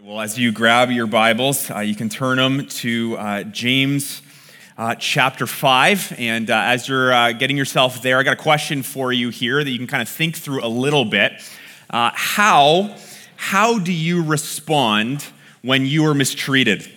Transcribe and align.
Well, 0.00 0.20
as 0.20 0.38
you 0.38 0.52
grab 0.52 0.92
your 0.92 1.08
Bibles, 1.08 1.72
uh, 1.72 1.80
you 1.80 1.96
can 1.96 2.08
turn 2.08 2.36
them 2.36 2.66
to 2.66 3.16
uh, 3.18 3.42
James 3.42 4.22
uh, 4.76 4.94
chapter 4.94 5.44
5. 5.44 6.14
And 6.18 6.48
uh, 6.50 6.54
as 6.66 6.86
you're 6.86 7.12
uh, 7.12 7.32
getting 7.32 7.56
yourself 7.56 8.00
there, 8.00 8.18
I 8.18 8.22
got 8.22 8.34
a 8.34 8.40
question 8.40 8.84
for 8.84 9.12
you 9.12 9.30
here 9.30 9.64
that 9.64 9.68
you 9.68 9.76
can 9.76 9.88
kind 9.88 10.00
of 10.00 10.08
think 10.08 10.36
through 10.36 10.64
a 10.64 10.68
little 10.68 11.04
bit. 11.04 11.32
Uh, 11.90 12.12
how, 12.14 12.94
how 13.34 13.80
do 13.80 13.92
you 13.92 14.22
respond 14.22 15.24
when 15.62 15.84
you 15.84 16.06
are 16.06 16.14
mistreated? 16.14 16.88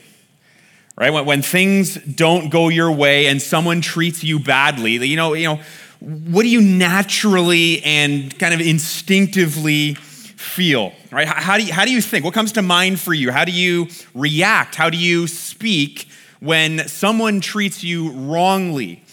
Right? 0.96 1.10
When, 1.10 1.26
when 1.26 1.42
things 1.42 1.96
don't 1.96 2.52
go 2.52 2.70
your 2.70 2.92
way 2.92 3.26
and 3.26 3.42
someone 3.42 3.82
treats 3.82 4.24
you 4.24 4.38
badly, 4.38 5.04
you 5.08 5.16
know, 5.16 5.34
you 5.34 5.48
know, 5.48 5.60
what 6.02 6.44
do 6.44 6.50
you 6.50 6.62
naturally 6.62 7.82
and 7.84 8.38
kind 8.38 8.54
of 8.54 8.62
instinctively 8.62 9.98
feel, 10.42 10.94
right? 11.12 11.28
How 11.28 11.58
do, 11.58 11.64
you, 11.64 11.71
how 11.71 11.86
do 11.86 11.92
you 11.92 12.02
think? 12.02 12.26
What 12.26 12.34
comes 12.34 12.52
to 12.54 12.62
mind 12.62 13.00
for 13.00 13.14
you? 13.14 13.32
How 13.32 13.46
do 13.46 13.52
you 13.52 13.88
react? 14.14 14.76
How 14.76 14.90
do 14.90 14.98
you 14.98 15.27
speak 15.27 16.08
when 16.40 16.88
someone 16.88 17.40
treats 17.40 17.84
you 17.84 18.12
wrongly, 18.12 19.04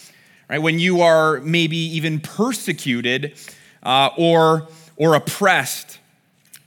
right? 0.49 0.57
When 0.59 0.79
you 0.79 1.01
are 1.01 1.39
maybe 1.41 1.77
even 1.77 2.19
persecuted 2.19 3.37
uh, 3.83 4.09
or, 4.17 4.67
or 4.97 5.13
oppressed. 5.13 5.99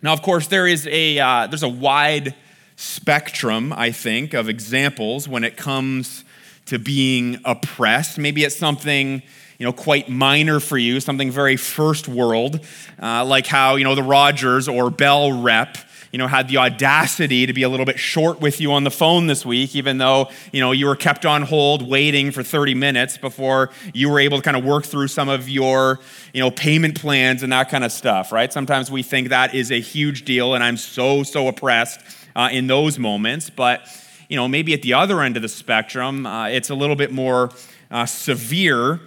Now, 0.00 0.12
of 0.12 0.22
course, 0.22 0.46
there 0.46 0.66
is 0.66 0.86
a, 0.86 1.18
uh, 1.18 1.48
there's 1.48 1.64
a 1.64 1.68
wide 1.68 2.34
spectrum, 2.76 3.72
I 3.72 3.90
think, 3.90 4.32
of 4.32 4.48
examples 4.48 5.28
when 5.28 5.44
it 5.44 5.56
comes 5.56 6.24
to 6.66 6.78
being 6.78 7.40
oppressed. 7.44 8.18
Maybe 8.18 8.44
it's 8.44 8.56
something 8.56 9.22
you 9.62 9.68
know, 9.68 9.72
quite 9.72 10.08
minor 10.08 10.58
for 10.58 10.76
you, 10.76 10.98
something 10.98 11.30
very 11.30 11.56
first 11.56 12.08
world, 12.08 12.58
uh, 13.00 13.24
like 13.24 13.46
how, 13.46 13.76
you 13.76 13.84
know, 13.84 13.94
the 13.94 14.02
Rogers 14.02 14.66
or 14.66 14.90
Bell 14.90 15.40
rep, 15.40 15.78
you 16.10 16.18
know, 16.18 16.26
had 16.26 16.48
the 16.48 16.56
audacity 16.56 17.46
to 17.46 17.52
be 17.52 17.62
a 17.62 17.68
little 17.68 17.86
bit 17.86 17.96
short 17.96 18.40
with 18.40 18.60
you 18.60 18.72
on 18.72 18.82
the 18.82 18.90
phone 18.90 19.28
this 19.28 19.46
week, 19.46 19.76
even 19.76 19.98
though, 19.98 20.28
you 20.50 20.58
know, 20.58 20.72
you 20.72 20.86
were 20.86 20.96
kept 20.96 21.24
on 21.24 21.42
hold 21.42 21.88
waiting 21.88 22.32
for 22.32 22.42
30 22.42 22.74
minutes 22.74 23.16
before 23.16 23.70
you 23.94 24.10
were 24.10 24.18
able 24.18 24.38
to 24.38 24.42
kind 24.42 24.56
of 24.56 24.64
work 24.64 24.84
through 24.84 25.06
some 25.06 25.28
of 25.28 25.48
your, 25.48 26.00
you 26.34 26.40
know, 26.40 26.50
payment 26.50 27.00
plans 27.00 27.44
and 27.44 27.52
that 27.52 27.68
kind 27.68 27.84
of 27.84 27.92
stuff, 27.92 28.32
right? 28.32 28.52
Sometimes 28.52 28.90
we 28.90 29.04
think 29.04 29.28
that 29.28 29.54
is 29.54 29.70
a 29.70 29.80
huge 29.80 30.24
deal, 30.24 30.54
and 30.54 30.64
I'm 30.64 30.76
so, 30.76 31.22
so 31.22 31.46
oppressed 31.46 32.00
uh, 32.34 32.48
in 32.50 32.66
those 32.66 32.98
moments. 32.98 33.48
But, 33.48 33.86
you 34.28 34.34
know, 34.34 34.48
maybe 34.48 34.74
at 34.74 34.82
the 34.82 34.94
other 34.94 35.20
end 35.20 35.36
of 35.36 35.42
the 35.42 35.48
spectrum, 35.48 36.26
uh, 36.26 36.48
it's 36.48 36.68
a 36.68 36.74
little 36.74 36.96
bit 36.96 37.12
more 37.12 37.52
uh, 37.92 38.06
severe 38.06 38.98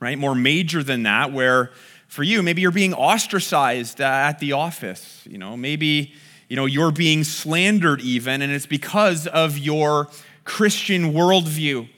right? 0.00 0.18
More 0.18 0.34
major 0.34 0.82
than 0.82 1.02
that, 1.04 1.32
where 1.32 1.70
for 2.08 2.22
you, 2.22 2.42
maybe 2.42 2.62
you're 2.62 2.70
being 2.70 2.94
ostracized 2.94 4.00
at 4.00 4.38
the 4.38 4.52
office. 4.52 5.22
You 5.28 5.38
know, 5.38 5.56
maybe 5.56 6.14
you 6.48 6.56
know 6.56 6.66
you're 6.66 6.92
being 6.92 7.24
slandered 7.24 8.00
even, 8.00 8.42
and 8.42 8.52
it's 8.52 8.66
because 8.66 9.26
of 9.26 9.58
your 9.58 10.08
Christian 10.44 11.12
worldview. 11.12 11.88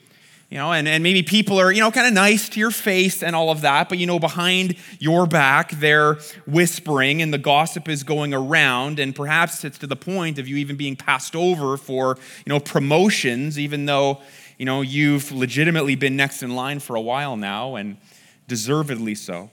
You 0.49 0.57
know, 0.57 0.73
and, 0.73 0.85
and 0.85 1.01
maybe 1.01 1.23
people 1.23 1.61
are, 1.61 1.71
you 1.71 1.79
know, 1.79 1.91
kind 1.91 2.07
of 2.07 2.13
nice 2.13 2.49
to 2.49 2.59
your 2.59 2.71
face 2.71 3.23
and 3.23 3.37
all 3.37 3.51
of 3.51 3.61
that, 3.61 3.87
but 3.87 3.99
you 3.99 4.05
know, 4.05 4.19
behind 4.19 4.75
your 4.99 5.25
back, 5.25 5.71
they're 5.71 6.15
whispering 6.45 7.21
and 7.21 7.33
the 7.33 7.37
gossip 7.37 7.87
is 7.87 8.03
going 8.03 8.33
around, 8.33 8.99
and 8.99 9.15
perhaps 9.15 9.63
it's 9.63 9.77
to 9.77 9.87
the 9.87 9.95
point 9.95 10.37
of 10.39 10.49
you 10.49 10.57
even 10.57 10.75
being 10.75 10.97
passed 10.97 11.37
over 11.37 11.77
for, 11.77 12.17
you 12.45 12.49
know, 12.49 12.59
promotions, 12.59 13.57
even 13.57 13.85
though 13.85 14.21
you 14.61 14.65
know, 14.65 14.81
you've 14.81 15.31
legitimately 15.31 15.95
been 15.95 16.15
next 16.15 16.43
in 16.43 16.53
line 16.53 16.79
for 16.79 16.95
a 16.95 17.01
while 17.01 17.35
now, 17.35 17.77
and 17.77 17.97
deservedly 18.47 19.15
so. 19.15 19.49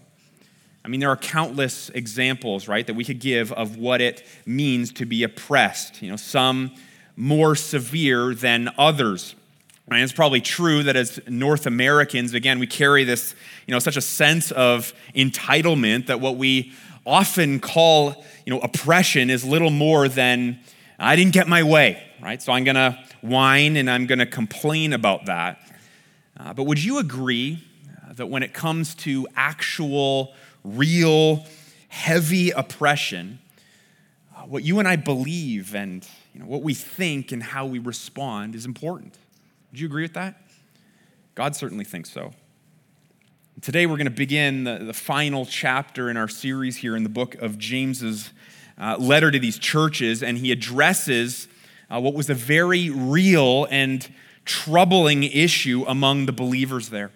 I 0.84 0.89
mean, 0.89 1.01
there 1.01 1.09
are 1.09 1.17
countless 1.17 1.89
examples, 1.89 2.69
right, 2.69 2.87
that 2.87 2.92
we 2.92 3.06
could 3.06 3.19
give 3.19 3.51
of 3.53 3.79
what 3.79 4.03
it 4.03 4.23
means 4.45 4.92
to 4.92 5.06
be 5.06 5.23
oppressed. 5.23 6.03
You 6.03 6.11
know, 6.11 6.17
some 6.17 6.73
more 7.17 7.56
severe 7.56 8.34
than 8.34 8.69
others. 8.77 9.34
And 9.91 9.98
it's 10.03 10.12
probably 10.12 10.42
true 10.42 10.83
that 10.83 10.95
as 10.95 11.19
North 11.27 11.64
Americans, 11.64 12.34
again, 12.34 12.59
we 12.59 12.67
carry 12.67 13.05
this, 13.05 13.34
you 13.67 13.73
know, 13.73 13.79
such 13.79 13.97
a 13.97 14.03
sense 14.03 14.51
of 14.51 14.92
entitlement 15.14 16.08
that 16.08 16.20
what 16.20 16.36
we 16.36 16.75
often 17.07 17.61
call, 17.61 18.27
you 18.45 18.52
know, 18.52 18.61
oppression 18.61 19.30
is 19.30 19.42
little 19.42 19.70
more 19.70 20.07
than 20.07 20.61
I 20.98 21.17
didn't 21.17 21.33
get 21.33 21.48
my 21.48 21.63
way, 21.63 22.08
right? 22.20 22.42
So 22.42 22.52
I'm 22.52 22.64
going 22.64 22.77
to 22.77 22.98
whine 23.20 23.77
and 23.77 23.90
I'm 23.90 24.06
going 24.06 24.18
to 24.18 24.27
complain 24.27 24.92
about 24.92 25.27
that. 25.27 25.61
Uh, 26.39 26.52
but 26.55 26.64
would 26.64 26.83
you 26.83 26.98
agree 26.98 27.62
uh, 27.89 28.12
that 28.14 28.27
when 28.27 28.42
it 28.42 28.55
comes 28.55 28.95
to 28.96 29.27
actual, 29.36 30.34
real, 30.64 31.45
heavy 31.89 32.51
oppression, 32.51 33.39
uh, 34.36 34.42
what 34.42 34.62
you 34.62 34.78
and 34.78 34.86
I 34.86 34.96
believe 34.96 35.74
and 35.74 36.07
you 36.34 36.40
know, 36.40 36.46
what 36.46 36.62
we 36.62 36.74
think 36.74 37.33
and 37.33 37.42
how 37.42 37.67
we 37.67 37.78
respond 37.78 38.55
is 38.55 38.64
important? 38.64 39.17
Would 39.70 39.80
you 39.80 39.86
agree 39.86 40.02
with 40.02 40.14
that? 40.14 40.42
God 41.34 41.55
certainly 41.55 41.84
thinks 41.84 42.11
so. 42.11 42.33
Today 43.61 43.86
we're 43.86 43.96
going 43.96 44.05
to 44.05 44.11
begin 44.11 44.64
the, 44.64 44.78
the 44.78 44.92
final 44.92 45.45
chapter 45.45 46.11
in 46.11 46.17
our 46.17 46.28
series 46.28 46.77
here 46.77 46.95
in 46.95 47.02
the 47.02 47.08
book 47.08 47.34
of 47.36 47.58
James's 47.58 48.30
uh, 48.80 48.96
letter 48.98 49.33
to 49.33 49.39
these 49.39 49.58
churches, 49.58 50.23
and 50.23 50.39
he 50.39 50.52
addresses 50.52 51.48
uh, 51.91 52.01
what 52.01 52.15
was 52.15 52.29
a 52.31 52.35
very 52.35 52.91
real 52.91 53.67
and 53.71 54.09
troubling 54.45 55.25
issue 55.25 55.85
among 55.87 56.27
the 56.27 56.33
believers 56.33 56.89
there. 56.89 57.11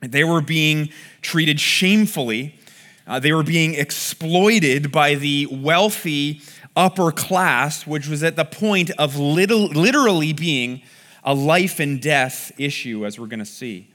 They 0.00 0.24
were 0.24 0.40
being 0.40 0.90
treated 1.22 1.58
shamefully, 1.58 2.58
uh, 3.06 3.20
they 3.20 3.32
were 3.32 3.42
being 3.42 3.74
exploited 3.74 4.90
by 4.90 5.14
the 5.14 5.46
wealthy 5.46 6.42
upper 6.74 7.10
class, 7.10 7.86
which 7.86 8.08
was 8.08 8.22
at 8.22 8.36
the 8.36 8.44
point 8.44 8.90
of 8.98 9.16
little, 9.16 9.66
literally 9.66 10.32
being 10.32 10.82
a 11.24 11.34
life 11.34 11.80
and 11.80 12.00
death 12.00 12.52
issue, 12.58 13.06
as 13.06 13.18
we're 13.18 13.26
going 13.26 13.38
to 13.38 13.44
see. 13.44 13.88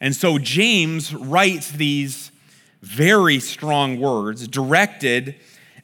And 0.00 0.16
so 0.16 0.38
James 0.38 1.14
writes 1.14 1.70
these 1.70 2.32
very 2.80 3.38
strong 3.38 4.00
words 4.00 4.48
directed 4.48 5.36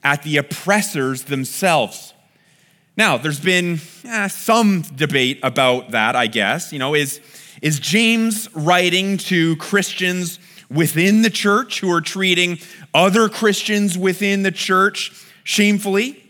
at 0.03 0.23
the 0.23 0.39
oppressors 0.39 1.25
themselves. 1.25 2.15
Now, 2.97 3.19
there's 3.19 3.41
been 3.41 3.81
eh, 4.05 4.29
some 4.29 4.81
debate 4.81 5.41
about 5.43 5.91
that, 5.91 6.17
I 6.17 6.29
guess. 6.29 6.73
You 6.73 6.79
know, 6.79 6.95
is, 6.95 7.21
is 7.61 7.79
James 7.79 8.49
writing 8.55 9.19
to 9.19 9.57
Christians 9.57 10.39
within 10.71 11.21
the 11.21 11.29
church 11.29 11.81
who 11.81 11.93
are 11.93 12.01
treating 12.01 12.59
other 12.95 13.29
Christians 13.29 13.99
within 13.99 14.45
the 14.45 14.51
church 14.51 15.13
shamefully? 15.45 16.23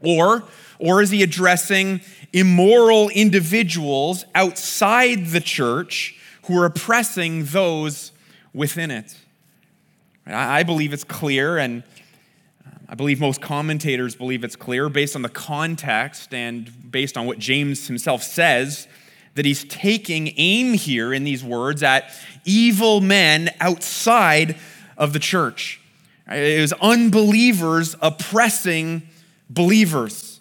Or, 0.00 0.44
or 0.78 1.02
is 1.02 1.10
he 1.10 1.22
addressing 1.22 2.00
immoral 2.32 3.10
individuals 3.10 4.24
outside 4.34 5.26
the 5.26 5.40
church 5.40 6.18
who 6.44 6.58
are 6.58 6.64
oppressing 6.64 7.44
those 7.44 8.12
within 8.54 8.90
it? 8.90 9.14
I 10.26 10.62
believe 10.62 10.94
it's 10.94 11.04
clear, 11.04 11.58
and 11.58 11.82
I 12.94 12.96
believe 12.96 13.18
most 13.18 13.40
commentators 13.40 14.14
believe 14.14 14.44
it's 14.44 14.54
clear 14.54 14.88
based 14.88 15.16
on 15.16 15.22
the 15.22 15.28
context 15.28 16.32
and 16.32 16.70
based 16.92 17.16
on 17.16 17.26
what 17.26 17.40
James 17.40 17.88
himself 17.88 18.22
says 18.22 18.86
that 19.34 19.44
he's 19.44 19.64
taking 19.64 20.32
aim 20.36 20.74
here 20.74 21.12
in 21.12 21.24
these 21.24 21.42
words 21.42 21.82
at 21.82 22.12
evil 22.44 23.00
men 23.00 23.50
outside 23.58 24.54
of 24.96 25.12
the 25.12 25.18
church. 25.18 25.80
It 26.28 26.60
was 26.60 26.72
unbelievers 26.74 27.96
oppressing 28.00 29.02
believers. 29.50 30.40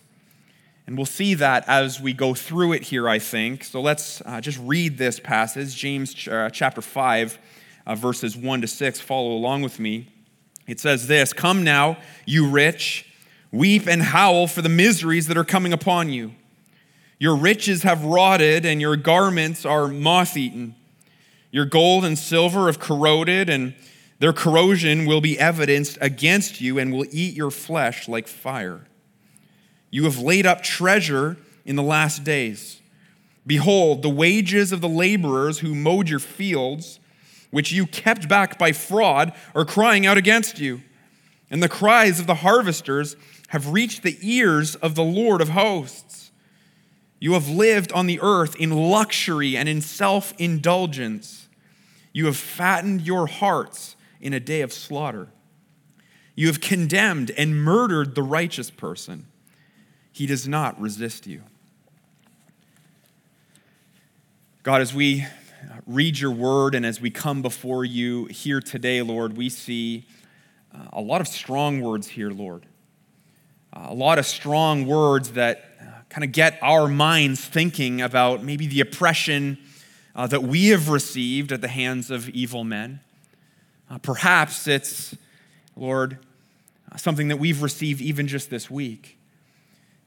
And 0.86 0.96
we'll 0.96 1.08
see 1.08 1.34
that 1.34 1.68
as 1.68 2.00
we 2.00 2.13
go 2.13 2.36
through 2.36 2.74
it 2.74 2.84
here, 2.84 3.09
I 3.09 3.18
think. 3.18 3.63
So 3.63 3.81
let's 3.81 4.22
uh, 4.28 4.42
just 4.42 4.59
read 4.59 5.00
this 5.00 5.19
passage, 5.19 5.75
James 5.75 6.28
uh, 6.28 6.52
chapter 6.53 6.84
5, 6.84 7.40
uh, 7.88 7.96
verses 7.96 8.38
1 8.38 8.62
to 8.62 8.68
6. 8.68 9.00
Follow 9.02 9.31
along 9.31 9.63
with 9.63 9.80
me. 9.80 10.12
It 10.68 10.79
says 10.79 11.07
this 11.07 11.34
Come 11.34 11.63
now, 11.63 11.97
you 12.25 12.47
rich, 12.47 13.06
weep 13.51 13.88
and 13.88 14.01
howl 14.01 14.47
for 14.47 14.62
the 14.62 14.69
miseries 14.69 15.28
that 15.28 15.38
are 15.38 15.44
coming 15.44 15.74
upon 15.74 16.09
you. 16.09 16.34
Your 17.19 17.36
riches 17.36 17.83
have 17.83 18.04
rotted, 18.04 18.65
and 18.65 18.81
your 18.81 18.98
garments 18.98 19.65
are 19.65 19.88
moth 19.88 20.36
eaten. 20.36 20.75
Your 21.51 21.65
gold 21.65 22.04
and 22.04 22.18
silver 22.18 22.65
have 22.65 22.80
corroded, 22.80 23.50
and 23.50 23.75
their 24.19 24.33
corrosion 24.33 25.06
will 25.06 25.21
be 25.21 25.39
evidenced 25.39 25.98
against 26.01 26.62
you 26.62 26.80
and 26.80 26.94
will 26.94 27.06
eat 27.12 27.36
your 27.36 27.51
flesh 27.51 28.07
like 28.07 28.27
fire. 28.27 28.88
You 29.92 30.06
have 30.06 30.18
laid 30.18 30.45
up 30.45 30.63
treasure 30.63 31.38
in 31.65 31.75
the 31.75 31.83
last 31.83 32.24
days. 32.24 32.81
Behold, 33.45 34.01
the 34.01 34.10
wages 34.10 34.71
of 34.71 34.81
the 34.81 34.89
laborers 34.89 35.60
who 35.60 35.75
mowed 35.75 36.10
your 36.10 36.19
fields 36.19 37.00
which 37.53 37.71
you 37.71 37.85
kept 37.85 38.27
back 38.27 38.57
by 38.57 38.71
fraud, 38.71 39.31
are 39.53 39.63
crying 39.63 40.07
out 40.07 40.17
against 40.17 40.57
you. 40.57 40.81
And 41.51 41.61
the 41.61 41.69
cries 41.69 42.19
of 42.19 42.25
the 42.25 42.33
harvesters 42.33 43.15
have 43.50 43.69
reached 43.69 44.01
the 44.01 44.17
ears 44.23 44.73
of 44.73 44.95
the 44.95 45.03
Lord 45.03 45.39
of 45.39 45.50
hosts. 45.50 46.31
You 47.19 47.33
have 47.33 47.47
lived 47.47 47.91
on 47.91 48.07
the 48.07 48.19
earth 48.23 48.55
in 48.55 48.71
luxury 48.71 49.55
and 49.55 49.69
in 49.69 49.81
self 49.81 50.33
indulgence. 50.39 51.47
You 52.11 52.25
have 52.25 52.38
fattened 52.38 53.01
your 53.01 53.27
hearts 53.27 53.95
in 54.19 54.33
a 54.33 54.39
day 54.39 54.61
of 54.61 54.73
slaughter. 54.73 55.27
You 56.33 56.47
have 56.47 56.59
condemned 56.59 57.29
and 57.38 57.63
murdered 57.63 58.15
the 58.15 58.23
righteous 58.23 58.71
person. 58.71 59.27
He 60.11 60.25
does 60.25 60.47
not 60.47 60.81
resist 60.81 61.27
you. 61.27 61.44
God, 64.63 64.81
as 64.81 64.91
we 64.91 65.27
read 65.85 66.19
your 66.19 66.31
word 66.31 66.75
and 66.75 66.85
as 66.85 67.01
we 67.01 67.09
come 67.09 67.41
before 67.41 67.83
you 67.83 68.25
here 68.25 68.62
today, 68.62 69.01
Lord, 69.01 69.35
we 69.35 69.50
see 69.50 70.06
uh, 70.74 70.88
a 70.94 71.01
lot 71.01 71.21
of 71.21 71.27
strong 71.27 71.81
words 71.81 72.07
here, 72.07 72.30
Lord. 72.30 72.65
Uh, 73.71 73.88
a 73.89 73.94
lot 73.94 74.19
of 74.19 74.25
strong 74.25 74.85
words 74.85 75.31
that 75.31 75.63
uh, 75.81 75.85
kind 76.09 76.24
of 76.24 76.31
get 76.31 76.57
our 76.62 76.88
minds 76.88 77.44
thinking 77.44 78.01
about 78.01 78.44
maybe 78.44 78.68
the 78.68 78.81
oppression 78.81 79.57
that 80.15 80.44
we 80.44 80.68
have 80.68 80.89
received 80.89 81.51
at 81.51 81.62
the 81.62 81.68
hands 81.68 82.12
of 82.12 82.29
evil 82.29 82.63
men. 82.63 83.00
Perhaps 84.03 84.68
it's, 84.68 85.15
Lord, 85.75 86.19
something 86.97 87.29
that 87.29 87.38
we've 87.38 87.63
received 87.63 88.00
even 88.00 88.27
just 88.27 88.51
this 88.51 88.69
week. 88.69 89.18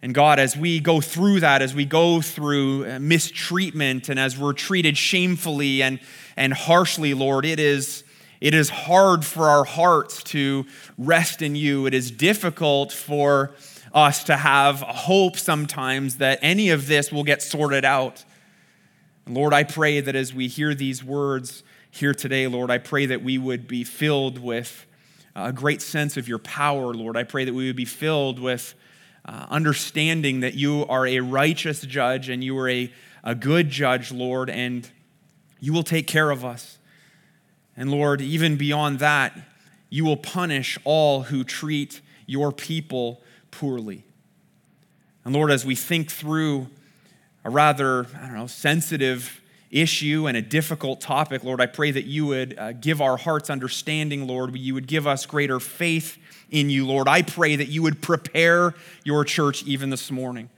And 0.02 0.14
God, 0.14 0.38
as 0.38 0.56
we 0.56 0.78
go 0.78 1.00
through 1.00 1.40
that, 1.40 1.62
as 1.62 1.74
we 1.74 1.84
go 1.84 2.20
through 2.20 2.88
uh, 2.88 2.98
mistreatment 2.98 4.08
and 4.08 4.20
as 4.20 4.38
we're 4.38 4.52
treated 4.52 4.96
shamefully 4.96 5.82
and, 5.82 6.00
and 6.36 6.52
harshly, 6.52 7.14
Lord, 7.14 7.46
it 7.46 7.58
is, 7.58 8.04
it 8.40 8.52
is 8.52 8.68
hard 8.68 9.24
for 9.24 9.48
our 9.48 9.64
hearts 9.64 10.22
to 10.24 10.66
rest 10.98 11.40
in 11.40 11.56
you. 11.56 11.86
It 11.86 11.94
is 11.94 12.10
difficult 12.10 12.92
for 12.92 13.54
us 13.94 14.24
to 14.24 14.36
have 14.36 14.80
hope 14.80 15.38
sometimes 15.38 16.18
that 16.18 16.38
any 16.42 16.68
of 16.68 16.86
this 16.86 17.10
will 17.10 17.24
get 17.24 17.42
sorted 17.42 17.84
out. 17.84 18.24
And 19.24 19.34
Lord, 19.34 19.54
I 19.54 19.64
pray 19.64 20.00
that 20.00 20.14
as 20.14 20.34
we 20.34 20.46
hear 20.46 20.74
these 20.74 21.02
words 21.02 21.62
here 21.90 22.12
today, 22.12 22.46
Lord, 22.46 22.70
I 22.70 22.76
pray 22.76 23.06
that 23.06 23.24
we 23.24 23.38
would 23.38 23.66
be 23.66 23.82
filled 23.82 24.38
with 24.38 24.86
a 25.34 25.52
great 25.52 25.80
sense 25.80 26.18
of 26.18 26.28
your 26.28 26.38
power, 26.38 26.92
Lord. 26.92 27.16
I 27.16 27.24
pray 27.24 27.46
that 27.46 27.54
we 27.54 27.66
would 27.66 27.76
be 27.76 27.86
filled 27.86 28.38
with 28.38 28.74
uh, 29.26 29.46
understanding 29.50 30.40
that 30.40 30.54
you 30.54 30.86
are 30.86 31.06
a 31.06 31.20
righteous 31.20 31.80
judge 31.80 32.28
and 32.28 32.44
you 32.44 32.56
are 32.58 32.68
a, 32.68 32.92
a 33.24 33.34
good 33.34 33.68
judge, 33.68 34.12
Lord, 34.12 34.48
and 34.48 34.88
you 35.60 35.72
will 35.72 35.82
take 35.82 36.06
care 36.06 36.30
of 36.30 36.44
us. 36.44 36.78
And 37.76 37.90
Lord, 37.90 38.20
even 38.20 38.56
beyond 38.56 39.00
that, 39.00 39.36
you 39.90 40.04
will 40.04 40.16
punish 40.16 40.78
all 40.84 41.24
who 41.24 41.42
treat 41.42 42.00
your 42.26 42.52
people 42.52 43.22
poorly. 43.50 44.04
And 45.24 45.34
Lord, 45.34 45.50
as 45.50 45.66
we 45.66 45.74
think 45.74 46.10
through 46.10 46.68
a 47.44 47.50
rather, 47.50 48.06
I 48.16 48.26
don't 48.26 48.34
know, 48.34 48.46
sensitive 48.46 49.40
issue 49.70 50.26
and 50.28 50.36
a 50.36 50.42
difficult 50.42 51.00
topic, 51.00 51.42
Lord, 51.42 51.60
I 51.60 51.66
pray 51.66 51.90
that 51.90 52.04
you 52.04 52.26
would 52.26 52.56
uh, 52.58 52.72
give 52.72 53.00
our 53.00 53.16
hearts 53.16 53.50
understanding, 53.50 54.26
Lord. 54.26 54.56
You 54.56 54.74
would 54.74 54.86
give 54.86 55.06
us 55.06 55.26
greater 55.26 55.58
faith 55.58 56.16
in 56.50 56.70
you, 56.70 56.86
Lord. 56.86 57.08
I 57.08 57.22
pray 57.22 57.56
that 57.56 57.68
you 57.68 57.82
would 57.82 58.02
prepare 58.02 58.74
your 59.04 59.24
church 59.24 59.64
even 59.64 59.90
this 59.90 60.10
morning. 60.10 60.50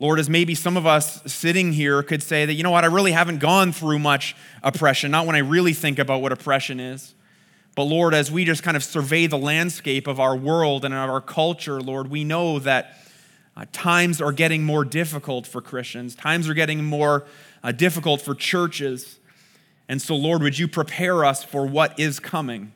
Lord, 0.00 0.20
as 0.20 0.30
maybe 0.30 0.54
some 0.54 0.76
of 0.76 0.86
us 0.86 1.20
sitting 1.30 1.72
here 1.72 2.02
could 2.04 2.22
say 2.22 2.46
that, 2.46 2.54
you 2.54 2.62
know 2.62 2.70
what, 2.70 2.84
I 2.84 2.86
really 2.86 3.12
haven't 3.12 3.38
gone 3.38 3.72
through 3.72 3.98
much 3.98 4.36
oppression, 4.62 5.10
not 5.10 5.26
when 5.26 5.34
I 5.34 5.40
really 5.40 5.72
think 5.72 5.98
about 5.98 6.22
what 6.22 6.30
oppression 6.30 6.78
is. 6.78 7.14
But 7.74 7.84
Lord, 7.84 8.14
as 8.14 8.30
we 8.30 8.44
just 8.44 8.62
kind 8.62 8.76
of 8.76 8.84
survey 8.84 9.26
the 9.26 9.38
landscape 9.38 10.06
of 10.06 10.20
our 10.20 10.36
world 10.36 10.84
and 10.84 10.94
of 10.94 11.10
our 11.10 11.20
culture, 11.20 11.80
Lord, 11.80 12.10
we 12.10 12.22
know 12.22 12.58
that 12.60 12.96
uh, 13.56 13.66
times 13.72 14.20
are 14.20 14.32
getting 14.32 14.64
more 14.64 14.84
difficult 14.84 15.46
for 15.46 15.60
Christians, 15.60 16.14
times 16.14 16.48
are 16.48 16.54
getting 16.54 16.84
more 16.84 17.26
uh, 17.62 17.72
difficult 17.72 18.20
for 18.20 18.34
churches. 18.34 19.18
And 19.88 20.00
so, 20.00 20.14
Lord, 20.14 20.42
would 20.42 20.58
you 20.58 20.68
prepare 20.68 21.24
us 21.24 21.42
for 21.42 21.66
what 21.66 21.98
is 21.98 22.20
coming? 22.20 22.72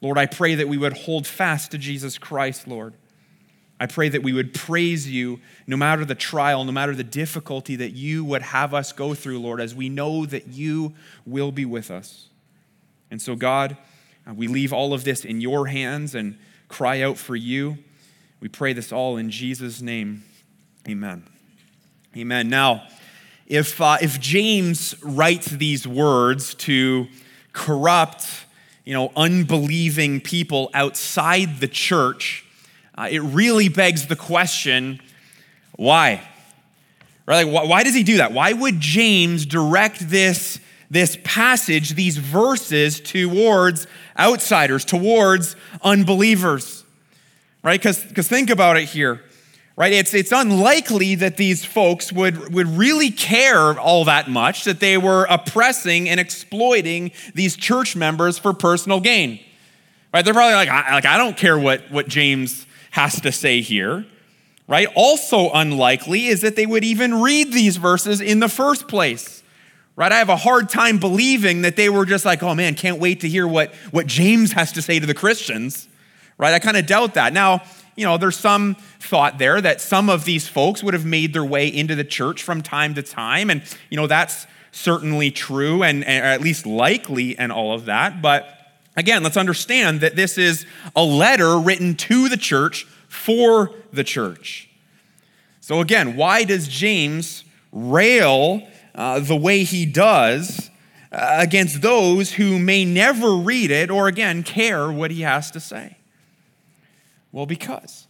Lord, 0.00 0.16
I 0.16 0.26
pray 0.26 0.54
that 0.54 0.68
we 0.68 0.78
would 0.78 0.94
hold 0.94 1.26
fast 1.26 1.72
to 1.72 1.78
Jesus 1.78 2.18
Christ, 2.18 2.66
Lord. 2.66 2.94
I 3.78 3.86
pray 3.86 4.10
that 4.10 4.22
we 4.22 4.34
would 4.34 4.52
praise 4.52 5.10
you 5.10 5.40
no 5.66 5.76
matter 5.76 6.04
the 6.04 6.14
trial, 6.14 6.64
no 6.64 6.72
matter 6.72 6.94
the 6.94 7.02
difficulty 7.04 7.76
that 7.76 7.92
you 7.92 8.24
would 8.24 8.42
have 8.42 8.74
us 8.74 8.92
go 8.92 9.14
through, 9.14 9.40
Lord, 9.40 9.60
as 9.60 9.74
we 9.74 9.88
know 9.88 10.26
that 10.26 10.48
you 10.48 10.94
will 11.24 11.50
be 11.50 11.64
with 11.64 11.90
us. 11.90 12.28
And 13.10 13.20
so, 13.20 13.34
God, 13.34 13.78
uh, 14.28 14.34
we 14.34 14.48
leave 14.48 14.72
all 14.72 14.92
of 14.92 15.04
this 15.04 15.24
in 15.24 15.40
your 15.40 15.66
hands 15.66 16.14
and 16.14 16.38
cry 16.68 17.00
out 17.00 17.16
for 17.16 17.34
you. 17.34 17.78
We 18.40 18.48
pray 18.48 18.74
this 18.74 18.92
all 18.92 19.16
in 19.16 19.30
Jesus' 19.30 19.80
name. 19.80 20.24
Amen. 20.86 21.26
Amen. 22.16 22.48
Now, 22.48 22.86
if, 23.46 23.80
uh, 23.80 23.96
if 24.00 24.20
James 24.20 24.94
writes 25.02 25.46
these 25.46 25.86
words 25.86 26.54
to 26.54 27.08
corrupt, 27.52 28.44
you 28.84 28.94
know, 28.94 29.12
unbelieving 29.16 30.20
people 30.20 30.70
outside 30.74 31.60
the 31.60 31.68
church, 31.68 32.44
uh, 32.96 33.08
it 33.10 33.20
really 33.20 33.68
begs 33.68 34.06
the 34.06 34.16
question 34.16 35.00
why? 35.76 36.22
Right? 37.26 37.44
Like, 37.44 37.54
why, 37.54 37.64
why 37.64 37.82
does 37.84 37.94
he 37.94 38.02
do 38.02 38.18
that? 38.18 38.32
Why 38.32 38.52
would 38.52 38.80
James 38.80 39.46
direct 39.46 40.10
this, 40.10 40.60
this 40.90 41.16
passage, 41.24 41.90
these 41.94 42.18
verses, 42.18 43.00
towards 43.00 43.86
outsiders, 44.18 44.84
towards 44.84 45.56
unbelievers? 45.82 46.80
right? 47.62 47.80
Because 47.80 48.28
think 48.28 48.50
about 48.50 48.76
it 48.76 48.84
here, 48.84 49.22
right? 49.80 49.94
It's, 49.94 50.12
it's 50.12 50.30
unlikely 50.30 51.14
that 51.14 51.38
these 51.38 51.64
folks 51.64 52.12
would, 52.12 52.52
would 52.52 52.66
really 52.66 53.10
care 53.10 53.80
all 53.80 54.04
that 54.04 54.28
much 54.28 54.64
that 54.64 54.78
they 54.78 54.98
were 54.98 55.26
oppressing 55.30 56.06
and 56.06 56.20
exploiting 56.20 57.12
these 57.34 57.56
church 57.56 57.96
members 57.96 58.38
for 58.38 58.52
personal 58.52 59.00
gain, 59.00 59.40
right? 60.12 60.22
They're 60.22 60.34
probably 60.34 60.52
like, 60.52 60.68
I, 60.68 60.92
like, 60.92 61.06
I 61.06 61.16
don't 61.16 61.34
care 61.34 61.58
what, 61.58 61.90
what 61.90 62.08
James 62.08 62.66
has 62.90 63.22
to 63.22 63.32
say 63.32 63.62
here, 63.62 64.04
right? 64.68 64.86
Also 64.94 65.50
unlikely 65.50 66.26
is 66.26 66.42
that 66.42 66.56
they 66.56 66.66
would 66.66 66.84
even 66.84 67.22
read 67.22 67.50
these 67.50 67.78
verses 67.78 68.20
in 68.20 68.40
the 68.40 68.50
first 68.50 68.86
place. 68.86 69.42
Right? 69.96 70.12
I 70.12 70.18
have 70.18 70.28
a 70.28 70.36
hard 70.36 70.68
time 70.68 70.98
believing 70.98 71.62
that 71.62 71.76
they 71.76 71.88
were 71.88 72.04
just 72.04 72.26
like, 72.26 72.42
oh 72.42 72.54
man, 72.54 72.74
can't 72.74 73.00
wait 73.00 73.20
to 73.20 73.28
hear 73.28 73.46
what, 73.48 73.72
what 73.92 74.06
James 74.06 74.52
has 74.52 74.72
to 74.72 74.82
say 74.82 75.00
to 75.00 75.06
the 75.06 75.14
Christians 75.14 75.88
right? 76.40 76.54
I 76.54 76.58
kind 76.58 76.78
of 76.78 76.86
doubt 76.86 77.14
that. 77.14 77.34
Now, 77.34 77.62
you 78.00 78.06
know, 78.06 78.16
there's 78.16 78.38
some 78.38 78.76
thought 78.98 79.36
there 79.36 79.60
that 79.60 79.78
some 79.78 80.08
of 80.08 80.24
these 80.24 80.48
folks 80.48 80.82
would 80.82 80.94
have 80.94 81.04
made 81.04 81.34
their 81.34 81.44
way 81.44 81.68
into 81.68 81.94
the 81.94 82.02
church 82.02 82.42
from 82.42 82.62
time 82.62 82.94
to 82.94 83.02
time. 83.02 83.50
And, 83.50 83.62
you 83.90 83.98
know, 83.98 84.06
that's 84.06 84.46
certainly 84.72 85.30
true 85.30 85.82
and, 85.82 86.02
and 86.04 86.24
at 86.24 86.40
least 86.40 86.64
likely 86.64 87.38
and 87.38 87.52
all 87.52 87.74
of 87.74 87.84
that. 87.84 88.22
But 88.22 88.48
again, 88.96 89.22
let's 89.22 89.36
understand 89.36 90.00
that 90.00 90.16
this 90.16 90.38
is 90.38 90.64
a 90.96 91.04
letter 91.04 91.58
written 91.58 91.94
to 91.96 92.30
the 92.30 92.38
church 92.38 92.84
for 93.06 93.70
the 93.92 94.02
church. 94.02 94.70
So, 95.60 95.80
again, 95.80 96.16
why 96.16 96.44
does 96.44 96.68
James 96.68 97.44
rail 97.70 98.66
uh, 98.94 99.20
the 99.20 99.36
way 99.36 99.62
he 99.62 99.84
does 99.84 100.70
uh, 101.12 101.36
against 101.38 101.82
those 101.82 102.32
who 102.32 102.58
may 102.58 102.86
never 102.86 103.36
read 103.36 103.70
it 103.70 103.90
or, 103.90 104.08
again, 104.08 104.42
care 104.42 104.90
what 104.90 105.10
he 105.10 105.20
has 105.20 105.50
to 105.50 105.60
say? 105.60 105.98
Well, 107.32 107.46
because 107.46 108.06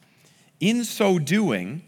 in 0.60 0.84
so 0.84 1.18
doing, 1.18 1.82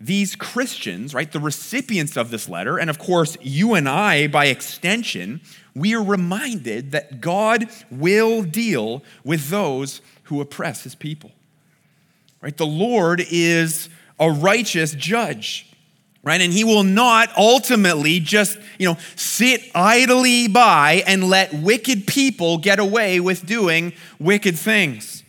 these 0.00 0.34
Christians, 0.34 1.12
right, 1.14 1.30
the 1.30 1.40
recipients 1.40 2.16
of 2.16 2.30
this 2.30 2.48
letter, 2.48 2.78
and 2.78 2.88
of 2.88 2.98
course, 2.98 3.36
you 3.42 3.74
and 3.74 3.88
I 3.88 4.28
by 4.28 4.46
extension, 4.46 5.40
we 5.74 5.94
are 5.94 6.02
reminded 6.02 6.92
that 6.92 7.20
God 7.20 7.68
will 7.90 8.42
deal 8.42 9.02
with 9.24 9.50
those 9.50 10.00
who 10.24 10.40
oppress 10.40 10.84
his 10.84 10.94
people. 10.94 11.32
Right? 12.40 12.56
The 12.56 12.66
Lord 12.66 13.22
is 13.30 13.90
a 14.18 14.30
righteous 14.30 14.92
judge. 14.92 15.66
Right? 16.22 16.42
And 16.42 16.52
he 16.52 16.64
will 16.64 16.82
not 16.82 17.30
ultimately 17.36 18.20
just, 18.20 18.58
you 18.78 18.86
know, 18.86 18.98
sit 19.16 19.62
idly 19.74 20.48
by 20.48 21.02
and 21.06 21.24
let 21.24 21.54
wicked 21.54 22.06
people 22.06 22.58
get 22.58 22.78
away 22.78 23.20
with 23.20 23.46
doing 23.46 23.94
wicked 24.18 24.58
things. 24.58 25.19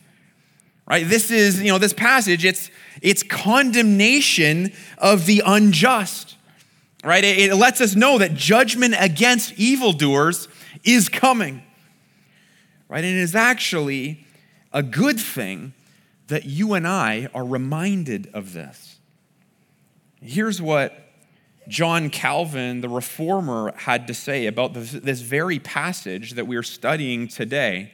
Right? 0.92 1.08
This 1.08 1.32
is, 1.32 1.62
you 1.62 1.72
know, 1.72 1.78
this 1.78 1.94
passage, 1.94 2.44
it's, 2.44 2.70
it's 3.02 3.24
condemnation 3.24 4.74
of 4.98 5.26
the 5.26 5.42
unjust. 5.46 6.36
Right? 7.02 7.24
It, 7.24 7.50
it 7.50 7.56
lets 7.56 7.80
us 7.80 7.96
know 7.96 8.18
that 8.18 8.34
judgment 8.34 8.96
against 9.00 9.58
evildoers 9.58 10.50
is 10.84 11.08
coming. 11.08 11.64
Right? 12.90 13.06
And 13.06 13.16
it 13.16 13.22
is 13.22 13.36
actually 13.36 14.28
a 14.74 14.84
good 14.84 15.18
thing 15.18 15.72
that 16.28 16.44
you 16.44 16.74
and 16.74 16.86
I 16.86 17.30
are 17.34 17.46
reminded 17.46 18.30
of 18.34 18.52
this. 18.52 19.00
Here's 20.22 20.62
what 20.62 20.94
John 21.70 22.10
Calvin, 22.10 22.82
the 22.82 22.90
reformer, 22.90 23.72
had 23.78 24.08
to 24.08 24.14
say 24.14 24.46
about 24.46 24.74
this, 24.74 24.92
this 24.92 25.22
very 25.22 25.58
passage 25.58 26.32
that 26.32 26.48
we 26.48 26.58
are 26.58 26.64
studying 26.64 27.30
today. 27.30 27.94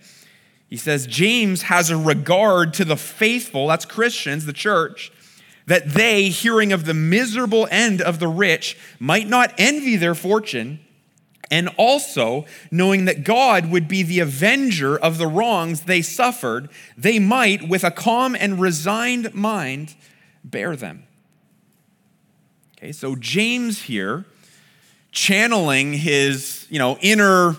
He 0.69 0.77
says, 0.77 1.07
James 1.07 1.63
has 1.63 1.89
a 1.89 1.97
regard 1.97 2.74
to 2.75 2.86
the 2.86 2.97
faithful, 2.97 3.67
that's 3.67 3.86
Christians, 3.86 4.45
the 4.45 4.53
church, 4.53 5.12
that 5.65 5.89
they, 5.89 6.29
hearing 6.29 6.74
of 6.74 6.86
the 6.86 6.93
miserable 6.93 7.67
end 7.71 8.01
of 8.01 8.19
the 8.19 8.27
rich, 8.27 8.77
might 9.00 9.27
not 9.27 9.53
envy 9.57 9.95
their 9.95 10.15
fortune, 10.15 10.79
and 11.50 11.69
also, 11.77 12.45
knowing 12.71 13.05
that 13.05 13.24
God 13.24 13.71
would 13.71 13.88
be 13.88 14.03
the 14.03 14.19
avenger 14.19 14.97
of 14.97 15.17
the 15.17 15.27
wrongs 15.27 15.81
they 15.81 16.01
suffered, 16.01 16.69
they 16.97 17.19
might, 17.19 17.69
with 17.69 17.86
a 17.86 17.91
calm 17.91 18.36
and 18.36 18.59
resigned 18.59 19.33
mind, 19.33 19.95
bear 20.43 20.75
them. 20.75 21.03
Okay, 22.77 22.91
so 22.91 23.15
James 23.15 23.83
here, 23.83 24.25
channeling 25.12 25.93
his, 25.93 26.67
you 26.69 26.79
know, 26.79 26.97
inner 27.01 27.55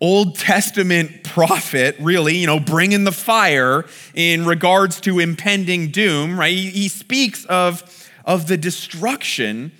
Old 0.00 0.36
Testament 0.36 1.24
prophet, 1.24 1.96
really, 2.00 2.36
you 2.36 2.46
know, 2.46 2.60
bringing 2.60 3.04
the 3.04 3.12
fire 3.12 3.84
in 4.14 4.44
regards 4.44 5.00
to 5.02 5.18
impending 5.18 5.90
doom, 5.90 6.38
right? 6.38 6.54
He, 6.54 6.88
speaks 6.88 7.44
of, 7.46 8.10
of 8.24 8.48
the 8.48 8.56
destruction 8.56 9.72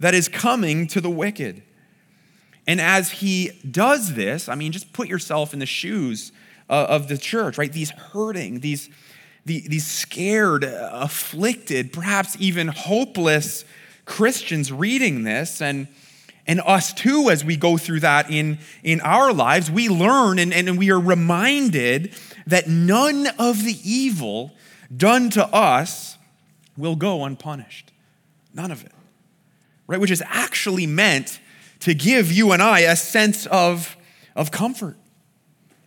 that 0.00 0.14
is 0.14 0.28
coming 0.28 0.86
to 0.88 1.00
the 1.00 1.10
wicked. 1.10 1.62
And 2.66 2.80
as 2.80 3.10
he 3.10 3.52
does 3.70 4.14
this, 4.14 4.48
I 4.48 4.54
mean, 4.54 4.72
just 4.72 4.92
put 4.92 5.08
yourself 5.08 5.52
in 5.52 5.60
the 5.60 5.66
shoes 5.66 6.32
uh, 6.68 6.86
of 6.88 7.08
the 7.08 7.16
church, 7.18 7.56
right? 7.56 7.72
These 7.72 7.90
hurting, 7.90 8.60
these, 8.60 8.90
these 9.44 9.86
scared, 9.86 10.64
afflicted, 10.64 11.92
perhaps 11.92 12.36
even 12.38 12.68
hopeless 12.68 13.64
Christians 14.04 14.72
reading 14.72 15.22
this 15.22 15.62
and 15.62 15.88
and 16.50 16.60
us 16.62 16.92
too, 16.92 17.30
as 17.30 17.44
we 17.44 17.56
go 17.56 17.76
through 17.76 18.00
that 18.00 18.28
in, 18.28 18.58
in 18.82 19.00
our 19.02 19.32
lives, 19.32 19.70
we 19.70 19.88
learn 19.88 20.40
and, 20.40 20.52
and 20.52 20.76
we 20.76 20.90
are 20.90 20.98
reminded 20.98 22.12
that 22.44 22.66
none 22.66 23.28
of 23.38 23.64
the 23.64 23.76
evil 23.84 24.50
done 24.94 25.30
to 25.30 25.46
us 25.46 26.18
will 26.76 26.96
go 26.96 27.24
unpunished. 27.24 27.92
None 28.52 28.72
of 28.72 28.84
it. 28.84 28.90
Right? 29.86 30.00
Which 30.00 30.10
is 30.10 30.24
actually 30.26 30.88
meant 30.88 31.38
to 31.80 31.94
give 31.94 32.32
you 32.32 32.50
and 32.50 32.60
I 32.60 32.80
a 32.80 32.96
sense 32.96 33.46
of, 33.46 33.96
of 34.34 34.50
comfort, 34.50 34.96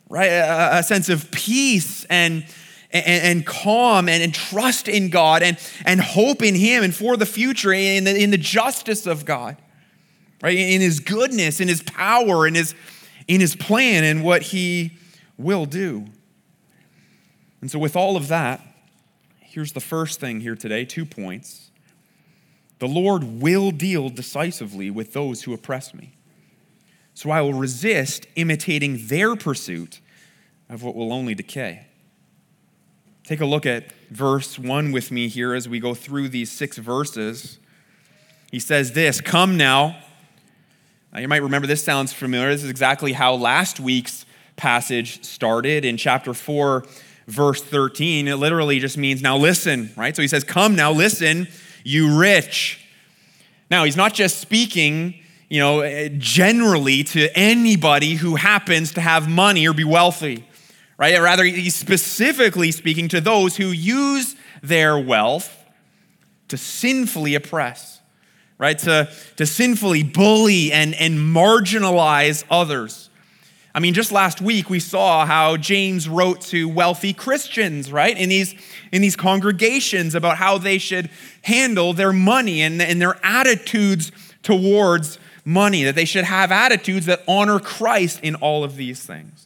right? 0.08 0.30
A, 0.30 0.78
a 0.78 0.84
sense 0.84 1.10
of 1.10 1.30
peace 1.32 2.06
and, 2.06 2.46
and, 2.90 3.06
and 3.06 3.46
calm 3.46 4.08
and, 4.08 4.24
and, 4.24 4.34
trust 4.34 4.88
in 4.88 5.10
God 5.10 5.44
and, 5.44 5.60
and 5.84 6.00
hope 6.00 6.42
in 6.42 6.56
Him 6.56 6.86
and 6.86 6.96
for 6.96 7.18
the 7.18 7.26
future 7.26 7.74
in 7.74 8.06
the, 8.06 8.16
in 8.16 8.32
the 8.32 8.38
justice 8.38 9.06
of 9.06 9.26
God, 9.26 9.58
right? 10.44 10.56
In 10.56 10.82
His 10.82 11.00
goodness, 11.00 11.60
in 11.60 11.68
His 11.68 11.82
power, 11.82 12.46
in 12.46 12.54
His, 12.54 12.76
in 13.28 13.42
His 13.42 13.56
plan, 13.56 14.04
and 14.04 14.24
what 14.24 14.44
He 14.44 14.98
will 15.38 15.66
do. 15.66 16.06
And 17.62 17.72
so, 17.72 17.80
with 17.80 17.96
all 17.96 18.16
of 18.16 18.28
that, 18.28 18.62
here's 19.40 19.72
the 19.72 19.80
first 19.80 20.20
thing 20.20 20.42
here 20.42 20.56
today 20.56 20.86
two 20.86 21.06
points. 21.06 21.72
The 22.80 22.88
Lord 22.88 23.24
will 23.24 23.72
deal 23.72 24.10
decisively 24.10 24.92
with 24.92 25.14
those 25.14 25.44
who 25.44 25.54
oppress 25.54 25.94
me. 25.94 26.14
So 27.14 27.30
I 27.30 27.42
will 27.42 27.54
resist 27.54 28.28
imitating 28.36 29.08
their 29.08 29.36
pursuit 29.36 30.00
of 30.70 30.84
what 30.84 30.96
will 30.96 31.14
only 31.14 31.36
decay. 31.36 31.86
Take 33.24 33.40
a 33.40 33.46
look 33.46 33.66
at 33.66 33.92
verse 34.10 34.60
1 34.60 34.92
with 34.92 35.12
me 35.12 35.30
here 35.30 35.54
as 35.54 35.70
we 35.70 35.80
go 35.80 35.94
through 35.94 36.30
these 36.30 36.52
six 36.52 36.78
verses. 36.78 37.58
He 38.52 38.60
says 38.60 38.94
this 38.94 39.22
Come 39.22 39.56
now. 39.56 39.98
Now. 41.14 41.20
You 41.20 41.28
might 41.28 41.44
remember 41.44 41.68
this 41.68 41.84
sounds 41.84 42.12
familiar. 42.12 42.50
This 42.52 42.64
is 42.64 42.70
exactly 42.70 43.14
how 43.14 43.36
last 43.36 43.80
week's 43.80 44.26
passage 44.56 45.24
started 45.24 45.86
in 45.86 45.98
chapter 45.98 46.34
4, 46.34 46.84
verse 47.28 47.62
13. 47.62 48.28
It 48.28 48.36
literally 48.36 48.80
just 48.80 48.98
means, 48.98 49.22
Now 49.22 49.38
listen, 49.38 49.92
right? 49.96 50.16
So 50.16 50.22
he 50.22 50.28
says, 50.28 50.44
Come 50.44 50.76
now, 50.76 50.92
listen, 50.92 51.48
you 51.84 52.20
rich. 52.20 52.80
Now, 53.70 53.86
he's 53.86 53.98
not 53.98 54.14
just 54.14 54.40
speaking 54.40 55.16
you 55.50 55.60
know, 55.60 55.82
eh, 55.82 56.10
generally 56.18 57.04
to 57.04 57.30
anybody 57.38 58.16
who 58.16 58.36
happens 58.36 58.94
to 58.94 59.02
have 59.02 59.30
money 59.30 59.68
or 59.68 59.74
be 59.74 59.84
wealthy 59.84 60.48
right? 60.98 61.20
Rather, 61.20 61.44
he's 61.44 61.76
specifically 61.76 62.72
speaking 62.72 63.08
to 63.10 63.22
those 63.22 63.58
who 63.58 63.68
use 63.68 64.36
their 64.62 64.98
wealth 64.98 65.66
to 66.48 66.58
sinfully 66.58 67.36
oppress, 67.36 67.93
right? 68.64 68.80
To, 68.80 69.10
to 69.36 69.46
sinfully 69.46 70.04
bully 70.04 70.72
and, 70.72 70.96
and 70.96 71.20
marginalize 71.20 72.46
others. 72.50 73.10
I 73.76 73.82
mean, 73.82 73.94
just 73.94 74.10
last 74.10 74.40
week 74.40 74.70
we 74.70 74.80
saw 74.80 75.26
how 75.26 75.58
James 75.58 76.08
wrote 76.08 76.40
to 76.44 76.70
wealthy 76.70 77.12
Christians, 77.12 77.92
right? 77.92 78.18
In 78.18 78.30
these, 78.30 78.56
in 78.94 79.02
these 79.02 79.18
congregations 79.18 80.16
about 80.16 80.38
how 80.38 80.60
they 80.60 80.78
should 80.78 81.10
handle 81.42 81.92
their 81.92 82.14
money 82.14 82.62
and, 82.62 82.82
and 82.82 83.02
their 83.02 83.20
attitudes 83.22 84.14
towards 84.44 85.20
money, 85.44 85.84
that 85.84 85.96
they 85.96 86.06
should 86.06 86.24
have 86.24 86.50
attitudes 86.50 87.06
that 87.08 87.22
honor 87.28 87.60
Christ 87.60 88.22
in 88.24 88.36
all 88.36 88.64
of 88.64 88.78
these 88.78 89.06
things. 89.06 89.46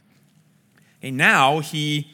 And 1.02 1.18
now 1.18 1.58
he, 1.58 2.12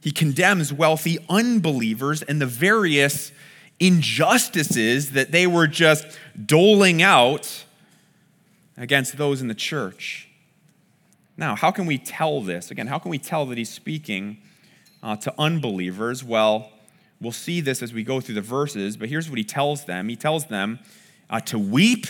he 0.00 0.12
condemns 0.12 0.72
wealthy 0.72 1.18
unbelievers 1.28 2.22
and 2.22 2.40
the 2.40 2.46
various 2.46 3.32
injustices 3.80 5.12
that 5.12 5.32
they 5.32 5.46
were 5.46 5.66
just 5.66 6.06
doling 6.46 7.02
out 7.02 7.64
against 8.76 9.16
those 9.16 9.40
in 9.40 9.48
the 9.48 9.54
church. 9.54 10.28
Now, 11.36 11.56
how 11.56 11.70
can 11.70 11.86
we 11.86 11.96
tell 11.96 12.42
this? 12.42 12.70
Again, 12.70 12.86
how 12.86 12.98
can 12.98 13.10
we 13.10 13.18
tell 13.18 13.46
that 13.46 13.56
he's 13.56 13.70
speaking 13.70 14.38
uh, 15.02 15.16
to 15.16 15.34
unbelievers? 15.38 16.22
Well, 16.22 16.70
we'll 17.20 17.32
see 17.32 17.62
this 17.62 17.82
as 17.82 17.94
we 17.94 18.02
go 18.04 18.20
through 18.20 18.34
the 18.34 18.42
verses, 18.42 18.98
but 18.98 19.08
here's 19.08 19.28
what 19.30 19.38
he 19.38 19.44
tells 19.44 19.86
them 19.86 20.08
He 20.08 20.16
tells 20.16 20.46
them 20.46 20.78
uh, 21.30 21.40
to 21.40 21.58
weep 21.58 22.06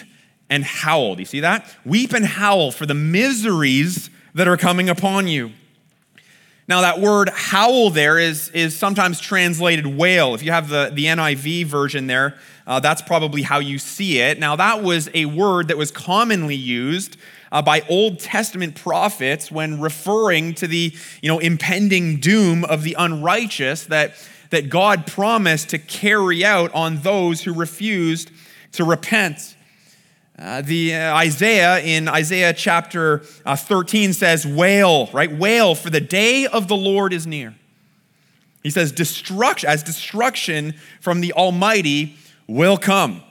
and 0.48 0.64
howl. 0.64 1.14
Do 1.14 1.22
you 1.22 1.26
see 1.26 1.40
that? 1.40 1.64
Weep 1.84 2.12
and 2.12 2.26
howl 2.26 2.72
for 2.72 2.86
the 2.86 2.94
miseries 2.94 4.10
that 4.34 4.48
are 4.48 4.56
coming 4.56 4.88
upon 4.88 5.28
you. 5.28 5.52
Now, 6.70 6.82
that 6.82 7.00
word 7.00 7.30
howl 7.30 7.90
there 7.90 8.16
is, 8.16 8.48
is 8.50 8.78
sometimes 8.78 9.18
translated 9.18 9.88
wail. 9.88 10.36
If 10.36 10.44
you 10.44 10.52
have 10.52 10.68
the, 10.68 10.92
the 10.94 11.06
NIV 11.06 11.64
version 11.64 12.06
there, 12.06 12.38
uh, 12.64 12.78
that's 12.78 13.02
probably 13.02 13.42
how 13.42 13.58
you 13.58 13.76
see 13.76 14.20
it. 14.20 14.38
Now, 14.38 14.54
that 14.54 14.80
was 14.80 15.10
a 15.12 15.24
word 15.24 15.66
that 15.66 15.76
was 15.76 15.90
commonly 15.90 16.54
used 16.54 17.16
uh, 17.50 17.60
by 17.60 17.80
Old 17.88 18.20
Testament 18.20 18.76
prophets 18.76 19.50
when 19.50 19.80
referring 19.80 20.54
to 20.54 20.68
the 20.68 20.94
you 21.20 21.28
know, 21.28 21.40
impending 21.40 22.20
doom 22.20 22.64
of 22.64 22.84
the 22.84 22.94
unrighteous 22.96 23.86
that, 23.86 24.14
that 24.50 24.70
God 24.70 25.08
promised 25.08 25.70
to 25.70 25.78
carry 25.78 26.44
out 26.44 26.72
on 26.72 26.98
those 26.98 27.42
who 27.42 27.52
refused 27.52 28.30
to 28.74 28.84
repent. 28.84 29.56
Uh, 30.40 30.62
the 30.62 30.94
uh, 30.94 31.16
Isaiah 31.16 31.80
in 31.80 32.08
Isaiah 32.08 32.54
chapter 32.54 33.22
uh, 33.44 33.56
13 33.56 34.14
says, 34.14 34.46
Wail, 34.46 35.08
right? 35.12 35.30
Wail, 35.30 35.74
for 35.74 35.90
the 35.90 36.00
day 36.00 36.46
of 36.46 36.66
the 36.66 36.76
Lord 36.76 37.12
is 37.12 37.26
near. 37.26 37.54
He 38.62 38.70
says, 38.70 38.90
destruction, 38.90 39.68
as 39.68 39.82
destruction 39.82 40.74
from 41.00 41.20
the 41.20 41.34
Almighty 41.34 42.16
will 42.46 42.78
come. 42.78 43.22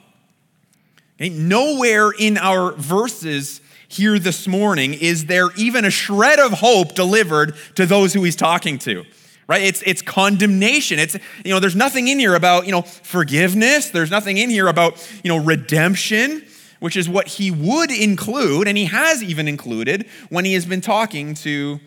Okay? 1.16 1.30
Nowhere 1.30 2.12
in 2.12 2.38
our 2.38 2.72
verses 2.72 3.60
here 3.88 4.20
this 4.20 4.46
morning 4.46 4.94
is 4.94 5.26
there 5.26 5.48
even 5.56 5.84
a 5.84 5.90
shred 5.90 6.38
of 6.38 6.52
hope 6.52 6.94
delivered 6.94 7.56
to 7.74 7.86
those 7.86 8.14
who 8.14 8.22
he's 8.22 8.36
talking 8.36 8.78
to 8.78 9.04
right 9.48 9.62
it's 9.62 9.82
it's 9.82 10.00
condemnation 10.00 11.00
it's 11.00 11.16
you 11.44 11.52
know 11.52 11.58
there's 11.58 11.74
nothing 11.74 12.06
in 12.06 12.20
here 12.20 12.36
about 12.36 12.66
you 12.66 12.70
know 12.70 12.82
forgiveness 12.82 13.90
there's 13.90 14.12
nothing 14.12 14.36
in 14.36 14.48
here 14.48 14.68
about 14.68 15.04
you 15.24 15.28
know 15.28 15.38
redemption 15.38 16.40
which 16.80 16.96
is 16.96 17.08
what 17.08 17.28
he 17.28 17.50
would 17.50 17.90
include, 17.90 18.66
and 18.66 18.76
he 18.76 18.86
has 18.86 19.22
even 19.22 19.46
included 19.46 20.06
when 20.28 20.44
he 20.44 20.54
has 20.54 20.66
been 20.66 20.80
talking 20.80 21.34
to 21.34 21.78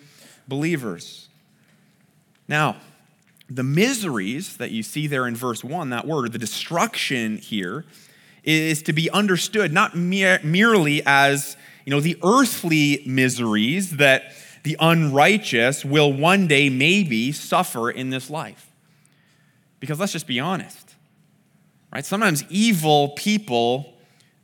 believers. 0.48 1.28
Now, 2.48 2.78
the 3.50 3.64
miseries 3.64 4.58
that 4.58 4.72
you 4.72 4.84
see 4.84 5.08
there 5.08 5.28
in 5.28 5.36
verse 5.36 5.64
1, 5.64 5.90
that 5.90 6.08
word, 6.08 6.32
the 6.32 6.40
destruction 6.40 7.38
here, 7.38 7.86
is 8.44 8.82
to 8.84 8.94
be 8.94 9.10
understood 9.10 9.74
not 9.74 9.96
mere, 9.96 10.40
merely 10.44 11.02
as 11.06 11.58
you 11.86 11.92
know 11.92 12.00
the 12.00 12.18
earthly 12.24 13.04
miseries 13.06 13.98
that 13.98 14.34
the 14.64 14.78
unrighteous 14.80 15.84
will 15.84 16.12
one 16.12 16.48
day 16.48 16.70
maybe 16.70 17.32
suffer 17.32 17.90
in 17.90 18.10
this 18.10 18.30
life. 18.30 18.72
Because 19.80 20.00
let's 20.00 20.14
just 20.14 20.28
be 20.28 20.40
honest, 20.40 20.96
right? 21.92 22.06
Sometimes 22.06 22.44
evil 22.50 23.10
people 23.10 23.93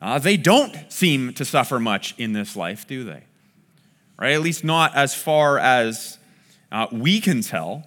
uh, 0.02 0.20
they 0.20 0.38
don't 0.38 0.76
seem 0.92 1.34
to 1.34 1.46
suffer 1.46 1.80
much 1.80 2.16
in 2.18 2.34
this 2.34 2.56
life, 2.56 2.88
do 2.88 3.04
they? 3.04 3.24
Right? 4.18 4.34
At 4.34 4.42
least 4.42 4.64
not 4.64 4.96
as 4.96 5.14
far 5.14 5.58
as 5.60 6.18
uh, 6.72 6.88
we 6.92 7.20
can 7.20 7.42
tell, 7.42 7.84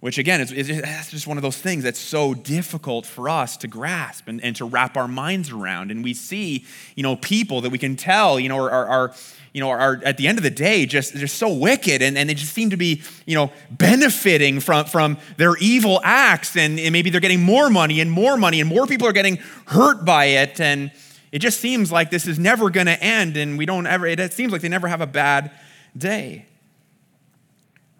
which 0.00 0.18
again, 0.18 0.40
it's 0.40 1.10
just 1.10 1.26
one 1.26 1.36
of 1.36 1.42
those 1.42 1.56
things 1.56 1.82
that's 1.82 1.98
so 1.98 2.34
difficult 2.34 3.06
for 3.06 3.28
us 3.28 3.56
to 3.58 3.68
grasp 3.68 4.28
and, 4.28 4.42
and 4.44 4.54
to 4.56 4.64
wrap 4.64 4.96
our 4.96 5.08
minds 5.08 5.50
around. 5.50 5.90
And 5.90 6.04
we 6.04 6.14
see, 6.14 6.64
you 6.94 7.02
know, 7.02 7.16
people 7.16 7.62
that 7.62 7.70
we 7.70 7.78
can 7.78 7.96
tell, 7.96 8.38
you 8.38 8.48
know, 8.48 8.58
are, 8.58 8.86
are 8.86 9.14
you 9.52 9.60
know, 9.60 9.70
are 9.70 10.00
at 10.04 10.18
the 10.18 10.28
end 10.28 10.36
of 10.36 10.44
the 10.44 10.50
day 10.50 10.84
just 10.84 11.14
just 11.14 11.38
so 11.38 11.50
wicked 11.50 12.02
and, 12.02 12.18
and 12.18 12.28
they 12.28 12.34
just 12.34 12.52
seem 12.52 12.70
to 12.70 12.76
be, 12.76 13.02
you 13.24 13.34
know, 13.34 13.50
benefiting 13.70 14.60
from, 14.60 14.84
from 14.84 15.16
their 15.38 15.56
evil 15.56 15.98
acts 16.04 16.56
and, 16.56 16.78
and 16.78 16.92
maybe 16.92 17.08
they're 17.08 17.22
getting 17.22 17.42
more 17.42 17.70
money 17.70 18.00
and 18.02 18.10
more 18.10 18.36
money 18.36 18.60
and 18.60 18.68
more 18.68 18.86
people 18.86 19.08
are 19.08 19.14
getting 19.14 19.38
hurt 19.66 20.04
by 20.04 20.26
it. 20.26 20.60
And 20.60 20.92
it 21.36 21.40
just 21.40 21.60
seems 21.60 21.92
like 21.92 22.10
this 22.10 22.26
is 22.26 22.38
never 22.38 22.70
going 22.70 22.86
to 22.86 23.02
end, 23.02 23.36
and 23.36 23.56
we 23.56 23.66
don't 23.66 23.86
ever, 23.86 24.06
it 24.06 24.32
seems 24.32 24.52
like 24.52 24.62
they 24.62 24.68
never 24.68 24.88
have 24.88 25.00
a 25.00 25.06
bad 25.06 25.50
day. 25.96 26.46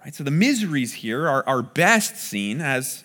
Right? 0.05 0.15
So 0.15 0.25
the 0.25 0.31
miseries 0.31 0.95
here 0.95 1.29
are, 1.29 1.47
are 1.47 1.63
best 1.63 2.17
seen 2.17 2.61
as 2.61 3.05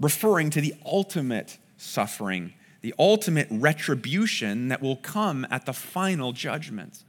referring 0.00 0.50
to 0.50 0.60
the 0.60 0.74
ultimate 0.84 1.58
suffering 1.76 2.54
the 2.84 2.94
ultimate 2.98 3.48
retribution 3.50 4.68
that 4.68 4.82
will 4.82 4.96
come 4.96 5.46
at 5.50 5.64
the 5.64 5.72
final 5.72 6.32
judgment. 6.34 7.02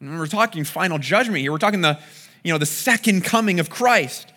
And 0.00 0.18
we're 0.18 0.26
talking 0.26 0.64
final 0.64 0.98
judgment 0.98 1.38
here. 1.38 1.50
We're 1.50 1.56
talking 1.56 1.80
the, 1.80 1.98
you 2.44 2.52
know, 2.52 2.58
the 2.58 2.66
second 2.66 3.24
coming 3.24 3.58
of 3.58 3.70
Christ. 3.70 4.30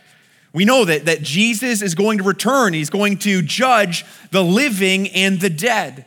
We 0.53 0.63
know 0.63 0.85
that, 0.85 1.03
that 1.07 1.23
Jesus 1.23 1.81
is 1.81 1.93
going 1.93 2.19
to 2.19 2.23
return. 2.23 2.71
He's 2.71 2.89
going 2.89 3.17
to 3.17 3.41
judge 3.41 4.05
the 4.31 4.41
living 4.41 5.09
and 5.09 5.41
the 5.41 5.49
dead, 5.49 6.05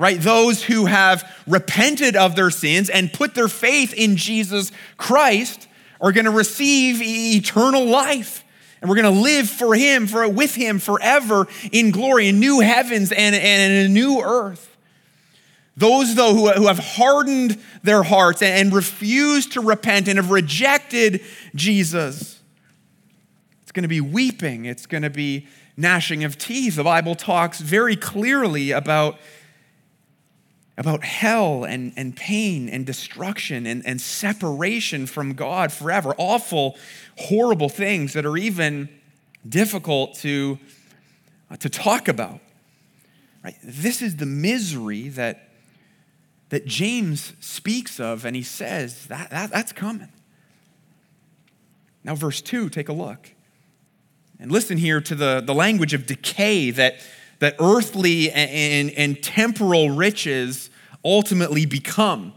right? 0.00 0.18
Those 0.18 0.62
who 0.62 0.86
have 0.86 1.30
repented 1.46 2.16
of 2.16 2.34
their 2.34 2.48
sins 2.48 2.88
and 2.88 3.12
put 3.12 3.34
their 3.34 3.48
faith 3.48 3.92
in 3.92 4.16
Jesus 4.16 4.72
Christ 4.96 5.68
are 6.00 6.10
going 6.10 6.24
to 6.24 6.30
receive 6.30 7.02
eternal 7.02 7.84
life. 7.84 8.42
And 8.80 8.88
we're 8.88 8.96
going 8.96 9.14
to 9.14 9.20
live 9.20 9.46
for 9.46 9.74
him, 9.74 10.06
for 10.06 10.26
with 10.26 10.54
him 10.54 10.78
forever 10.78 11.46
in 11.70 11.90
glory, 11.90 12.28
in 12.28 12.40
new 12.40 12.60
heavens 12.60 13.12
and, 13.12 13.36
and 13.36 13.72
in 13.74 13.84
a 13.84 13.88
new 13.90 14.22
earth. 14.22 14.74
Those, 15.76 16.14
though, 16.14 16.34
who, 16.34 16.50
who 16.50 16.66
have 16.68 16.78
hardened 16.78 17.60
their 17.82 18.02
hearts 18.02 18.40
and, 18.40 18.54
and 18.54 18.74
refused 18.74 19.52
to 19.52 19.60
repent 19.60 20.08
and 20.08 20.16
have 20.16 20.30
rejected 20.30 21.20
Jesus, 21.54 22.40
it's 23.62 23.72
going 23.72 23.82
to 23.82 23.88
be 23.88 24.00
weeping, 24.00 24.64
it's 24.64 24.86
going 24.86 25.02
to 25.02 25.10
be 25.10 25.46
gnashing 25.76 26.24
of 26.24 26.38
teeth. 26.38 26.76
The 26.76 26.84
Bible 26.84 27.14
talks 27.14 27.60
very 27.60 27.96
clearly 27.96 28.70
about, 28.70 29.18
about 30.80 31.04
hell 31.04 31.64
and, 31.64 31.92
and 31.94 32.16
pain 32.16 32.66
and 32.66 32.86
destruction 32.86 33.66
and, 33.66 33.84
and 33.84 34.00
separation 34.00 35.04
from 35.04 35.34
God 35.34 35.70
forever. 35.70 36.14
Awful, 36.16 36.74
horrible 37.18 37.68
things 37.68 38.14
that 38.14 38.24
are 38.24 38.38
even 38.38 38.88
difficult 39.46 40.14
to, 40.14 40.58
uh, 41.50 41.56
to 41.56 41.68
talk 41.68 42.08
about. 42.08 42.40
Right? 43.44 43.56
This 43.62 44.00
is 44.00 44.16
the 44.16 44.24
misery 44.24 45.10
that, 45.10 45.50
that 46.48 46.64
James 46.64 47.34
speaks 47.40 48.00
of, 48.00 48.24
and 48.24 48.34
he 48.34 48.42
says 48.42 49.04
that, 49.08 49.28
that 49.28 49.50
that's 49.50 49.72
coming. 49.72 50.08
Now, 52.04 52.14
verse 52.14 52.40
2, 52.40 52.70
take 52.70 52.88
a 52.88 52.94
look. 52.94 53.32
And 54.38 54.50
listen 54.50 54.78
here 54.78 55.02
to 55.02 55.14
the, 55.14 55.42
the 55.44 55.54
language 55.54 55.92
of 55.92 56.06
decay 56.06 56.70
that, 56.70 57.00
that 57.40 57.56
earthly 57.58 58.30
and, 58.30 58.50
and, 58.50 58.90
and 58.92 59.22
temporal 59.22 59.90
riches 59.90 60.69
ultimately 61.04 61.66
become. 61.66 62.32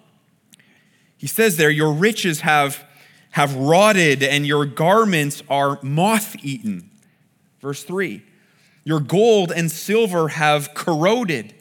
He 1.18 1.28
says 1.28 1.58
there, 1.58 1.70
Your 1.70 1.94
riches 1.94 2.42
have, 2.42 2.84
have 3.32 3.56
rotted 3.56 4.24
and 4.24 4.46
your 4.46 4.66
garments 4.66 5.44
are 5.50 5.80
moth 5.82 6.36
eaten. 6.44 6.90
Verse 7.62 7.84
3 7.84 8.24
Your 8.84 9.00
gold 9.00 9.52
and 9.52 9.72
silver 9.72 10.30
have 10.30 10.74
corroded 10.74 11.54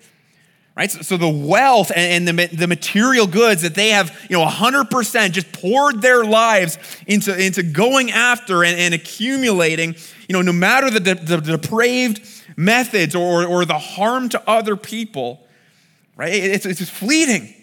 right 0.77 0.91
so, 0.91 1.17
the 1.17 1.29
wealth 1.29 1.93
and, 1.95 2.29
and, 2.29 2.39
the, 2.39 2.47
the 2.57 2.67
material 2.67 3.27
goods 3.27 3.63
that 3.63 3.75
they 3.75 3.91
have 3.91 4.27
you 4.29 4.39
know 4.39 4.45
100% 4.45 5.33
just 5.33 5.53
poured 5.53 6.03
their 6.03 6.25
lives 6.25 6.79
into, 7.07 7.39
into 7.39 7.63
going 7.63 8.11
after 8.11 8.65
and, 8.65 8.79
and 8.79 8.95
accumulating 8.95 9.95
you 10.29 10.33
know 10.33 10.43
no 10.43 10.53
matter 10.53 10.91
the, 10.91 11.01
the, 11.01 11.15
the 11.15 11.57
depraved 11.57 12.27
methods 12.57 13.15
or, 13.15 13.45
or 13.45 13.65
the 13.65 13.79
harm 13.79 14.29
to 14.29 14.43
other 14.49 14.77
people 14.77 15.42
right 16.23 16.33
it's, 16.33 16.67
it's 16.67 16.79
just 16.79 16.93
fleeting 16.93 17.55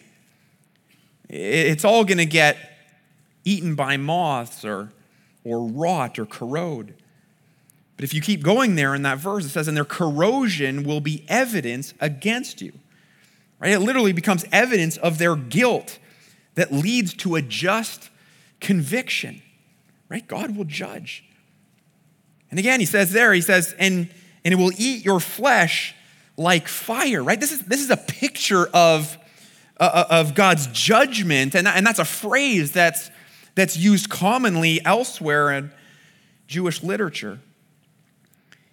it's 1.29 1.85
all 1.85 2.03
going 2.03 2.17
to 2.17 2.25
get 2.25 2.57
eaten 3.45 3.75
by 3.75 3.97
moths 3.97 4.65
or, 4.65 4.91
or 5.43 5.67
rot 5.67 6.19
or 6.19 6.25
corrode 6.25 6.93
but 7.95 8.03
if 8.03 8.13
you 8.13 8.21
keep 8.21 8.43
going 8.43 8.75
there 8.75 8.95
in 8.95 9.03
that 9.03 9.17
verse 9.17 9.45
it 9.45 9.49
says 9.49 9.67
and 9.67 9.77
their 9.77 9.85
corrosion 9.85 10.83
will 10.83 11.01
be 11.01 11.25
evidence 11.27 11.93
against 11.99 12.61
you 12.61 12.73
Right? 13.59 13.73
It 13.73 13.79
literally 13.79 14.13
becomes 14.13 14.45
evidence 14.51 14.97
of 14.97 15.17
their 15.17 15.35
guilt 15.35 15.99
that 16.55 16.71
leads 16.71 17.13
to 17.15 17.35
a 17.35 17.41
just 17.41 18.09
conviction. 18.61 19.41
Right? 20.07 20.25
God 20.27 20.55
will 20.55 20.63
judge. 20.63 21.25
And 22.49 22.57
again, 22.57 22.79
he 22.79 22.85
says 22.85 23.11
there, 23.11 23.33
he 23.33 23.41
says, 23.41 23.75
and, 23.77 24.09
and 24.43 24.53
it 24.53 24.57
will 24.57 24.71
eat 24.77 25.05
your 25.05 25.19
flesh 25.19 25.93
like 26.39 26.67
fire, 26.67 27.21
right? 27.23 27.39
This 27.39 27.51
is, 27.51 27.59
this 27.63 27.81
is 27.81 27.89
a 27.89 27.97
picture 27.97 28.67
of, 28.73 29.17
uh, 29.79 30.05
uh 30.09 30.21
of 30.21 30.33
God's 30.33 30.67
judgment, 30.67 31.53
and, 31.53 31.67
and 31.67 31.85
that's 31.85 31.99
a 31.99 32.05
phrase 32.05 32.71
that's, 32.71 33.11
that's 33.55 33.77
used 33.77 34.09
commonly 34.09 34.83
elsewhere 34.85 35.51
in 35.51 35.71
Jewish 36.47 36.81
literature. 36.81 37.39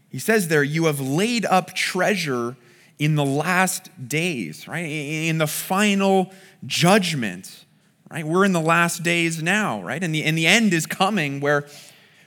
He 0.09 0.19
says 0.19 0.49
there, 0.49 0.63
You 0.63 0.87
have 0.87 1.01
laid 1.01 1.45
up 1.45 1.75
treasure 1.75 2.57
in 2.99 3.17
the 3.17 3.25
last 3.25 3.91
days, 4.09 4.67
right? 4.67 4.81
In 4.81 5.39
the 5.39 5.47
final 5.47 6.33
judgment, 6.65 7.67
right? 8.11 8.25
We're 8.25 8.47
in 8.47 8.53
the 8.53 8.61
last 8.61 9.03
days 9.03 9.43
now, 9.43 9.83
right? 9.83 10.03
And 10.03 10.15
the, 10.15 10.25
and 10.25 10.39
the 10.39 10.47
end 10.47 10.73
is 10.73 10.87
coming 10.87 11.41
where, 11.41 11.67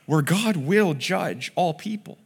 where 0.06 0.22
God 0.22 0.56
will 0.56 0.94
judge 0.94 1.52
all 1.56 1.74
people. 1.74 2.19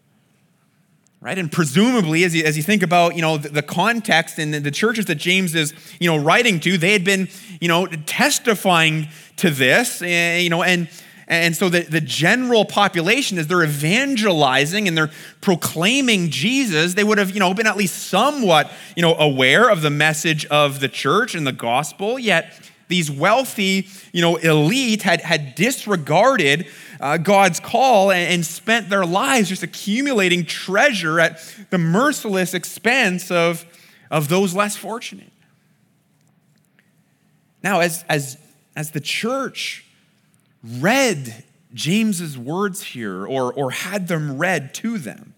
Right? 1.24 1.38
And 1.38 1.50
presumably, 1.50 2.26
as 2.26 2.36
you, 2.36 2.44
as 2.44 2.58
you 2.58 2.64
think 2.64 2.84
about, 2.84 3.16
you 3.16 3.22
know, 3.22 3.38
the, 3.38 3.48
the 3.48 3.62
context 3.62 4.40
and 4.40 4.54
the, 4.54 4.60
the 4.60 4.72
churches 4.72 5.06
that 5.06 5.16
James 5.16 5.56
is, 5.56 5.74
you 5.98 6.10
know, 6.10 6.18
writing 6.18 6.60
to, 6.60 6.78
they 6.78 6.92
had 6.92 7.06
been, 7.06 7.30
you 7.62 7.70
know, 7.70 7.86
testifying 7.86 9.08
to 9.38 9.50
this, 9.50 10.02
eh, 10.02 10.40
you 10.40 10.50
know, 10.50 10.64
and, 10.64 10.90
and 11.30 11.56
so 11.56 11.70
the, 11.70 11.84
the 11.84 12.02
general 12.02 12.66
population, 12.66 13.38
as 13.38 13.48
they're 13.48 13.64
evangelizing 13.64 14.86
and 14.86 14.98
they're 14.98 15.12
proclaiming 15.40 16.30
Jesus, 16.30 16.96
they 16.96 17.06
would 17.06 17.20
have, 17.20 17.32
you 17.32 17.40
know, 17.40 17.54
been 17.54 17.68
at 17.68 17.78
least 17.78 18.10
somewhat, 18.10 18.70
you 18.98 19.02
know, 19.02 19.16
aware 19.16 19.70
of 19.70 19.82
the 19.82 19.90
message 19.90 20.46
of 20.48 20.82
the 20.82 20.90
church 20.90 21.36
and 21.36 21.48
the 21.48 21.54
gospel. 21.54 22.20
Yet 22.20 22.70
these 22.90 23.10
wealthy, 23.10 23.88
you 24.12 24.22
know, 24.22 24.36
elite 24.36 25.04
had, 25.04 25.22
had 25.22 25.56
disregarded 25.56 26.68
uh, 27.04 27.18
God's 27.18 27.60
call 27.60 28.12
and, 28.12 28.36
and 28.36 28.46
spent 28.46 28.90
their 28.90 29.06
lives 29.06 29.50
just 29.50 29.62
accumulating 29.62 30.46
treasure 30.46 31.20
at 31.20 31.44
the 31.70 31.78
merciless 31.78 32.54
expense 32.54 33.30
of, 33.30 33.66
of 34.10 34.30
those 34.30 34.56
less 34.56 34.78
fortunate. 34.78 35.34
Now, 37.62 37.82
as, 37.82 38.06
as, 38.08 38.38
as 38.74 38.92
the 38.92 39.02
church 39.02 39.86
read 40.64 41.44
James's 41.74 42.38
words 42.38 42.82
here 42.82 43.28
or, 43.28 43.52
or 43.52 43.72
had 43.72 44.08
them 44.08 44.38
read 44.38 44.74
to 44.76 44.98
them, 44.98 45.34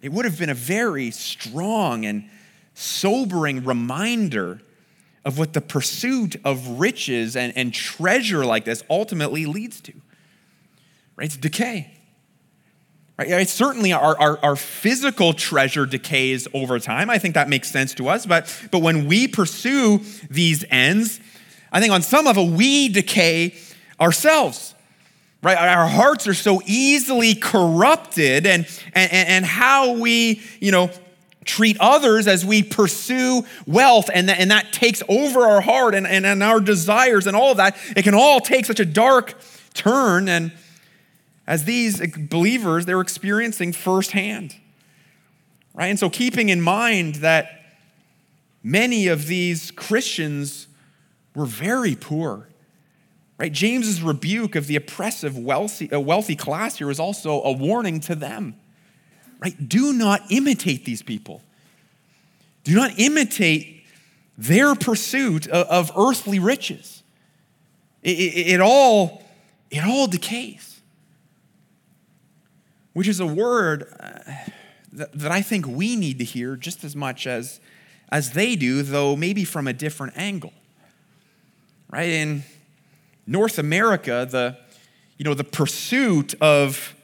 it 0.00 0.12
would 0.12 0.24
have 0.24 0.38
been 0.38 0.50
a 0.50 0.54
very 0.54 1.10
strong 1.10 2.06
and 2.06 2.30
sobering 2.74 3.64
reminder 3.64 4.60
of 5.24 5.40
what 5.40 5.54
the 5.54 5.60
pursuit 5.60 6.36
of 6.44 6.78
riches 6.78 7.34
and, 7.34 7.52
and 7.56 7.74
treasure 7.74 8.44
like 8.46 8.64
this 8.64 8.84
ultimately 8.88 9.44
leads 9.44 9.80
to. 9.80 9.92
Right? 11.16 11.26
It's 11.26 11.36
decay. 11.36 11.90
Right? 13.18 13.48
Certainly, 13.48 13.92
our, 13.92 14.18
our, 14.18 14.38
our, 14.42 14.56
physical 14.56 15.32
treasure 15.32 15.86
decays 15.86 16.48
over 16.54 16.78
time. 16.78 17.10
I 17.10 17.18
think 17.18 17.34
that 17.34 17.48
makes 17.48 17.70
sense 17.70 17.94
to 17.94 18.08
us. 18.08 18.26
But, 18.26 18.52
but 18.70 18.80
when 18.80 19.06
we 19.06 19.28
pursue 19.28 20.00
these 20.30 20.64
ends, 20.70 21.20
I 21.70 21.80
think 21.80 21.92
on 21.92 22.02
some 22.02 22.24
level, 22.24 22.48
we 22.48 22.88
decay 22.88 23.54
ourselves. 24.00 24.74
Right? 25.42 25.58
Our 25.58 25.88
hearts 25.88 26.26
are 26.26 26.34
so 26.34 26.62
easily 26.66 27.34
corrupted, 27.34 28.46
and, 28.46 28.66
and, 28.94 29.12
and 29.12 29.44
how 29.44 29.92
we, 29.98 30.40
you 30.60 30.70
know, 30.70 30.90
treat 31.44 31.76
others 31.80 32.28
as 32.28 32.44
we 32.44 32.62
pursue 32.62 33.44
wealth, 33.66 34.08
and 34.12 34.28
that, 34.28 34.38
and 34.38 34.50
that 34.50 34.72
takes 34.72 35.02
over 35.08 35.40
our 35.40 35.60
heart 35.60 35.94
and, 35.94 36.06
and, 36.06 36.24
and 36.24 36.42
our 36.42 36.60
desires 36.60 37.26
and 37.26 37.36
all 37.36 37.50
of 37.50 37.56
that. 37.56 37.76
It 37.96 38.02
can 38.02 38.14
all 38.14 38.40
take 38.40 38.66
such 38.66 38.80
a 38.80 38.84
dark 38.84 39.34
turn. 39.74 40.28
And 40.28 40.52
as 41.52 41.64
these 41.64 42.00
believers, 42.28 42.86
they're 42.86 43.00
experiencing 43.00 43.72
firsthand. 43.72 44.56
Right? 45.74 45.86
And 45.86 45.98
so, 45.98 46.10
keeping 46.10 46.48
in 46.48 46.60
mind 46.60 47.16
that 47.16 47.46
many 48.62 49.08
of 49.08 49.26
these 49.26 49.70
Christians 49.70 50.66
were 51.34 51.46
very 51.46 51.94
poor 51.94 52.48
Right? 53.42 53.50
James's 53.52 54.00
rebuke 54.02 54.54
of 54.54 54.68
the 54.68 54.76
oppressive 54.76 55.36
wealthy, 55.36 55.90
uh, 55.90 55.98
wealthy 55.98 56.36
class 56.36 56.78
here 56.78 56.92
is 56.92 57.00
also 57.00 57.42
a 57.42 57.50
warning 57.50 57.98
to 58.02 58.14
them. 58.14 58.54
Right? 59.40 59.68
Do 59.68 59.92
not 59.92 60.22
imitate 60.30 60.84
these 60.84 61.02
people. 61.02 61.42
Do 62.62 62.76
not 62.76 62.92
imitate 63.00 63.82
their 64.38 64.76
pursuit 64.76 65.48
of, 65.48 65.66
of 65.66 65.92
earthly 65.96 66.38
riches. 66.38 67.02
It, 68.04 68.10
it, 68.10 68.46
it, 68.52 68.60
all, 68.60 69.24
it 69.72 69.84
all 69.84 70.06
decays. 70.06 70.71
Which 72.92 73.08
is 73.08 73.20
a 73.20 73.26
word 73.26 73.86
uh, 73.98 74.18
that, 74.92 75.12
that 75.12 75.32
I 75.32 75.42
think 75.42 75.66
we 75.66 75.96
need 75.96 76.18
to 76.18 76.24
hear 76.24 76.56
just 76.56 76.84
as 76.84 76.94
much 76.94 77.26
as, 77.26 77.60
as 78.10 78.32
they 78.32 78.56
do, 78.56 78.82
though 78.82 79.16
maybe 79.16 79.44
from 79.44 79.66
a 79.66 79.72
different 79.72 80.16
angle. 80.16 80.52
Right? 81.90 82.08
In 82.08 82.42
North 83.26 83.58
America, 83.58 84.26
the, 84.30 84.58
you 85.18 85.24
know, 85.24 85.34
the 85.34 85.44
pursuit 85.44 86.34
of, 86.40 86.94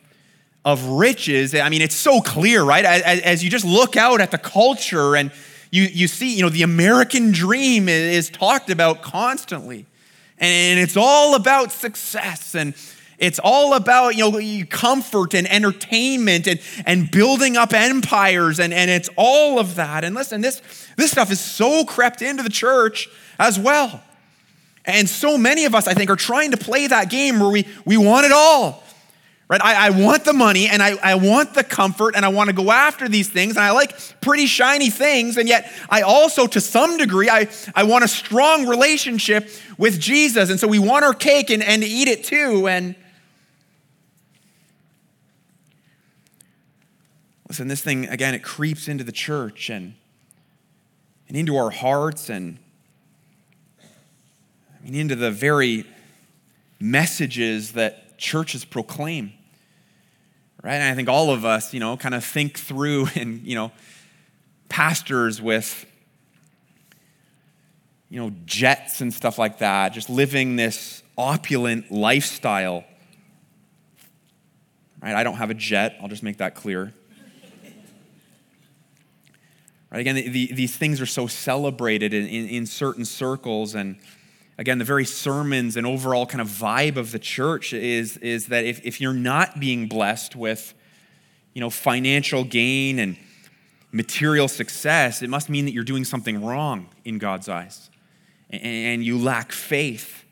of 0.65 0.85
riches, 0.85 1.55
I 1.55 1.69
mean, 1.69 1.83
it's 1.83 1.97
so 1.97 2.21
clear, 2.21 2.63
right? 2.63 2.85
As, 2.85 3.21
as, 3.21 3.45
you 3.45 3.51
just 3.51 3.65
look 3.65 3.97
out 3.97 4.21
at 4.21 4.31
the 4.31 4.39
culture 4.39 5.17
and, 5.17 5.31
you, 5.71 5.83
you 5.85 6.09
see, 6.09 6.35
you 6.35 6.43
know, 6.43 6.49
the 6.49 6.63
American 6.63 7.31
dream 7.31 7.89
is 7.89 8.31
talked 8.31 8.71
about 8.71 9.03
constantly. 9.03 9.87
And 10.39 10.79
it's 10.79 10.97
all 10.97 11.35
about 11.35 11.73
success 11.73 12.55
and 12.55 12.75
it's 13.19 13.39
all 13.43 13.75
about 13.75 14.17
you 14.17 14.31
know 14.31 14.67
comfort 14.71 15.35
and 15.35 15.51
entertainment 15.51 16.47
and, 16.47 16.61
and 16.87 17.11
building 17.11 17.57
up 17.57 17.73
empires 17.73 18.61
and, 18.61 18.73
and 18.73 18.91
it's 18.91 19.11
all 19.17 19.59
of 19.59 19.75
that. 19.77 20.05
And 20.05 20.15
listen, 20.15 20.41
this, 20.41 20.63
this 20.97 21.11
stuff 21.11 21.31
is 21.31 21.41
so 21.41 21.85
crept 21.85 22.23
into 22.23 22.43
the 22.43 22.51
church 22.51 23.09
as 23.39 23.59
well. 23.59 24.03
And 24.85 25.09
so 25.09 25.37
many 25.37 25.67
of 25.67 25.75
us, 25.75 25.87
I 25.87 25.95
think, 25.95 26.11
are 26.11 26.17
trying 26.17 26.53
to 26.53 26.57
play 26.57 26.87
that 26.87 27.11
game 27.11 27.41
where 27.41 27.51
we, 27.51 27.67
we 27.85 27.97
want 27.97 28.25
it 28.25 28.33
all 28.33 28.83
right? 29.49 29.63
I, 29.65 29.87
I, 29.87 29.91
want 29.91 30.25
the 30.25 30.35
money 30.35 30.69
and 30.69 30.83
I, 30.83 30.97
I 31.03 31.15
want 31.15 31.55
the 31.55 31.65
comfort 31.65 32.15
and 32.15 32.25
I 32.25 32.29
want 32.29 32.51
to 32.51 32.55
go 32.55 32.71
after 32.71 33.09
these 33.09 33.31
things 33.31 33.57
and 33.57 33.65
I 33.65 33.71
like 33.71 33.99
pretty 34.21 34.47
shiny 34.47 34.91
things. 34.91 35.39
And 35.39 35.49
yet 35.49 35.73
I 35.89 36.03
also, 36.03 36.47
to 36.49 36.61
some 36.61 36.99
degree, 36.99 37.31
I, 37.31 37.49
I 37.75 37.85
want 37.85 38.05
a 38.05 38.09
strong 38.09 38.69
relationship 38.69 39.49
with 39.79 39.99
Jesus. 39.99 40.51
And 40.51 40.61
so 40.61 40.69
we 40.69 40.79
want 40.79 41.05
our 41.05 41.15
cake 41.15 41.49
and, 41.51 41.63
and 41.63 41.83
eat 41.83 42.09
it 42.09 42.25
too. 42.25 42.69
And 42.69 42.95
listen, 47.49 47.69
this 47.69 47.83
thing, 47.83 48.07
again, 48.07 48.35
it 48.35 48.43
creeps 48.43 48.89
into 48.89 49.05
the 49.05 49.13
church 49.13 49.71
and, 49.71 49.95
and 51.27 51.37
into 51.37 51.57
our 51.57 51.71
hearts 51.71 52.29
and 52.29 52.59
I 53.81 54.85
mean, 54.85 54.95
into 54.95 55.17
the 55.17 55.31
very 55.31 55.85
messages 56.79 57.73
that 57.73 58.19
churches 58.19 58.65
proclaim 58.65 59.33
right? 60.63 60.75
And 60.75 60.85
I 60.85 60.95
think 60.95 61.09
all 61.09 61.31
of 61.31 61.45
us, 61.45 61.73
you 61.73 61.81
know, 61.81 61.97
kind 61.97 62.15
of 62.15 62.25
think 62.25 62.59
through 62.59 63.09
and, 63.15 63.47
you 63.47 63.55
know, 63.55 63.73
pastors 64.69 65.41
with, 65.41 65.87
you 68.11 68.21
know, 68.21 68.33
jets 68.45 69.01
and 69.01 69.13
stuff 69.13 69.39
like 69.39 69.59
that, 69.59 69.93
just 69.93 70.09
living 70.11 70.57
this 70.57 71.03
opulent 71.17 71.91
lifestyle. 71.91 72.85
Right? 75.03 75.15
I 75.15 75.23
don't 75.23 75.37
have 75.37 75.51
a 75.51 75.55
jet, 75.55 75.97
I'll 76.01 76.09
just 76.09 76.23
make 76.23 76.39
that 76.39 76.55
clear. 76.55 76.93
Right? 79.91 80.01
Again, 80.01 80.17
the, 80.17 80.53
these 80.53 80.77
things 80.77 81.01
are 81.01 81.07
so 81.07 81.27
celebrated 81.27 82.13
in, 82.13 82.27
in, 82.27 82.49
in 82.49 82.67
certain 82.67 83.05
circles 83.05 83.75
and 83.75 83.97
again, 84.59 84.79
the 84.79 84.85
very 84.85 85.05
sermons 85.05 85.77
and 85.77 85.87
overall 85.87 86.27
kind 86.27 86.41
of 86.41 86.49
vibe 86.49 86.97
of 86.97 87.13
the 87.13 87.19
church 87.19 87.73
is, 87.73 88.17
is 88.19 88.47
that 88.49 88.65
if, 88.65 88.85
if 88.85 89.01
you're 89.01 89.15
not 89.15 89.61
being 89.61 89.87
blessed 89.87 90.37
with, 90.37 90.75
you 91.55 91.61
know, 91.61 91.71
financial 91.71 92.45
gain 92.45 92.99
and 92.99 93.17
material 93.93 94.49
success, 94.49 95.23
it 95.23 95.31
must 95.31 95.49
mean 95.49 95.65
that 95.65 95.73
you're 95.73 95.85
doing 95.85 96.05
something 96.05 96.45
wrong 96.45 96.89
in 97.05 97.19
God's 97.19 97.49
eyes 97.49 97.89
and 98.51 99.05
you 99.05 99.19
lack 99.19 99.53
faith. 99.53 100.25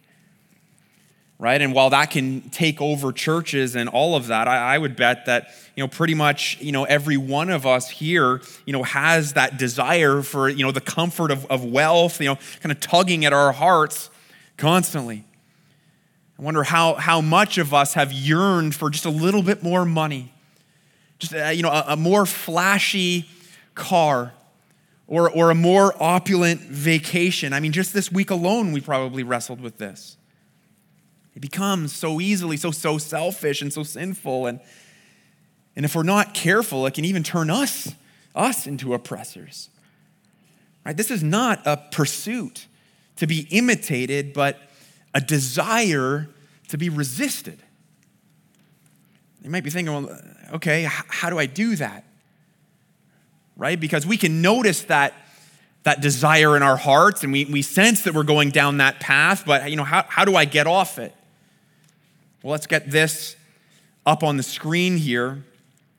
Right? 1.38 1.60
And 1.60 1.74
while 1.74 1.90
that 1.90 2.10
can 2.10 2.48
take 2.48 2.80
over 2.80 3.12
churches 3.12 3.76
and 3.76 3.90
all 3.90 4.16
of 4.16 4.28
that, 4.28 4.48
I, 4.48 4.76
I 4.76 4.78
would 4.78 4.96
bet 4.96 5.26
that, 5.26 5.50
you 5.76 5.84
know, 5.84 5.88
pretty 5.88 6.14
much, 6.14 6.56
you 6.62 6.72
know, 6.72 6.84
every 6.84 7.18
one 7.18 7.50
of 7.50 7.66
us 7.66 7.90
here, 7.90 8.40
you 8.64 8.72
know, 8.72 8.82
has 8.82 9.34
that 9.34 9.58
desire 9.58 10.22
for, 10.22 10.48
you 10.48 10.64
know, 10.64 10.72
the 10.72 10.80
comfort 10.80 11.30
of, 11.30 11.44
of 11.46 11.62
wealth, 11.62 12.22
you 12.22 12.28
know, 12.28 12.38
kind 12.62 12.72
of 12.72 12.80
tugging 12.80 13.26
at 13.26 13.34
our 13.34 13.52
hearts 13.52 14.08
constantly. 14.56 15.24
I 16.38 16.42
wonder 16.42 16.62
how, 16.62 16.94
how 16.94 17.20
much 17.20 17.58
of 17.58 17.74
us 17.74 17.92
have 17.94 18.12
yearned 18.12 18.74
for 18.74 18.88
just 18.88 19.04
a 19.04 19.10
little 19.10 19.42
bit 19.42 19.62
more 19.62 19.84
money, 19.84 20.32
just 21.18 21.34
uh, 21.34 21.48
you 21.48 21.62
know, 21.62 21.70
a, 21.70 21.84
a 21.88 21.96
more 21.96 22.24
flashy 22.24 23.28
car 23.74 24.32
or, 25.06 25.30
or 25.30 25.50
a 25.50 25.54
more 25.54 25.94
opulent 26.02 26.62
vacation. 26.62 27.52
I 27.52 27.60
mean, 27.60 27.72
just 27.72 27.92
this 27.92 28.10
week 28.10 28.30
alone, 28.30 28.72
we 28.72 28.80
probably 28.80 29.22
wrestled 29.22 29.60
with 29.60 29.76
this. 29.76 30.15
It 31.36 31.40
becomes 31.40 31.94
so 31.94 32.18
easily 32.18 32.56
so, 32.56 32.70
so 32.70 32.96
selfish 32.96 33.60
and 33.60 33.70
so 33.70 33.82
sinful. 33.82 34.46
And, 34.46 34.58
and 35.76 35.84
if 35.84 35.94
we're 35.94 36.02
not 36.02 36.32
careful, 36.32 36.86
it 36.86 36.94
can 36.94 37.04
even 37.04 37.22
turn 37.22 37.50
us, 37.50 37.92
us 38.34 38.66
into 38.66 38.94
oppressors. 38.94 39.68
Right? 40.84 40.96
This 40.96 41.10
is 41.10 41.22
not 41.22 41.60
a 41.66 41.76
pursuit 41.76 42.66
to 43.16 43.26
be 43.26 43.46
imitated, 43.50 44.32
but 44.32 44.58
a 45.14 45.20
desire 45.20 46.30
to 46.68 46.78
be 46.78 46.88
resisted. 46.88 47.58
You 49.42 49.50
might 49.50 49.62
be 49.62 49.70
thinking, 49.70 49.92
well, 49.92 50.18
okay, 50.54 50.88
how 50.88 51.28
do 51.28 51.38
I 51.38 51.44
do 51.44 51.76
that? 51.76 52.04
Right? 53.58 53.78
Because 53.78 54.06
we 54.06 54.16
can 54.16 54.40
notice 54.40 54.84
that, 54.84 55.12
that 55.82 56.00
desire 56.00 56.56
in 56.56 56.62
our 56.62 56.78
hearts 56.78 57.24
and 57.24 57.32
we, 57.32 57.44
we 57.44 57.60
sense 57.60 58.04
that 58.04 58.14
we're 58.14 58.22
going 58.22 58.50
down 58.50 58.78
that 58.78 59.00
path, 59.00 59.44
but 59.44 59.70
you 59.70 59.76
know, 59.76 59.84
how, 59.84 60.06
how 60.08 60.24
do 60.24 60.34
I 60.34 60.46
get 60.46 60.66
off 60.66 60.98
it? 60.98 61.12
Well, 62.46 62.52
let's 62.52 62.68
get 62.68 62.92
this 62.92 63.34
up 64.06 64.22
on 64.22 64.36
the 64.36 64.42
screen 64.44 64.98
here. 64.98 65.42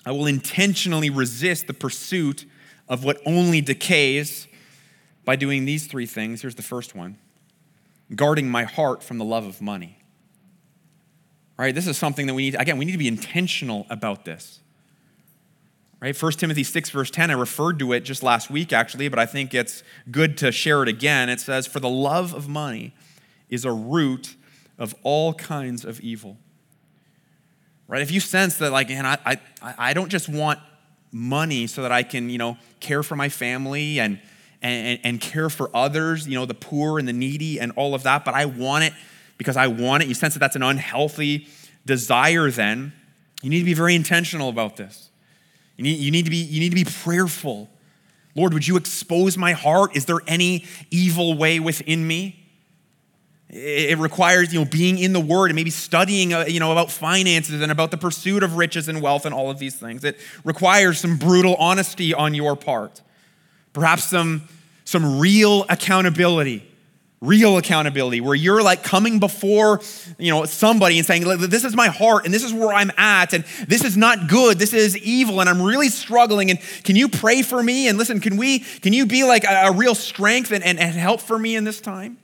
I 0.05 0.11
will 0.11 0.27
intentionally 0.27 1.09
resist 1.09 1.67
the 1.67 1.73
pursuit 1.73 2.45
of 2.87 3.03
what 3.03 3.19
only 3.25 3.59
decays 3.59 4.47
by 5.25 5.35
doing 5.35 5.65
these 5.65 5.87
three 5.87 6.05
things. 6.05 6.43
Here's 6.43 6.55
the 6.55 6.61
first 6.61 6.95
one 6.95 7.17
guarding 8.15 8.47
my 8.47 8.63
heart 8.63 9.03
from 9.03 9.17
the 9.17 9.25
love 9.25 9.45
of 9.45 9.61
money. 9.61 9.97
Right? 11.57 11.75
This 11.75 11.85
is 11.85 11.97
something 11.97 12.27
that 12.27 12.33
we 12.33 12.43
need, 12.43 12.55
again, 12.55 12.77
we 12.77 12.85
need 12.85 12.93
to 12.93 12.97
be 12.97 13.09
intentional 13.09 13.85
about 13.89 14.23
this. 14.23 14.61
Right? 15.99 16.15
1 16.15 16.31
Timothy 16.31 16.63
6, 16.63 16.91
verse 16.91 17.11
10, 17.11 17.29
I 17.29 17.33
referred 17.33 17.77
to 17.79 17.91
it 17.91 18.05
just 18.05 18.23
last 18.23 18.49
week, 18.49 18.71
actually, 18.71 19.09
but 19.09 19.19
I 19.19 19.25
think 19.25 19.53
it's 19.53 19.83
good 20.11 20.37
to 20.37 20.53
share 20.53 20.81
it 20.81 20.87
again. 20.87 21.27
It 21.27 21.41
says, 21.41 21.67
For 21.67 21.81
the 21.81 21.89
love 21.89 22.33
of 22.33 22.47
money 22.47 22.95
is 23.49 23.65
a 23.65 23.71
root 23.73 24.37
of 24.77 24.95
all 25.03 25.33
kinds 25.33 25.85
of 25.85 25.99
evil. 26.01 26.37
Right? 27.87 28.01
If 28.01 28.11
you 28.11 28.19
sense 28.19 28.57
that, 28.57 28.71
like, 28.71 28.89
and 28.89 29.07
I, 29.07 29.17
I, 29.25 29.39
I 29.77 29.93
don't 29.93 30.09
just 30.09 30.27
want 30.27 30.59
money 31.11 31.67
so 31.67 31.83
that 31.83 31.91
I 31.91 32.03
can, 32.03 32.29
you 32.29 32.37
know, 32.37 32.57
care 32.79 33.01
for 33.01 33.15
my 33.15 33.29
family 33.29 33.99
and 33.99 34.19
and, 34.61 34.99
and 35.03 35.21
care 35.21 35.49
for 35.49 35.69
others, 35.75 36.27
you 36.27 36.35
know, 36.35 36.45
the 36.45 36.53
poor 36.53 36.99
and 36.99 37.07
the 37.07 37.13
needy 37.13 37.59
and 37.59 37.71
all 37.75 37.93
of 37.93 38.03
that, 38.03 38.25
but 38.25 38.33
I 38.33 38.45
want 38.45 38.83
it 38.83 38.93
because 39.37 39.57
I 39.57 39.67
want 39.67 40.03
it. 40.03 40.09
You 40.09 40.15
sense 40.15 40.33
that 40.33 40.39
that's 40.39 40.55
an 40.55 40.63
unhealthy 40.63 41.47
desire, 41.85 42.49
then 42.49 42.93
you 43.41 43.49
need 43.49 43.59
to 43.59 43.65
be 43.65 43.73
very 43.73 43.95
intentional 43.95 44.49
about 44.49 44.77
this. 44.77 45.09
You 45.77 45.83
need, 45.83 45.99
you 45.99 46.11
need, 46.11 46.25
to, 46.25 46.31
be, 46.31 46.37
you 46.37 46.59
need 46.59 46.69
to 46.69 46.75
be 46.75 46.85
prayerful. 46.85 47.69
Lord, 48.35 48.53
would 48.53 48.67
you 48.67 48.77
expose 48.77 49.37
my 49.37 49.53
heart? 49.53 49.95
Is 49.95 50.05
there 50.05 50.19
any 50.27 50.65
evil 50.89 51.37
way 51.37 51.59
within 51.59 52.07
me? 52.07 52.46
It 53.49 53.97
requires, 53.97 54.53
you 54.53 54.59
know, 54.59 54.65
being 54.65 54.97
in 54.97 55.13
the 55.13 55.21
Word 55.21 55.51
and 55.51 55.55
maybe 55.55 55.69
studying, 55.69 56.33
uh, 56.33 56.45
you 56.47 56.59
know, 56.59 56.73
about 56.73 56.91
finances 56.91 57.61
and 57.61 57.71
about 57.71 57.91
the 57.91 57.97
pursuit 57.97 58.43
of 58.43 58.57
riches 58.57 58.89
and 58.89 59.01
wealth 59.01 59.25
and 59.25 59.33
all 59.33 59.49
of 59.49 59.57
these 59.57 59.75
things. 59.75 60.03
It 60.03 60.17
requires 60.43 60.99
some 60.99 61.17
brutal 61.17 61.55
honesty 61.55 62.13
on 62.13 62.33
your 62.33 62.57
part. 62.57 63.01
Perhaps 63.71 64.03
some, 64.05 64.49
some 64.83 65.19
real 65.19 65.65
accountability 65.69 66.67
real 67.19 67.57
accountability 67.57 68.21
where 68.21 68.35
you're 68.35 68.61
like 68.61 68.83
coming 68.83 69.19
before 69.19 69.81
you 70.19 70.31
know 70.31 70.45
somebody 70.45 70.99
and 70.99 71.07
saying 71.07 71.23
this 71.49 71.63
is 71.63 71.75
my 71.75 71.87
heart 71.87 72.25
and 72.25 72.33
this 72.33 72.43
is 72.43 72.53
where 72.53 72.71
i'm 72.71 72.91
at 72.95 73.33
and 73.33 73.43
this 73.67 73.83
is 73.83 73.97
not 73.97 74.29
good 74.29 74.59
this 74.59 74.71
is 74.71 74.95
evil 74.99 75.41
and 75.41 75.49
i'm 75.49 75.59
really 75.59 75.89
struggling 75.89 76.51
and 76.51 76.59
can 76.83 76.95
you 76.95 77.09
pray 77.09 77.41
for 77.41 77.61
me? 77.61 77.87
And 77.87 77.97
listen 77.97 78.19
can 78.19 78.37
we 78.37 78.59
can 78.59 78.93
you 78.93 79.07
be 79.07 79.23
like 79.23 79.45
a, 79.45 79.67
a 79.67 79.71
real 79.71 79.95
strength 79.95 80.51
and, 80.51 80.63
and, 80.63 80.79
and 80.79 80.93
help 80.93 81.19
for 81.19 81.39
me 81.39 81.55
in 81.55 81.63
this 81.63 81.81
time 81.81 82.17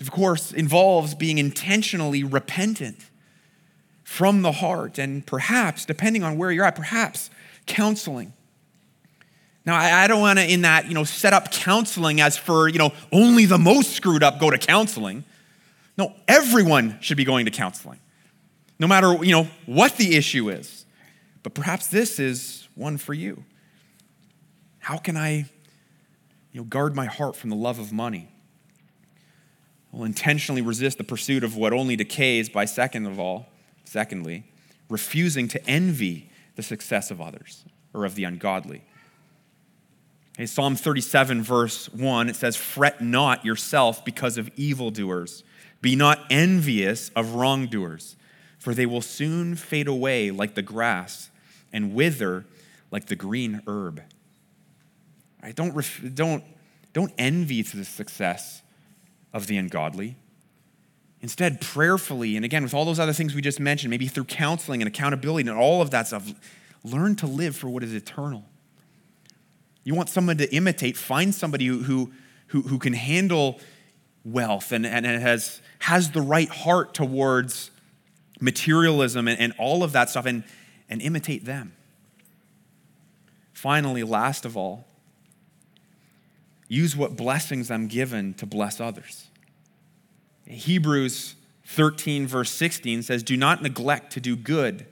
of 0.00 0.10
course 0.10 0.52
involves 0.52 1.14
being 1.14 1.38
intentionally 1.38 2.24
repentant 2.24 2.98
from 4.04 4.42
the 4.42 4.52
heart 4.52 4.98
and 4.98 5.26
perhaps 5.26 5.84
depending 5.84 6.22
on 6.22 6.36
where 6.36 6.50
you're 6.50 6.64
at 6.64 6.74
perhaps 6.74 7.30
counseling 7.66 8.32
now, 9.66 9.76
I 9.76 10.06
don't 10.06 10.20
want 10.20 10.38
to, 10.38 10.50
in 10.50 10.62
that, 10.62 10.88
you 10.88 10.94
know, 10.94 11.04
set 11.04 11.32
up 11.32 11.52
counseling 11.52 12.20
as 12.20 12.36
for, 12.36 12.68
you 12.68 12.78
know, 12.78 12.92
only 13.12 13.44
the 13.44 13.58
most 13.58 13.92
screwed 13.92 14.22
up 14.22 14.40
go 14.40 14.50
to 14.50 14.58
counseling. 14.58 15.24
No, 15.98 16.14
everyone 16.26 16.98
should 17.00 17.18
be 17.18 17.24
going 17.24 17.44
to 17.44 17.50
counseling, 17.50 18.00
no 18.78 18.86
matter, 18.86 19.22
you 19.22 19.32
know, 19.32 19.48
what 19.66 19.96
the 19.96 20.16
issue 20.16 20.48
is. 20.48 20.86
But 21.42 21.54
perhaps 21.54 21.88
this 21.88 22.18
is 22.18 22.68
one 22.74 22.96
for 22.96 23.12
you. 23.12 23.44
How 24.78 24.96
can 24.96 25.16
I, 25.16 25.44
you 26.52 26.60
know, 26.60 26.64
guard 26.64 26.96
my 26.96 27.06
heart 27.06 27.36
from 27.36 27.50
the 27.50 27.56
love 27.56 27.78
of 27.78 27.92
money? 27.92 28.29
Will 29.92 30.04
intentionally 30.04 30.62
resist 30.62 30.98
the 30.98 31.04
pursuit 31.04 31.42
of 31.42 31.56
what 31.56 31.72
only 31.72 31.96
decays 31.96 32.48
by 32.48 32.64
second 32.64 33.06
of 33.06 33.18
all, 33.18 33.48
secondly, 33.84 34.44
refusing 34.88 35.48
to 35.48 35.66
envy 35.66 36.30
the 36.54 36.62
success 36.62 37.10
of 37.10 37.20
others 37.20 37.64
or 37.92 38.04
of 38.04 38.14
the 38.14 38.24
ungodly. 38.24 38.82
Psalm 40.44 40.74
37, 40.74 41.42
verse 41.42 41.92
1, 41.92 42.28
it 42.28 42.36
says, 42.36 42.56
Fret 42.56 43.00
not 43.00 43.44
yourself 43.44 44.04
because 44.04 44.38
of 44.38 44.50
evildoers. 44.56 45.44
Be 45.82 45.96
not 45.96 46.20
envious 46.30 47.10
of 47.10 47.34
wrongdoers, 47.34 48.16
for 48.58 48.74
they 48.74 48.86
will 48.86 49.02
soon 49.02 49.54
fade 49.56 49.88
away 49.88 50.30
like 50.30 50.54
the 50.54 50.62
grass 50.62 51.30
and 51.72 51.94
wither 51.94 52.46
like 52.90 53.06
the 53.06 53.16
green 53.16 53.62
herb. 53.66 54.02
Don't, 55.54 55.74
ref- 55.74 56.02
don't, 56.14 56.44
don't 56.92 57.12
envy 57.18 57.62
the 57.62 57.84
success 57.84 58.59
of 59.32 59.46
the 59.46 59.56
ungodly. 59.56 60.16
Instead, 61.22 61.60
prayerfully, 61.60 62.36
and 62.36 62.44
again, 62.44 62.62
with 62.62 62.72
all 62.72 62.84
those 62.84 62.98
other 62.98 63.12
things 63.12 63.34
we 63.34 63.42
just 63.42 63.60
mentioned, 63.60 63.90
maybe 63.90 64.06
through 64.06 64.24
counseling 64.24 64.80
and 64.80 64.88
accountability 64.88 65.48
and 65.48 65.58
all 65.58 65.82
of 65.82 65.90
that 65.90 66.06
stuff, 66.06 66.32
learn 66.82 67.14
to 67.16 67.26
live 67.26 67.54
for 67.54 67.68
what 67.68 67.82
is 67.82 67.92
eternal. 67.92 68.44
You 69.84 69.94
want 69.94 70.08
someone 70.08 70.38
to 70.38 70.54
imitate, 70.54 70.96
find 70.96 71.34
somebody 71.34 71.66
who, 71.66 72.12
who, 72.48 72.62
who 72.62 72.78
can 72.78 72.94
handle 72.94 73.60
wealth 74.24 74.72
and, 74.72 74.86
and 74.86 75.04
has, 75.06 75.60
has 75.80 76.10
the 76.10 76.22
right 76.22 76.48
heart 76.48 76.94
towards 76.94 77.70
materialism 78.40 79.28
and, 79.28 79.38
and 79.38 79.52
all 79.58 79.82
of 79.82 79.92
that 79.92 80.10
stuff 80.10 80.26
and, 80.26 80.44
and 80.88 81.02
imitate 81.02 81.44
them. 81.44 81.72
Finally, 83.52 84.02
last 84.04 84.44
of 84.46 84.56
all, 84.56 84.86
use 86.70 86.96
what 86.96 87.16
blessings 87.16 87.70
I'm 87.70 87.88
given 87.88 88.32
to 88.34 88.46
bless 88.46 88.80
others. 88.80 89.26
Hebrews 90.46 91.34
13, 91.66 92.26
verse 92.26 92.50
16 92.52 93.02
says, 93.02 93.22
Do 93.24 93.36
not 93.36 93.60
neglect 93.60 94.12
to 94.14 94.20
do 94.20 94.36
good 94.36 94.86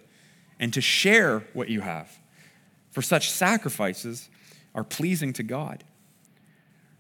and 0.59 0.75
to 0.75 0.81
share 0.81 1.45
what 1.53 1.69
you 1.69 1.81
have, 1.81 2.19
for 2.91 3.01
such 3.01 3.31
sacrifices 3.31 4.29
are 4.75 4.83
pleasing 4.83 5.33
to 5.35 5.45
God. 5.45 5.85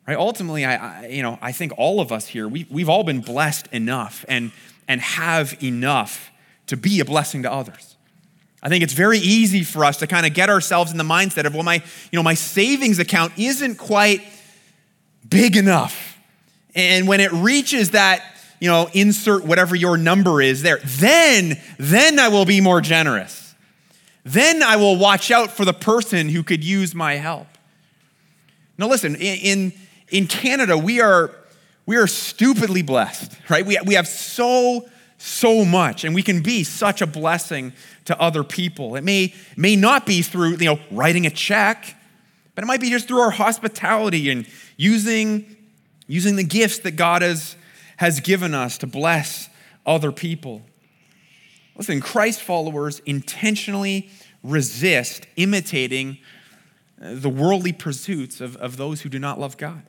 Right? 0.07 0.17
Ultimately, 0.17 0.65
I, 0.65 0.77
I, 0.77 1.07
you 1.09 1.23
know, 1.23 1.39
I 1.43 1.51
think 1.51 1.73
all 1.77 2.01
of 2.01 2.13
us 2.13 2.29
here, 2.29 2.47
we, 2.47 2.67
we've 2.71 2.89
all 2.89 3.03
been 3.03 3.21
blessed 3.21 3.67
enough 3.73 4.25
and, 4.29 4.53
and 4.87 5.01
have 5.01 5.61
enough 5.61 6.31
to 6.69 6.77
be 6.77 7.01
a 7.01 7.05
blessing 7.05 7.43
to 7.43 7.53
others. 7.53 7.97
I 8.63 8.69
think 8.69 8.85
it's 8.85 8.93
very 8.93 9.19
easy 9.19 9.65
for 9.65 9.85
us 9.85 9.97
to 9.99 10.07
kind 10.07 10.25
of 10.25 10.35
get 10.35 10.51
ourselves 10.51 10.93
in 10.93 10.99
the 10.99 11.05
mindset 11.05 11.47
of, 11.47 11.55
well, 11.55 11.65
my, 11.65 11.83
you 12.13 12.17
know, 12.17 12.23
my 12.23 12.35
savings 12.35 13.01
account 13.01 13.33
isn't 13.37 13.77
quite 13.77 14.23
big 15.27 15.57
enough. 15.57 16.19
And 16.75 17.09
when 17.09 17.21
it 17.21 17.33
reaches 17.33 17.91
that, 17.91 18.23
you 18.61 18.69
know, 18.69 18.89
insert 18.93 19.45
whatever 19.45 19.75
your 19.75 19.97
number 19.97 20.43
is 20.43 20.63
there, 20.63 20.81
then, 20.85 21.61
then 21.79 22.19
I 22.19 22.29
will 22.29 22.45
be 22.45 22.61
more 22.61 22.81
generous. 22.81 23.55
Then 24.25 24.63
I 24.63 24.77
will 24.77 24.97
watch 24.97 25.31
out 25.31 25.51
for 25.51 25.65
the 25.65 25.73
person 25.73 26.29
who 26.29 26.43
could 26.43 26.63
use 26.63 26.95
my 26.95 27.15
help. 27.15 27.47
Now, 28.77 28.89
listen, 28.89 29.17
in, 29.17 29.73
in 30.11 30.27
Canada, 30.27 30.77
we 30.77 31.01
are, 31.01 31.35
we 31.87 31.97
are 31.97 32.07
stupidly 32.07 32.83
blessed, 32.83 33.33
right? 33.49 33.65
We, 33.65 33.79
we 33.85 33.95
have 33.95 34.07
so, 34.07 34.89
so 35.19 35.65
much, 35.65 36.05
and 36.05 36.15
we 36.15 36.23
can 36.23 36.43
be 36.43 36.63
such 36.63 37.01
a 37.01 37.07
blessing 37.07 37.73
to 38.05 38.21
other 38.21 38.45
people. 38.45 38.97
It 38.97 39.03
may, 39.03 39.35
may 39.57 39.77
not 39.77 40.07
be 40.07 40.23
through, 40.23 40.57
you 40.57 40.67
know, 40.67 40.79
writing 40.91 41.27
a 41.27 41.31
check, 41.31 41.97
but 42.55 42.65
it 42.65 42.67
might 42.67 42.81
be 42.81 42.91
just 42.91 43.09
through 43.09 43.21
our 43.21 43.31
hospitality 43.31 44.31
and 44.31 44.47
using, 44.79 45.57
using 46.07 46.37
the 46.37 46.45
gifts 46.45 46.79
that 46.79 46.93
God 46.93 47.21
has, 47.21 47.57
has 47.99 48.21
given 48.21 48.55
us 48.55 48.79
to 48.79 48.87
bless 48.87 49.51
other 49.85 50.11
people. 50.11 50.63
Listen, 51.77 52.01
Christ 52.01 52.41
followers 52.41 53.01
intentionally 53.01 54.09
resist 54.43 55.27
imitating 55.37 56.19
the 56.99 57.29
worldly 57.29 57.73
pursuits 57.73 58.41
of, 58.41 58.57
of 58.57 58.77
those 58.77 59.03
who 59.03 59.09
do 59.09 59.19
not 59.19 59.39
love 59.39 59.57
God. 59.57 59.83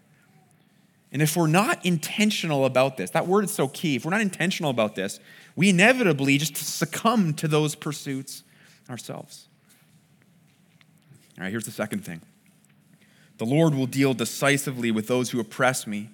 And 1.12 1.22
if 1.22 1.36
we're 1.36 1.48
not 1.48 1.84
intentional 1.86 2.66
about 2.66 2.98
this, 2.98 3.10
that 3.12 3.26
word 3.26 3.46
is 3.46 3.52
so 3.52 3.68
key. 3.68 3.96
If 3.96 4.06
we're 4.06 4.12
not 4.12 4.22
intentional 4.22 4.70
about 4.70 4.96
this, 4.96 5.20
we 5.56 5.70
inevitably 5.70 6.38
just 6.38 6.56
succumb 6.56 7.34
to 7.36 7.48
those 7.48 7.74
pursuits 7.74 8.44
ourselves. 8.90 9.48
All 11.38 11.44
right, 11.44 11.52
here's 11.52 11.66
the 11.66 11.72
second 11.72 12.06
thing 12.06 12.22
the 13.40 13.46
Lord 13.46 13.74
will 13.74 13.88
deal 13.88 14.14
decisively 14.14 14.92
with 14.92 15.08
those 15.08 15.32
who 15.32 15.40
oppress 15.40 15.88
me, 15.88 16.10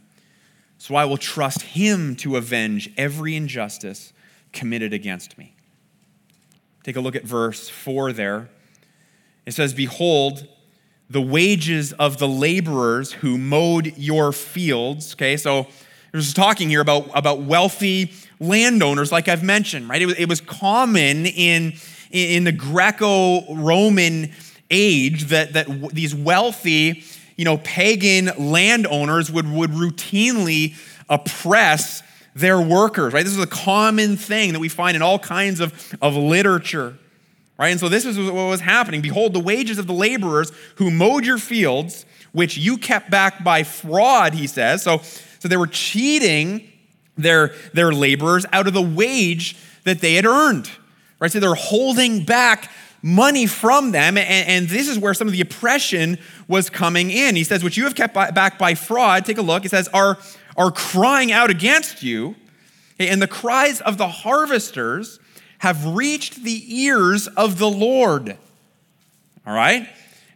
so 0.77 0.95
I 0.95 1.05
will 1.05 1.17
trust 1.17 1.61
Him 1.61 2.15
to 2.17 2.37
avenge 2.37 2.91
every 2.97 3.35
injustice 3.35 4.13
committed 4.53 4.93
against 4.93 5.37
me. 5.37 5.53
Take 6.83 6.95
a 6.95 7.01
look 7.01 7.15
at 7.15 7.23
verse 7.23 7.67
4 7.67 8.13
there. 8.13 8.49
It 9.45 9.53
says, 9.53 9.73
Behold, 9.73 10.47
the 11.09 11.21
wages 11.21 11.93
of 11.93 12.19
the 12.19 12.27
laborers 12.27 13.11
who 13.13 13.37
mowed 13.37 13.97
your 13.97 14.31
fields. 14.31 15.13
Okay, 15.13 15.35
so 15.35 15.67
there's 16.11 16.33
talking 16.33 16.69
here 16.69 16.81
about, 16.81 17.09
about 17.15 17.41
wealthy 17.41 18.13
landowners, 18.39 19.11
like 19.11 19.27
I've 19.27 19.43
mentioned, 19.43 19.89
right? 19.89 20.01
It 20.01 20.05
was, 20.05 20.15
it 20.15 20.29
was 20.29 20.41
common 20.41 21.25
in, 21.25 21.73
in 22.11 22.43
the 22.43 22.51
Greco 22.51 23.53
Roman 23.55 24.31
age 24.69 25.25
that, 25.25 25.53
that 25.53 25.67
these 25.93 26.15
wealthy, 26.15 27.03
you 27.35 27.45
know, 27.45 27.57
pagan 27.57 28.31
landowners 28.37 29.31
would, 29.31 29.49
would 29.51 29.71
routinely 29.71 30.75
oppress 31.09 32.01
their 32.35 32.59
workers, 32.59 33.13
right? 33.13 33.23
This 33.23 33.33
is 33.33 33.43
a 33.43 33.47
common 33.47 34.17
thing 34.17 34.53
that 34.53 34.59
we 34.59 34.69
find 34.69 34.95
in 34.95 35.01
all 35.01 35.19
kinds 35.19 35.59
of, 35.59 35.95
of 36.01 36.15
literature. 36.15 36.97
Right? 37.57 37.69
And 37.69 37.79
so 37.79 37.87
this 37.87 38.05
is 38.05 38.17
what 38.17 38.33
was 38.33 38.59
happening. 38.59 39.01
Behold, 39.01 39.33
the 39.33 39.39
wages 39.39 39.77
of 39.77 39.87
the 39.87 39.93
laborers 39.93 40.51
who 40.75 40.91
mowed 40.91 41.25
your 41.25 41.37
fields, 41.37 42.05
which 42.33 42.57
you 42.57 42.77
kept 42.77 43.09
back 43.09 43.45
by 43.45 43.63
fraud, 43.63 44.33
he 44.33 44.45
says. 44.45 44.83
So, 44.83 44.97
so 45.39 45.47
they 45.47 45.55
were 45.55 45.67
cheating 45.67 46.69
their, 47.17 47.53
their 47.73 47.93
laborers 47.93 48.45
out 48.51 48.67
of 48.67 48.73
the 48.73 48.81
wage 48.81 49.55
that 49.85 50.01
they 50.01 50.15
had 50.15 50.25
earned. 50.25 50.69
Right? 51.19 51.31
So 51.31 51.39
they're 51.39 51.55
holding 51.55 52.25
back 52.25 52.69
money 53.05 53.45
from 53.45 53.91
them. 53.91 54.17
And, 54.17 54.49
and, 54.49 54.67
this 54.67 54.89
is 54.89 54.97
where 54.97 55.13
some 55.13 55.27
of 55.27 55.31
the 55.31 55.41
oppression 55.41 56.17
was 56.47 56.71
coming 56.71 57.11
in. 57.11 57.35
He 57.35 57.43
says, 57.43 57.63
Which 57.63 57.77
you 57.77 57.83
have 57.83 57.93
kept 57.93 58.15
by, 58.15 58.31
back 58.31 58.57
by 58.57 58.73
fraud, 58.73 59.25
take 59.25 59.37
a 59.37 59.43
look. 59.43 59.61
He 59.61 59.69
says, 59.69 59.87
are, 59.89 60.17
are 60.57 60.71
crying 60.71 61.31
out 61.31 61.51
against 61.51 62.01
you. 62.01 62.35
And 62.97 63.21
the 63.21 63.27
cries 63.27 63.79
of 63.81 63.99
the 63.99 64.07
harvesters 64.07 65.19
have 65.59 65.85
reached 65.85 66.43
the 66.43 66.63
ears 66.81 67.27
of 67.27 67.59
the 67.59 67.69
Lord. 67.69 68.35
All 69.45 69.53
right? 69.53 69.87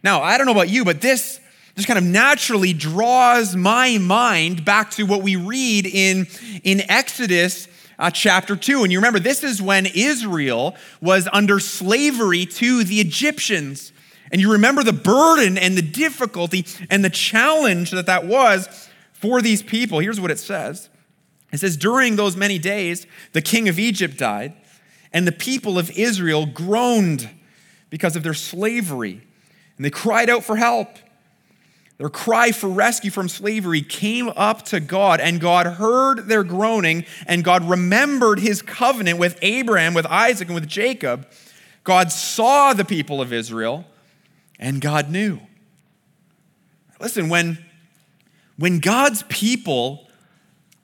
Now, 0.04 0.22
I 0.22 0.38
don't 0.38 0.46
know 0.46 0.52
about 0.52 0.68
you, 0.68 0.84
but 0.84 1.00
this 1.00 1.40
just 1.74 1.88
kind 1.88 1.98
of 1.98 2.04
naturally 2.04 2.72
draws 2.72 3.56
my 3.56 3.98
mind 3.98 4.64
back 4.64 4.92
to 4.92 5.04
what 5.04 5.22
we 5.22 5.34
read 5.34 5.86
in, 5.86 6.28
in 6.62 6.88
Exodus 6.88 7.66
uh, 8.00 8.10
chapter 8.10 8.56
2. 8.56 8.82
And 8.82 8.90
you 8.90 8.98
remember, 8.98 9.20
this 9.20 9.44
is 9.44 9.62
when 9.62 9.86
Israel 9.86 10.74
was 11.00 11.28
under 11.32 11.60
slavery 11.60 12.46
to 12.46 12.82
the 12.82 13.00
Egyptians. 13.00 13.92
And 14.32 14.40
you 14.40 14.52
remember 14.52 14.82
the 14.82 14.92
burden 14.92 15.58
and 15.58 15.76
the 15.76 15.82
difficulty 15.82 16.66
and 16.88 17.04
the 17.04 17.10
challenge 17.10 17.90
that 17.90 18.06
that 18.06 18.26
was 18.26 18.88
for 19.12 19.42
these 19.42 19.62
people. 19.62 19.98
Here's 20.00 20.20
what 20.20 20.30
it 20.30 20.38
says 20.38 20.88
It 21.52 21.58
says, 21.58 21.76
During 21.76 22.16
those 22.16 22.36
many 22.36 22.58
days, 22.58 23.06
the 23.32 23.42
king 23.42 23.68
of 23.68 23.78
Egypt 23.78 24.16
died 24.16 24.54
and 25.12 25.26
the 25.26 25.32
people 25.32 25.78
of 25.78 25.90
Israel 25.90 26.46
groaned 26.46 27.28
because 27.90 28.16
of 28.16 28.22
their 28.22 28.34
slavery, 28.34 29.20
and 29.76 29.84
they 29.84 29.90
cried 29.90 30.30
out 30.30 30.44
for 30.44 30.56
help. 30.56 30.88
Their 32.00 32.08
cry 32.08 32.50
for 32.50 32.70
rescue 32.70 33.10
from 33.10 33.28
slavery 33.28 33.82
came 33.82 34.30
up 34.30 34.62
to 34.66 34.80
God, 34.80 35.20
and 35.20 35.38
God 35.38 35.66
heard 35.66 36.28
their 36.28 36.42
groaning, 36.42 37.04
and 37.26 37.44
God 37.44 37.68
remembered 37.68 38.38
his 38.38 38.62
covenant 38.62 39.18
with 39.18 39.38
Abraham, 39.42 39.92
with 39.92 40.06
Isaac, 40.06 40.48
and 40.48 40.54
with 40.54 40.66
Jacob. 40.66 41.28
God 41.84 42.10
saw 42.10 42.72
the 42.72 42.86
people 42.86 43.20
of 43.20 43.34
Israel, 43.34 43.84
and 44.58 44.80
God 44.80 45.10
knew. 45.10 45.40
Listen, 46.98 47.28
when, 47.28 47.58
when 48.56 48.78
God's 48.78 49.22
people 49.24 50.08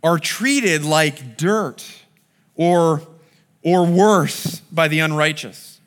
are 0.02 0.18
treated 0.18 0.84
like 0.84 1.38
dirt 1.38 1.82
or 2.56 3.00
or 3.62 3.86
worse 3.86 4.60
by 4.70 4.86
the 4.86 5.00
unrighteous. 5.00 5.80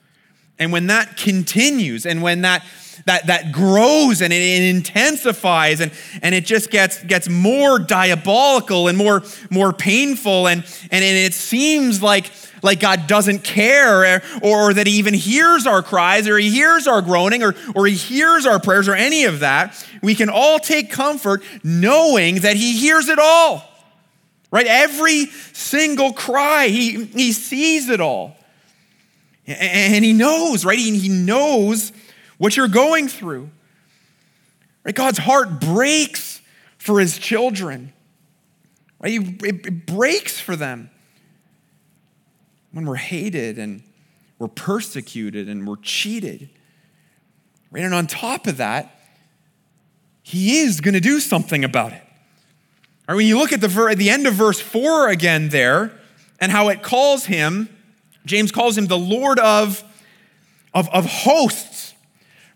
And 0.58 0.72
when 0.72 0.88
that 0.88 1.18
continues 1.18 2.08
and 2.08 2.24
when 2.24 2.42
that 2.42 2.66
that, 3.10 3.26
that 3.26 3.52
grows 3.52 4.22
and 4.22 4.32
it, 4.32 4.62
intensifies 4.62 5.80
and, 5.80 5.92
and 6.22 6.36
it 6.36 6.46
just 6.46 6.70
gets, 6.70 7.04
gets 7.04 7.28
more 7.28 7.80
diabolical 7.80 8.88
and 8.88 8.96
more, 8.96 9.24
more 9.50 9.74
painful 9.74 10.48
and, 10.48 10.64
and 10.92 11.04
it 11.04 11.34
seems 11.34 12.04
like, 12.04 12.32
like 12.62 12.80
God 12.80 13.08
doesn't 13.08 13.44
care 13.44 14.18
or, 14.18 14.22
or 14.44 14.74
that 14.76 14.86
he 14.86 14.94
even 14.94 15.16
hears 15.16 15.66
our 15.66 15.82
cries 15.82 16.28
or 16.28 16.38
he 16.38 16.52
hears 16.52 16.86
our 16.86 17.02
groaning 17.02 17.42
or, 17.42 17.56
or 17.74 17.88
he 17.88 17.96
hears 17.96 18.46
our 18.46 18.60
prayers 18.60 18.88
or 18.88 18.94
any 18.94 19.24
of 19.24 19.40
that, 19.40 19.84
we 20.04 20.14
can 20.14 20.30
all 20.30 20.60
take 20.60 20.92
comfort 20.92 21.42
knowing 21.64 22.42
that 22.42 22.58
he 22.58 22.78
hears 22.78 23.10
it 23.10 23.18
all 23.18 23.66
right? 24.52 24.66
Every 24.66 25.28
single 25.54 26.12
cry, 26.12 26.70
he, 26.70 27.06
he 27.06 27.34
sees 27.34 27.88
it 27.88 28.02
all. 28.02 28.36
And 29.46 30.04
he 30.04 30.12
knows, 30.12 30.66
right? 30.66 30.78
He 30.78 31.08
knows 31.08 31.92
what 32.40 32.58
you're 32.58 32.68
going 32.68 33.08
through. 33.08 33.52
Right? 34.84 34.96
God's 34.96 35.20
heart 35.20 35.62
breaks 35.62 36.42
for 36.80 37.00
his 37.00 37.20
children. 37.20 37.94
Right? 39.00 39.22
It 39.44 39.86
breaks 39.86 40.40
for 40.40 40.56
them 40.56 40.90
when 42.72 42.86
we're 42.86 42.96
hated 42.96 43.60
and 43.60 43.84
we're 44.40 44.48
persecuted 44.48 45.48
and 45.48 45.68
we're 45.68 45.76
cheated. 45.78 46.50
Right? 47.70 47.84
And 47.84 47.94
on 47.94 48.08
top 48.08 48.48
of 48.48 48.58
that, 48.58 49.00
he 50.24 50.60
is 50.60 50.82
going 50.82 50.96
to 50.96 51.00
do 51.00 51.20
something 51.20 51.64
about 51.64 51.94
it. 51.94 52.04
Or 53.08 53.16
when 53.16 53.26
you 53.26 53.38
look 53.38 53.52
at 53.52 53.62
the, 53.62 53.68
ver- 53.68 53.90
at 53.90 53.98
the 53.98 54.10
end 54.10 54.28
of 54.28 54.34
verse 54.36 54.60
4 54.60 55.10
again 55.10 55.50
there, 55.50 55.92
and 56.40 56.52
how 56.52 56.70
it 56.70 56.84
calls 56.84 57.26
him, 57.26 57.70
James 58.26 58.52
calls 58.52 58.78
him 58.78 58.88
the 58.88 58.98
Lord 58.98 59.40
of, 59.40 59.84
of, 60.74 60.88
of 60.90 61.06
hosts. 61.06 61.69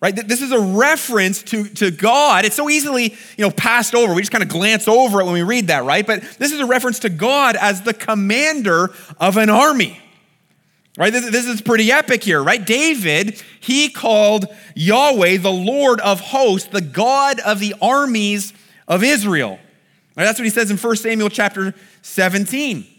Right? 0.04 0.14
This 0.14 0.42
is 0.42 0.52
a 0.52 0.60
reference 0.60 1.44
to, 1.44 1.64
to 1.76 1.90
God. 1.90 2.44
It's 2.44 2.58
so 2.58 2.70
easily, 2.70 3.16
you 3.38 3.46
know, 3.46 3.50
passed 3.50 3.96
over. 3.96 4.14
We 4.14 4.22
just 4.22 4.34
kind 4.34 4.44
of 4.44 4.50
glance 4.50 4.86
over 4.86 5.22
it 5.22 5.24
when 5.24 5.32
we 5.34 5.44
read 5.44 5.68
that, 5.68 5.86
right? 5.86 6.06
But 6.06 6.24
this 6.40 6.52
is 6.52 6.60
a 6.60 6.66
reference 6.66 7.00
to 7.00 7.10
God 7.10 7.56
as 7.56 7.84
the 7.84 7.94
commander 7.94 8.94
of 9.18 9.38
an 9.38 9.50
army. 9.50 10.02
Right? 10.98 11.14
This, 11.14 11.32
this 11.32 11.46
is 11.46 11.62
pretty 11.62 11.90
epic 11.90 12.22
here, 12.22 12.44
right? 12.44 12.64
David, 12.66 13.42
he 13.62 13.90
called 13.90 14.46
Yahweh 14.76 15.38
the 15.38 15.54
Lord 15.54 16.02
of 16.02 16.20
hosts, 16.20 16.68
the 16.68 16.82
God 16.82 17.40
of 17.40 17.62
the 17.62 17.74
armies 17.82 18.52
of 18.90 19.06
Israel. 19.06 19.58
Right, 20.18 20.26
that's 20.26 20.38
what 20.38 20.44
he 20.44 20.52
says 20.52 20.70
in 20.70 20.76
1 20.76 20.96
Samuel 20.98 21.30
chapter 21.30 21.74
17. 22.02 22.93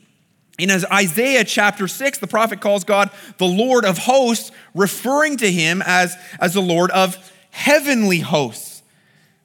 In 0.58 0.70
Isaiah 0.70 1.44
chapter 1.44 1.88
6, 1.88 2.18
the 2.18 2.26
prophet 2.26 2.60
calls 2.60 2.84
God 2.84 3.10
the 3.38 3.46
Lord 3.46 3.84
of 3.84 3.98
hosts, 3.98 4.52
referring 4.74 5.36
to 5.38 5.50
him 5.50 5.82
as, 5.84 6.16
as 6.40 6.54
the 6.54 6.62
Lord 6.62 6.92
of 6.92 7.32
heavenly 7.50 8.20
hosts, 8.20 8.82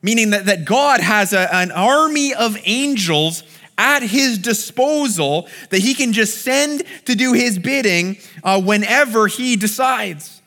meaning 0.03 0.29
that, 0.31 0.45
that 0.45 0.65
God 0.65 0.99
has 0.99 1.33
a, 1.33 1.53
an 1.53 1.71
army 1.71 2.33
of 2.33 2.57
angels 2.63 3.43
at 3.77 4.03
his 4.03 4.37
disposal 4.37 5.47
that 5.69 5.79
he 5.79 5.95
can 5.95 6.13
just 6.13 6.43
send 6.43 6.83
to 7.05 7.15
do 7.15 7.33
his 7.33 7.57
bidding 7.57 8.17
uh, 8.43 8.61
whenever 8.61 9.27
he 9.27 9.55
decides. 9.55 10.41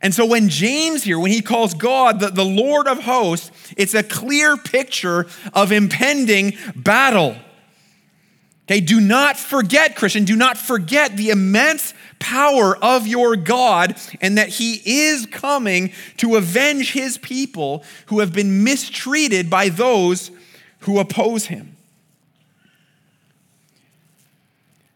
And 0.00 0.14
so 0.14 0.26
when 0.26 0.48
James 0.48 1.02
here, 1.02 1.18
when 1.18 1.32
he 1.32 1.40
calls 1.40 1.74
God 1.74 2.20
the, 2.20 2.28
the 2.28 2.44
Lord 2.44 2.86
of 2.86 3.02
hosts, 3.02 3.50
it's 3.76 3.94
a 3.94 4.02
clear 4.02 4.56
picture 4.56 5.26
of 5.52 5.72
impending 5.72 6.56
battle. 6.76 7.36
Okay, 8.68 8.80
do 8.80 9.00
not 9.00 9.38
forget, 9.38 9.96
Christian, 9.96 10.26
do 10.26 10.36
not 10.36 10.58
forget 10.58 11.16
the 11.16 11.30
immense 11.30 11.94
power 12.18 12.76
of 12.84 13.06
your 13.06 13.34
God 13.34 13.98
and 14.20 14.36
that 14.36 14.50
He 14.50 14.82
is 14.84 15.24
coming 15.24 15.90
to 16.18 16.36
avenge 16.36 16.92
His 16.92 17.16
people 17.16 17.82
who 18.06 18.20
have 18.20 18.34
been 18.34 18.64
mistreated 18.64 19.48
by 19.48 19.70
those 19.70 20.30
who 20.80 20.98
oppose 20.98 21.46
Him. 21.46 21.78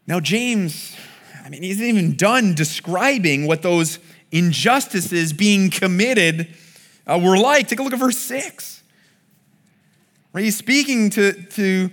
Now, 0.05 0.19
James, 0.19 0.95
I 1.43 1.49
mean, 1.49 1.63
he's 1.63 1.81
even 1.81 2.15
done 2.15 2.53
describing 2.53 3.47
what 3.47 3.63
those 3.63 3.97
injustices 4.31 5.33
being 5.33 5.71
committed 5.71 6.47
uh, 7.07 7.19
were 7.19 7.37
like. 7.39 7.69
Take 7.69 7.79
a 7.79 7.83
look 7.83 7.93
at 7.93 7.99
verse 7.99 8.19
6. 8.19 8.83
Right? 10.31 10.43
He's 10.43 10.57
speaking 10.57 11.09
to, 11.11 11.33
to 11.33 11.89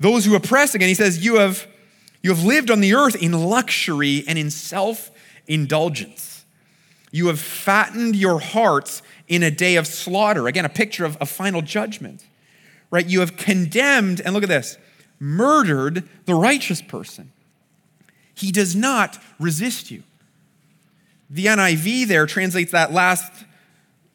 those 0.00 0.24
who 0.24 0.34
oppress 0.34 0.74
again. 0.74 0.88
He 0.88 0.94
says, 0.94 1.24
you 1.24 1.36
have, 1.36 1.66
you 2.22 2.30
have 2.30 2.44
lived 2.44 2.70
on 2.70 2.80
the 2.80 2.94
earth 2.94 3.20
in 3.20 3.32
luxury 3.32 4.24
and 4.26 4.38
in 4.38 4.50
self 4.50 5.10
indulgence. 5.46 6.44
You 7.10 7.28
have 7.28 7.40
fattened 7.40 8.16
your 8.16 8.38
hearts 8.38 9.02
in 9.28 9.42
a 9.42 9.50
day 9.50 9.76
of 9.76 9.86
slaughter. 9.86 10.46
Again, 10.46 10.64
a 10.64 10.70
picture 10.70 11.04
of 11.04 11.16
a 11.20 11.26
final 11.26 11.62
judgment. 11.62 12.26
Right? 12.90 13.06
You 13.06 13.20
have 13.20 13.36
condemned, 13.36 14.20
and 14.20 14.34
look 14.34 14.42
at 14.42 14.48
this, 14.48 14.78
murdered 15.18 16.08
the 16.26 16.34
righteous 16.34 16.80
person. 16.80 17.32
He 18.34 18.52
does 18.52 18.76
not 18.76 19.18
resist 19.38 19.90
you. 19.90 20.04
The 21.28 21.46
NIV 21.46 22.06
there 22.06 22.24
translates 22.26 22.72
that 22.72 22.92
last 22.92 23.44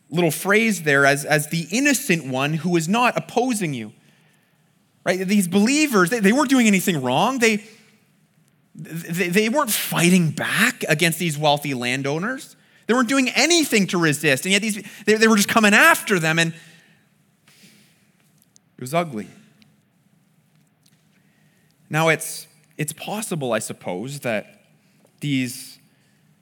little 0.10 0.32
phrase 0.32 0.84
there 0.84 1.06
as, 1.06 1.26
as 1.26 1.50
the 1.50 1.68
innocent 1.72 2.26
one 2.26 2.54
who 2.54 2.76
is 2.76 2.88
not 2.88 3.18
opposing 3.18 3.74
you. 3.74 3.92
Right? 5.06 5.20
These 5.28 5.48
believers, 5.48 6.10
they, 6.10 6.20
they 6.20 6.32
weren't 6.32 6.50
doing 6.50 6.68
anything 6.68 7.02
wrong. 7.02 7.40
They, 7.40 7.64
they, 8.76 9.30
they 9.30 9.50
weren't 9.50 9.72
fighting 9.72 10.32
back 10.32 10.84
against 10.88 11.20
these 11.20 11.38
wealthy 11.38 11.74
landowners. 11.74 12.56
They 12.88 12.94
weren't 12.94 13.10
doing 13.10 13.30
anything 13.30 13.88
to 13.88 13.98
resist. 13.98 14.46
And 14.46 14.52
yet 14.54 14.62
these, 14.62 14.84
they, 15.06 15.16
they 15.16 15.28
were 15.28 15.36
just 15.36 15.50
coming 15.50 15.74
after 15.74 16.20
them, 16.20 16.40
and 16.40 16.54
it 18.78 18.82
was 18.82 18.94
ugly. 18.94 19.28
Now, 21.90 22.10
it's 22.10 22.48
it's 22.78 22.92
possible, 22.92 23.54
I 23.54 23.60
suppose, 23.60 24.22
that 24.22 24.66
these 25.20 25.78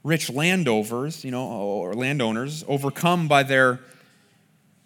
rich 0.04 0.30
landowners, 0.30 1.26
you 1.26 1.32
know, 1.32 1.46
or 1.46 1.94
landowners, 1.94 2.64
overcome 2.68 3.28
by 3.28 3.44
their, 3.44 3.82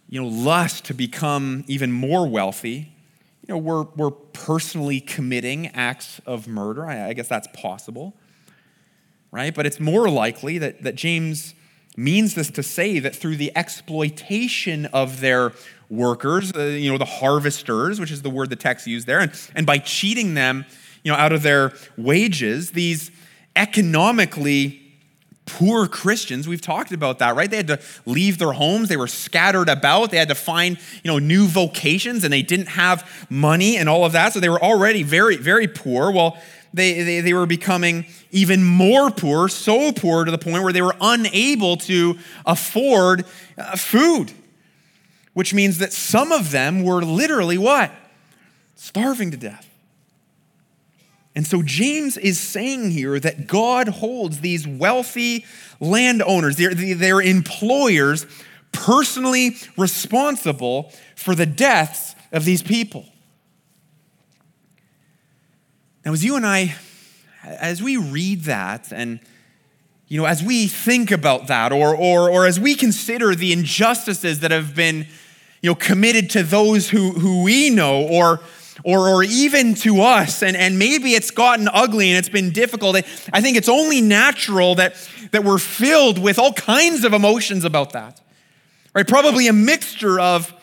you 0.10 0.22
know, 0.22 0.28
lust 0.28 0.86
to 0.86 0.94
become 0.94 1.64
even 1.68 1.92
more 1.92 2.28
wealthy, 2.28 2.95
you 3.48 3.54
know, 3.54 3.60
we're, 3.60 3.84
we're 3.96 4.12
personally 4.12 5.00
committing 5.00 5.68
acts 5.68 6.20
of 6.26 6.48
murder. 6.48 6.86
I, 6.86 7.10
I 7.10 7.14
guess 7.14 7.28
that's 7.28 7.48
possible, 7.54 8.16
right? 9.32 9.54
But 9.54 9.68
it's 9.68 9.80
more 9.80 10.10
likely 10.10 10.58
that, 10.58 10.82
that 10.82 10.96
James 10.96 11.54
means 11.96 12.34
this 12.34 12.50
to 12.52 12.64
say 12.64 12.98
that 13.00 13.16
through 13.16 13.36
the 13.36 13.56
exploitation 13.56 14.88
of 14.88 15.22
their 15.22 15.54
workers, 15.90 16.54
uh, 16.56 16.62
you 16.62 16.92
know, 16.92 16.98
the 16.98 17.06
harvesters, 17.06 18.00
which 18.00 18.12
is 18.12 18.24
the 18.24 18.32
word 18.32 18.50
the 18.50 18.56
text 18.56 18.88
used 18.88 19.06
there, 19.06 19.20
and, 19.20 19.32
and 19.54 19.68
by 19.68 19.78
cheating 19.78 20.34
them, 20.34 20.66
you 21.04 21.12
know, 21.12 21.18
out 21.18 21.32
of 21.32 21.44
their 21.44 21.72
wages, 21.98 22.72
these 22.72 23.12
economically 23.56 24.85
poor 25.46 25.88
Christians, 25.88 26.48
we've 26.48 26.62
talked 26.62 26.92
about 26.92 27.20
that, 27.20 27.36
right? 27.36 27.50
They 27.50 27.58
had 27.58 27.68
to 27.68 27.80
leave 28.06 28.38
their 28.38 28.54
homes, 28.54 28.90
they 28.90 28.98
were 28.98 29.08
scattered 29.08 29.70
about, 29.70 30.12
they 30.12 30.18
had 30.18 30.30
to 30.30 30.36
find, 30.36 30.78
you 31.04 31.12
know, 31.12 31.20
new 31.20 31.48
vocations 31.48 32.24
and 32.24 32.34
they 32.34 32.42
didn't 32.42 32.68
have 32.68 33.28
money 33.30 33.78
and 33.78 33.88
all 33.88 34.06
of 34.06 34.12
that. 34.14 34.34
So 34.34 34.40
they 34.40 34.50
were 34.50 34.62
already 34.62 35.04
very, 35.04 35.38
very 35.38 35.68
poor. 35.68 36.12
Well, 36.12 36.38
they, 36.74 37.04
they, 37.04 37.22
they 37.22 37.34
were 37.34 37.46
becoming 37.46 38.06
even 38.32 38.64
more 38.64 39.10
poor, 39.10 39.48
so 39.48 39.94
poor 39.94 40.26
to 40.26 40.32
the 40.32 40.38
point 40.38 40.64
where 40.64 40.74
they 40.74 40.82
were 40.82 40.96
unable 41.00 41.78
to 41.78 42.18
afford 42.46 43.26
uh, 43.58 43.78
food, 43.78 44.34
which 45.34 45.54
means 45.54 45.78
that 45.78 45.94
some 45.94 46.32
of 46.32 46.52
them 46.52 46.84
were 46.84 47.02
literally 47.02 47.58
what? 47.58 47.92
Starving 48.76 49.32
to 49.32 49.38
death. 49.38 49.70
And 51.36 51.46
so 51.46 51.62
James 51.62 52.18
is 52.18 52.40
saying 52.40 52.92
here 52.92 53.20
that 53.20 53.48
God 53.48 53.90
holds 53.90 54.40
these 54.40 54.66
wealthy 54.66 55.46
landowners, 55.80 56.56
their, 56.56 56.74
their 56.74 57.22
employers, 57.22 58.26
personally 58.72 59.58
responsible 59.78 60.94
for 61.16 61.36
the 61.36 61.46
deaths 61.46 62.16
of 62.32 62.46
these 62.46 62.64
people. 62.64 63.06
Now, 66.06 66.14
as 66.14 66.24
you 66.24 66.36
and 66.36 66.46
I, 66.46 66.76
as 67.44 67.82
we 67.82 67.98
read 67.98 68.44
that 68.44 68.94
and 68.94 69.20
you 70.08 70.22
know, 70.22 70.28
as 70.28 70.44
we 70.44 70.68
think 70.68 71.10
about 71.10 71.48
that, 71.48 71.72
or, 71.72 71.96
or, 71.96 72.30
or 72.30 72.46
as 72.46 72.60
we 72.60 72.76
consider 72.76 73.34
the 73.34 73.52
injustices 73.52 74.42
that 74.42 74.52
have 74.52 74.76
been, 74.76 75.08
you 75.62 75.72
know, 75.72 75.76
committed 75.76 76.30
to 76.32 76.44
those 76.44 76.90
who, 76.90 77.14
who 77.14 77.42
we 77.42 77.72
know, 77.72 78.04
or 78.04 78.40
or, 78.84 79.10
or 79.10 79.24
even 79.24 79.74
to 79.76 80.02
us, 80.02 80.44
and, 80.44 80.58
and 80.58 80.78
maybe 80.78 81.14
it's 81.14 81.32
gotten 81.32 81.70
ugly 81.72 82.10
and 82.10 82.18
it's 82.18 82.30
been 82.30 82.52
difficult. 82.52 82.96
I 83.32 83.42
think 83.42 83.58
it's 83.58 83.70
only 83.70 84.02
natural 84.02 84.76
that, 84.76 84.96
that 85.32 85.44
we're 85.44 85.58
filled 85.58 86.20
with 86.20 86.38
all 86.38 86.54
kinds 86.54 87.04
of 87.04 87.14
emotions 87.14 87.64
about 87.64 87.94
that. 87.94 88.22
Right? 88.94 89.08
Probably 89.08 89.48
a 89.48 89.54
mixture 89.54 90.20
of, 90.20 90.54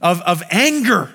of, 0.00 0.20
of 0.22 0.42
anger, 0.50 1.12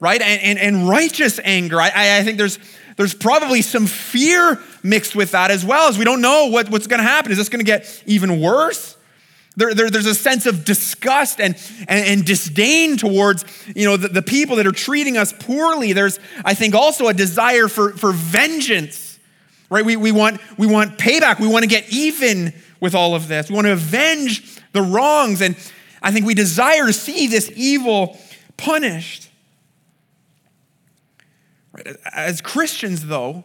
right? 0.00 0.20
And, 0.20 0.42
and, 0.42 0.58
and 0.58 0.88
righteous 0.88 1.40
anger. 1.42 1.80
I, 1.80 2.18
I 2.18 2.22
think 2.22 2.38
there's, 2.38 2.58
there's 2.96 3.14
probably 3.14 3.62
some 3.62 3.86
fear 3.86 4.60
mixed 4.82 5.16
with 5.16 5.32
that 5.32 5.50
as 5.50 5.64
well, 5.64 5.88
as 5.88 5.98
we 5.98 6.04
don't 6.04 6.20
know 6.20 6.46
what, 6.46 6.70
what's 6.70 6.86
going 6.86 7.00
to 7.00 7.06
happen. 7.06 7.32
Is 7.32 7.38
this 7.38 7.48
going 7.48 7.64
to 7.64 7.70
get 7.70 8.02
even 8.06 8.40
worse? 8.40 8.93
There, 9.56 9.72
there, 9.72 9.88
there's 9.88 10.06
a 10.06 10.14
sense 10.14 10.46
of 10.46 10.64
disgust 10.64 11.40
and, 11.40 11.56
and, 11.86 12.06
and 12.06 12.24
disdain 12.24 12.96
towards 12.96 13.44
you 13.74 13.84
know, 13.84 13.96
the, 13.96 14.08
the, 14.08 14.22
people 14.22 14.56
that 14.56 14.66
are 14.66 14.72
treating 14.72 15.16
us 15.16 15.32
poorly. 15.32 15.92
There's, 15.92 16.18
I 16.44 16.54
think, 16.54 16.74
also 16.74 17.06
a 17.06 17.14
desire 17.14 17.68
for, 17.68 17.92
for 17.92 18.10
vengeance, 18.12 19.18
right? 19.70 19.84
We, 19.84 19.96
we, 19.96 20.10
want, 20.10 20.40
we 20.58 20.66
want 20.66 20.98
payback. 20.98 21.38
We 21.38 21.46
want 21.46 21.62
to 21.62 21.68
get 21.68 21.88
even 21.92 22.52
with 22.80 22.96
all 22.96 23.14
of 23.14 23.28
this. 23.28 23.48
We 23.48 23.54
want 23.54 23.66
to 23.66 23.72
avenge 23.72 24.60
the 24.72 24.82
wrongs. 24.82 25.40
And 25.40 25.56
I 26.02 26.10
think 26.10 26.26
we 26.26 26.34
desire 26.34 26.86
to 26.86 26.92
see 26.92 27.28
this 27.28 27.50
evil 27.54 28.18
punished. 28.56 29.30
Right? 31.72 31.96
As 32.12 32.40
Christians, 32.40 33.06
though, 33.06 33.44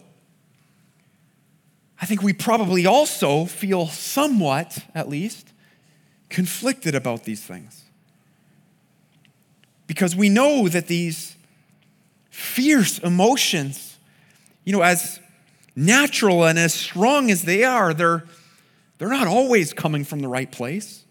I 2.01 2.07
think 2.07 2.23
we 2.23 2.33
probably 2.33 2.87
also 2.87 3.45
feel 3.45 3.87
somewhat, 3.87 4.79
at 4.95 5.07
least, 5.07 5.48
conflicted 6.29 6.95
about 6.95 7.23
these 7.23 7.41
things. 7.41 7.83
Because 9.87 10.15
we 10.15 10.29
know 10.29 10.67
that 10.67 10.87
these 10.87 11.35
fierce 12.29 12.99
emotions, 12.99 13.97
you 14.63 14.71
know, 14.71 14.81
as 14.81 15.19
natural 15.75 16.45
and 16.45 16.59
as 16.59 16.73
strong 16.73 17.31
as 17.31 17.43
they 17.43 17.63
are, 17.63 17.93
they're, 17.93 18.23
they're 18.97 19.09
not 19.09 19.27
always 19.27 19.73
coming 19.73 20.03
from 20.03 20.19
the 20.19 20.27
right 20.27 20.51
place. 20.51 21.03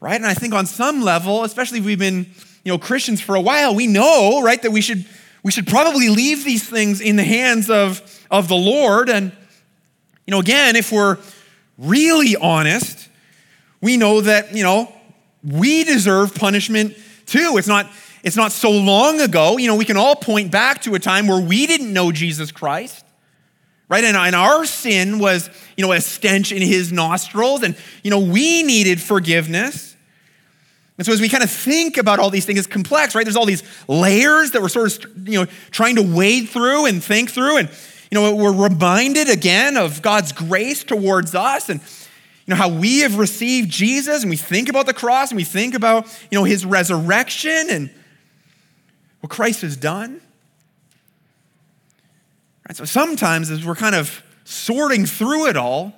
right? 0.00 0.16
And 0.16 0.26
I 0.26 0.34
think 0.34 0.54
on 0.54 0.66
some 0.66 1.02
level, 1.02 1.44
especially 1.44 1.78
if 1.78 1.84
we've 1.84 1.98
been, 1.98 2.26
you 2.64 2.72
know, 2.72 2.78
Christians 2.78 3.20
for 3.20 3.34
a 3.34 3.40
while, 3.40 3.74
we 3.74 3.86
know, 3.86 4.42
right, 4.42 4.60
that 4.62 4.70
we 4.70 4.80
should 4.80 5.04
we 5.44 5.52
should 5.52 5.68
probably 5.68 6.08
leave 6.08 6.44
these 6.44 6.68
things 6.68 7.00
in 7.00 7.14
the 7.14 7.24
hands 7.24 7.70
of, 7.70 8.02
of 8.28 8.48
the 8.48 8.56
Lord. 8.56 9.08
And, 9.08 9.30
you 10.26 10.32
know, 10.32 10.40
again, 10.40 10.74
if 10.74 10.90
we're 10.90 11.16
really 11.78 12.34
honest, 12.36 13.07
we 13.80 13.96
know 13.96 14.20
that, 14.20 14.54
you 14.54 14.62
know, 14.62 14.92
we 15.44 15.84
deserve 15.84 16.34
punishment 16.34 16.96
too. 17.26 17.54
It's 17.58 17.68
not, 17.68 17.88
it's 18.24 18.36
not 18.36 18.52
so 18.52 18.70
long 18.70 19.20
ago. 19.20 19.56
You 19.56 19.68
know, 19.68 19.76
we 19.76 19.84
can 19.84 19.96
all 19.96 20.16
point 20.16 20.50
back 20.50 20.82
to 20.82 20.94
a 20.94 20.98
time 20.98 21.26
where 21.26 21.40
we 21.40 21.66
didn't 21.66 21.92
know 21.92 22.10
Jesus 22.10 22.50
Christ, 22.50 23.04
right? 23.88 24.02
And, 24.02 24.16
and 24.16 24.34
our 24.34 24.66
sin 24.66 25.18
was, 25.18 25.48
you 25.76 25.86
know, 25.86 25.92
a 25.92 26.00
stench 26.00 26.50
in 26.50 26.60
his 26.60 26.90
nostrils, 26.90 27.62
and, 27.62 27.76
you 28.02 28.10
know, 28.10 28.18
we 28.18 28.62
needed 28.64 29.00
forgiveness. 29.00 29.96
And 30.96 31.06
so 31.06 31.12
as 31.12 31.20
we 31.20 31.28
kind 31.28 31.44
of 31.44 31.50
think 31.50 31.96
about 31.96 32.18
all 32.18 32.30
these 32.30 32.44
things, 32.44 32.58
it's 32.58 32.66
complex, 32.66 33.14
right? 33.14 33.24
There's 33.24 33.36
all 33.36 33.46
these 33.46 33.62
layers 33.86 34.50
that 34.50 34.60
we're 34.60 34.68
sort 34.68 35.04
of, 35.04 35.28
you 35.28 35.38
know, 35.38 35.46
trying 35.70 35.94
to 35.94 36.02
wade 36.02 36.48
through 36.48 36.86
and 36.86 37.02
think 37.02 37.30
through. 37.30 37.58
And, 37.58 37.70
you 38.10 38.18
know, 38.18 38.34
we're 38.34 38.68
reminded 38.68 39.30
again 39.30 39.76
of 39.76 40.02
God's 40.02 40.32
grace 40.32 40.82
towards 40.82 41.36
us 41.36 41.68
and, 41.68 41.80
you 42.48 42.54
know, 42.54 42.56
how 42.56 42.70
we 42.70 43.00
have 43.00 43.18
received 43.18 43.68
Jesus 43.68 44.22
and 44.22 44.30
we 44.30 44.38
think 44.38 44.70
about 44.70 44.86
the 44.86 44.94
cross 44.94 45.30
and 45.30 45.36
we 45.36 45.44
think 45.44 45.74
about, 45.74 46.06
you 46.30 46.38
know, 46.38 46.44
his 46.44 46.64
resurrection 46.64 47.66
and 47.68 47.90
what 49.20 49.28
Christ 49.28 49.60
has 49.60 49.76
done. 49.76 50.22
Right, 52.66 52.74
so 52.74 52.86
sometimes 52.86 53.50
as 53.50 53.66
we're 53.66 53.74
kind 53.74 53.94
of 53.94 54.22
sorting 54.44 55.04
through 55.04 55.48
it 55.48 55.58
all, 55.58 55.92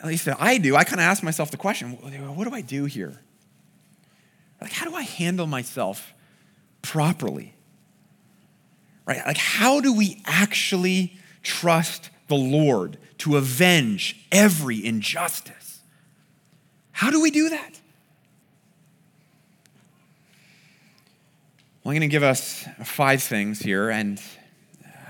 at 0.00 0.06
least 0.06 0.26
I 0.36 0.58
do, 0.58 0.74
I 0.74 0.82
kind 0.82 0.98
of 0.98 1.04
ask 1.04 1.22
myself 1.22 1.52
the 1.52 1.56
question 1.56 1.92
what 1.92 2.48
do 2.48 2.52
I 2.52 2.60
do 2.60 2.86
here? 2.86 3.20
Like, 4.60 4.72
how 4.72 4.90
do 4.90 4.96
I 4.96 5.02
handle 5.02 5.46
myself 5.46 6.12
properly? 6.82 7.54
Right? 9.06 9.24
Like, 9.24 9.38
how 9.38 9.80
do 9.80 9.94
we 9.94 10.20
actually 10.26 11.16
trust 11.44 12.10
the 12.26 12.34
Lord 12.34 12.98
to 13.18 13.36
avenge 13.36 14.26
every 14.30 14.84
injustice? 14.84 15.80
How 16.92 17.10
do 17.10 17.20
we 17.20 17.30
do 17.30 17.48
that? 17.48 17.80
Well, 21.82 21.92
I'm 21.92 22.00
going 22.00 22.00
to 22.00 22.08
give 22.08 22.22
us 22.22 22.66
five 22.84 23.22
things 23.22 23.60
here, 23.60 23.88
and 23.88 24.20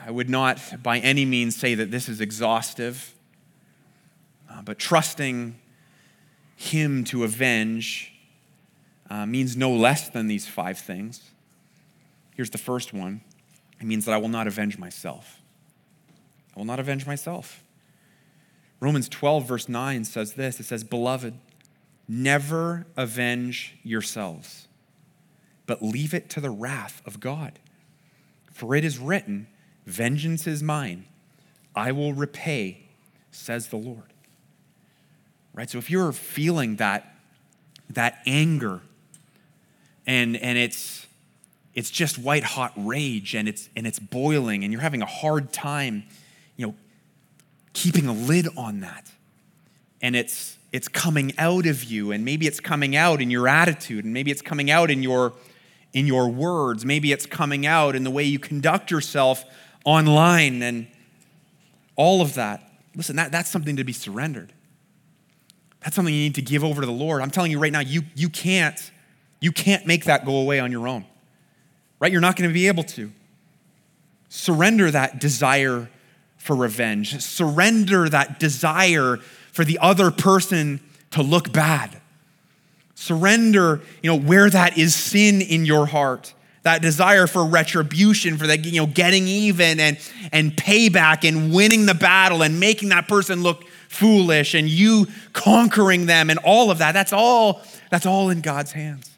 I 0.06 0.10
would 0.10 0.30
not 0.30 0.60
by 0.82 0.98
any 0.98 1.24
means 1.24 1.56
say 1.56 1.74
that 1.74 1.90
this 1.90 2.08
is 2.08 2.20
exhaustive, 2.20 3.14
uh, 4.50 4.62
but 4.62 4.78
trusting 4.78 5.58
Him 6.56 7.04
to 7.04 7.24
avenge 7.24 8.12
uh, 9.10 9.26
means 9.26 9.56
no 9.56 9.72
less 9.72 10.08
than 10.08 10.26
these 10.26 10.46
five 10.46 10.78
things. 10.78 11.30
Here's 12.34 12.50
the 12.50 12.58
first 12.58 12.92
one 12.92 13.22
it 13.80 13.86
means 13.86 14.04
that 14.04 14.12
I 14.12 14.18
will 14.18 14.28
not 14.28 14.46
avenge 14.46 14.78
myself. 14.78 15.40
I 16.54 16.60
will 16.60 16.66
not 16.66 16.80
avenge 16.80 17.06
myself. 17.06 17.62
Romans 18.80 19.08
12, 19.08 19.46
verse 19.46 19.68
9 19.68 20.04
says 20.04 20.34
this 20.34 20.60
it 20.60 20.64
says, 20.64 20.84
Beloved, 20.84 21.34
never 22.08 22.86
avenge 22.96 23.76
yourselves 23.82 24.68
but 25.68 25.82
leave 25.82 26.14
it 26.14 26.30
to 26.30 26.40
the 26.40 26.50
wrath 26.50 27.00
of 27.06 27.20
God. 27.20 27.60
For 28.52 28.74
it 28.74 28.84
is 28.84 28.98
written, 28.98 29.46
Vengeance 29.86 30.46
is 30.48 30.62
mine, 30.62 31.04
I 31.76 31.92
will 31.92 32.14
repay, 32.14 32.88
says 33.30 33.68
the 33.68 33.76
Lord. 33.76 34.12
Right? 35.54 35.70
So 35.70 35.78
if 35.78 35.90
you're 35.90 36.12
feeling 36.12 36.76
that, 36.76 37.14
that 37.90 38.20
anger 38.26 38.80
and, 40.06 40.36
and 40.36 40.56
it's, 40.58 41.06
it's 41.74 41.90
just 41.90 42.18
white 42.18 42.44
hot 42.44 42.72
rage 42.76 43.34
and 43.34 43.48
it's, 43.48 43.68
and 43.76 43.86
it's 43.86 43.98
boiling 43.98 44.64
and 44.64 44.72
you're 44.72 44.82
having 44.82 45.02
a 45.02 45.06
hard 45.06 45.52
time, 45.52 46.04
you 46.56 46.66
know, 46.66 46.74
keeping 47.78 48.06
a 48.08 48.12
lid 48.12 48.48
on 48.56 48.80
that. 48.80 49.10
And 50.02 50.16
it's, 50.16 50.56
it's 50.72 50.88
coming 50.88 51.32
out 51.38 51.66
of 51.66 51.84
you 51.84 52.12
and 52.12 52.24
maybe 52.24 52.46
it's 52.46 52.60
coming 52.60 52.96
out 52.96 53.22
in 53.22 53.30
your 53.30 53.46
attitude 53.46 54.04
and 54.04 54.12
maybe 54.12 54.30
it's 54.30 54.42
coming 54.42 54.70
out 54.70 54.90
in 54.90 55.02
your 55.02 55.32
in 55.94 56.06
your 56.06 56.28
words. 56.28 56.84
Maybe 56.84 57.12
it's 57.12 57.24
coming 57.24 57.64
out 57.64 57.96
in 57.96 58.04
the 58.04 58.10
way 58.10 58.24
you 58.24 58.38
conduct 58.38 58.90
yourself 58.90 59.42
online 59.86 60.62
and 60.62 60.86
all 61.96 62.20
of 62.20 62.34
that. 62.34 62.70
Listen, 62.94 63.16
that, 63.16 63.32
that's 63.32 63.48
something 63.48 63.76
to 63.76 63.84
be 63.84 63.94
surrendered. 63.94 64.52
That's 65.80 65.96
something 65.96 66.12
you 66.12 66.20
need 66.20 66.34
to 66.34 66.42
give 66.42 66.62
over 66.62 66.82
to 66.82 66.86
the 66.86 66.92
Lord. 66.92 67.22
I'm 67.22 67.30
telling 67.30 67.50
you 67.50 67.58
right 67.58 67.72
now, 67.72 67.80
you, 67.80 68.02
you 68.14 68.28
can't, 68.28 68.78
you 69.40 69.50
can't 69.50 69.86
make 69.86 70.04
that 70.04 70.26
go 70.26 70.36
away 70.36 70.60
on 70.60 70.70
your 70.72 70.86
own. 70.86 71.06
Right? 72.00 72.12
You're 72.12 72.20
not 72.20 72.36
going 72.36 72.50
to 72.50 72.54
be 72.54 72.68
able 72.68 72.84
to. 72.84 73.10
Surrender 74.28 74.90
that 74.90 75.20
desire 75.20 75.88
for 76.38 76.56
revenge. 76.56 77.20
Surrender 77.20 78.08
that 78.08 78.40
desire 78.40 79.18
for 79.52 79.64
the 79.64 79.78
other 79.80 80.10
person 80.10 80.80
to 81.10 81.22
look 81.22 81.52
bad. 81.52 82.00
Surrender, 82.94 83.80
you 84.02 84.10
know, 84.10 84.18
where 84.18 84.48
that 84.48 84.78
is 84.78 84.94
sin 84.94 85.40
in 85.40 85.64
your 85.64 85.86
heart. 85.86 86.32
That 86.62 86.82
desire 86.82 87.26
for 87.26 87.44
retribution, 87.44 88.36
for 88.36 88.46
that, 88.46 88.64
you 88.64 88.80
know, 88.80 88.86
getting 88.86 89.26
even 89.26 89.78
and, 89.80 89.98
and 90.32 90.52
payback 90.56 91.26
and 91.26 91.52
winning 91.52 91.86
the 91.86 91.94
battle 91.94 92.42
and 92.42 92.58
making 92.58 92.90
that 92.90 93.08
person 93.08 93.42
look 93.42 93.64
foolish 93.88 94.54
and 94.54 94.68
you 94.68 95.06
conquering 95.32 96.06
them 96.06 96.30
and 96.30 96.38
all 96.40 96.70
of 96.70 96.78
that. 96.78 96.92
That's 96.92 97.12
all, 97.12 97.62
that's 97.90 98.06
all 98.06 98.30
in 98.30 98.40
God's 98.40 98.72
hands. 98.72 99.10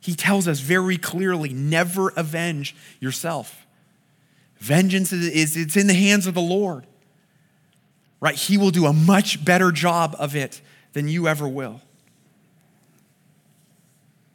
He 0.00 0.14
tells 0.14 0.48
us 0.48 0.60
very 0.60 0.98
clearly 0.98 1.52
never 1.52 2.10
avenge 2.16 2.74
yourself. 3.00 3.61
Vengeance 4.62 5.12
is, 5.12 5.56
it's 5.56 5.76
in 5.76 5.88
the 5.88 5.94
hands 5.94 6.28
of 6.28 6.34
the 6.34 6.40
Lord. 6.40 6.86
Right? 8.20 8.36
He 8.36 8.56
will 8.56 8.70
do 8.70 8.86
a 8.86 8.92
much 8.92 9.44
better 9.44 9.72
job 9.72 10.14
of 10.20 10.36
it 10.36 10.60
than 10.92 11.08
you 11.08 11.26
ever 11.26 11.48
will. 11.48 11.80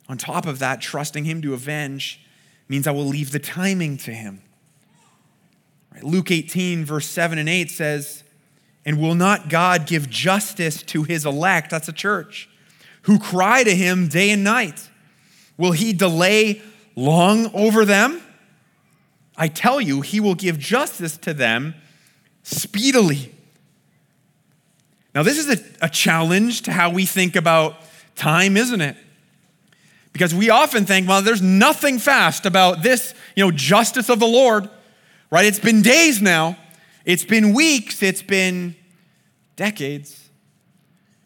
On 0.10 0.18
top 0.18 0.46
of 0.46 0.60
that, 0.60 0.82
trusting 0.82 1.24
Him 1.24 1.42
to 1.44 1.54
avenge 1.54 2.20
means 2.68 2.88
I 2.88 2.92
will 2.92 3.06
leave 3.06 3.32
the 3.32 3.40
timing 3.40 3.96
to 4.00 4.12
Him. 4.12 4.42
Luke 6.02 6.30
18, 6.30 6.84
verse 6.84 7.08
7 7.08 7.38
and 7.38 7.48
8 7.48 7.72
says, 7.72 8.26
And 8.86 9.00
will 9.00 9.16
not 9.16 9.48
God 9.48 9.88
give 9.88 10.10
justice 10.10 10.84
to 10.84 11.04
His 11.04 11.26
elect, 11.26 11.70
that's 11.70 11.88
a 11.88 11.94
church, 11.94 12.50
who 13.04 13.18
cry 13.18 13.64
to 13.64 13.74
Him 13.74 14.10
day 14.10 14.32
and 14.32 14.44
night? 14.44 14.90
Will 15.58 15.72
He 15.72 15.94
delay 15.94 16.62
long 16.98 17.50
over 17.54 17.86
them? 17.86 18.22
I 19.38 19.48
tell 19.48 19.80
you, 19.80 20.02
He 20.02 20.20
will 20.20 20.36
give 20.36 20.58
justice 20.58 21.16
to 21.18 21.34
them 21.34 21.76
speedily. 22.44 23.34
Now, 25.14 25.24
this 25.24 25.38
is 25.38 25.50
a, 25.50 25.86
a 25.86 25.90
challenge 25.90 26.64
to 26.64 26.72
how 26.72 26.90
we 26.90 27.06
think 27.06 27.36
about 27.36 27.76
time, 28.16 28.58
isn't 28.58 28.82
it? 28.82 28.96
Because 30.14 30.34
we 30.34 30.50
often 30.50 30.86
think, 30.86 31.08
well, 31.08 31.22
there's 31.22 31.42
nothing 31.42 32.00
fast 32.00 32.46
about 32.46 32.82
this, 32.82 33.14
you 33.36 33.44
know, 33.44 33.52
justice 33.52 34.10
of 34.10 34.20
the 34.20 34.28
Lord, 34.28 34.70
right? 35.30 35.46
It's 35.46 35.60
been 35.60 35.82
days 35.82 36.22
now, 36.22 36.58
it's 37.06 37.24
been 37.24 37.54
weeks, 37.54 38.02
it's 38.02 38.22
been 38.22 38.76
decades. 39.56 40.30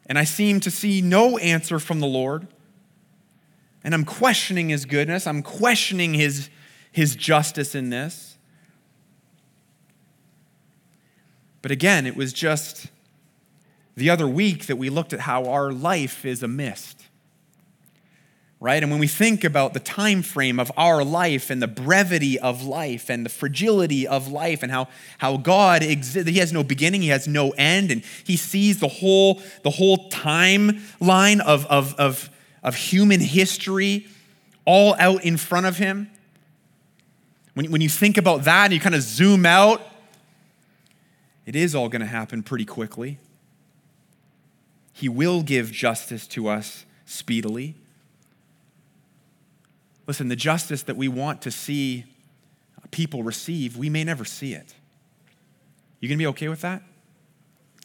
And 0.05 0.17
I 0.19 0.25
seem 0.25 0.59
to 0.61 0.71
see 0.71 1.01
no 1.01 1.37
answer 1.37 1.79
from 1.79 2.01
the 2.01 2.07
Lord. 2.07 2.47
And 3.83 3.93
I'm 3.93 4.03
questioning 4.03 4.69
his 4.69 4.85
goodness, 4.85 5.25
I'm 5.25 5.41
questioning 5.41 6.13
his, 6.13 6.49
his 6.91 7.15
justice 7.15 7.73
in 7.75 7.89
this. 7.89 8.37
But 11.61 11.71
again, 11.71 12.05
it 12.05 12.15
was 12.15 12.33
just 12.33 12.87
the 13.95 14.09
other 14.09 14.27
week 14.27 14.67
that 14.67 14.77
we 14.77 14.89
looked 14.89 15.13
at 15.13 15.21
how 15.21 15.45
our 15.45 15.71
life 15.71 16.25
is 16.25 16.43
a 16.43 16.47
mist 16.47 17.05
right 18.61 18.83
and 18.83 18.91
when 18.91 18.99
we 18.99 19.07
think 19.07 19.43
about 19.43 19.73
the 19.73 19.79
time 19.79 20.21
frame 20.21 20.59
of 20.59 20.71
our 20.77 21.03
life 21.03 21.49
and 21.49 21.61
the 21.61 21.67
brevity 21.67 22.39
of 22.39 22.63
life 22.63 23.09
and 23.09 23.25
the 23.25 23.29
fragility 23.29 24.07
of 24.07 24.31
life 24.31 24.63
and 24.63 24.71
how, 24.71 24.87
how 25.17 25.35
god 25.35 25.83
exists 25.83 26.29
he 26.29 26.37
has 26.37 26.53
no 26.53 26.63
beginning 26.63 27.01
he 27.01 27.09
has 27.09 27.27
no 27.27 27.49
end 27.51 27.91
and 27.91 28.03
he 28.23 28.37
sees 28.37 28.79
the 28.79 28.87
whole 28.87 29.41
the 29.63 29.71
whole 29.71 30.09
timeline 30.09 31.41
of, 31.41 31.65
of, 31.65 31.93
of, 31.95 32.29
of 32.63 32.75
human 32.75 33.19
history 33.19 34.07
all 34.63 34.95
out 34.99 35.23
in 35.23 35.35
front 35.37 35.65
of 35.65 35.77
him 35.77 36.09
when, 37.53 37.71
when 37.71 37.81
you 37.81 37.89
think 37.89 38.17
about 38.17 38.43
that 38.43 38.65
and 38.65 38.73
you 38.73 38.79
kind 38.79 38.95
of 38.95 39.01
zoom 39.01 39.45
out 39.45 39.81
it 41.45 41.55
is 41.55 41.73
all 41.73 41.89
going 41.89 42.01
to 42.01 42.07
happen 42.07 42.43
pretty 42.43 42.65
quickly 42.65 43.17
he 44.93 45.09
will 45.09 45.41
give 45.41 45.71
justice 45.71 46.27
to 46.27 46.47
us 46.47 46.85
speedily 47.05 47.75
Listen, 50.11 50.27
the 50.27 50.35
justice 50.35 50.83
that 50.83 50.97
we 50.97 51.07
want 51.07 51.41
to 51.43 51.51
see 51.51 52.03
people 52.91 53.23
receive, 53.23 53.77
we 53.77 53.89
may 53.89 54.03
never 54.03 54.25
see 54.25 54.53
it. 54.53 54.75
You 56.01 56.09
gonna 56.09 56.17
be 56.17 56.27
okay 56.27 56.49
with 56.49 56.59
that? 56.61 56.83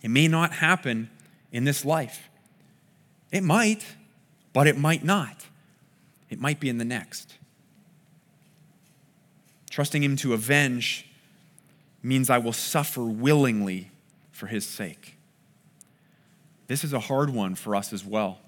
It 0.03 0.09
may 0.09 0.27
not 0.27 0.55
happen 0.55 1.09
in 1.53 1.63
this 1.63 1.85
life. 1.85 2.29
It 3.31 3.45
might, 3.45 3.87
but 4.53 4.67
it 4.67 4.77
might 4.77 5.05
not. 5.05 5.47
It 6.29 6.41
might 6.41 6.59
be 6.59 6.69
in 6.69 6.79
the 6.79 6.85
next. 6.85 7.35
Trusting 9.77 10.03
Him 10.03 10.17
to 10.17 10.33
avenge 10.33 11.05
means 12.03 12.31
I 12.31 12.39
will 12.39 12.55
suffer 12.55 13.05
willingly 13.05 13.91
for 14.31 14.47
His 14.47 14.65
sake. 14.65 15.19
This 16.67 16.83
is 16.83 16.95
a 16.95 16.99
hard 16.99 17.29
one 17.29 17.55
for 17.55 17.77
us 17.77 17.93
as 17.93 18.03
well. 18.03 18.39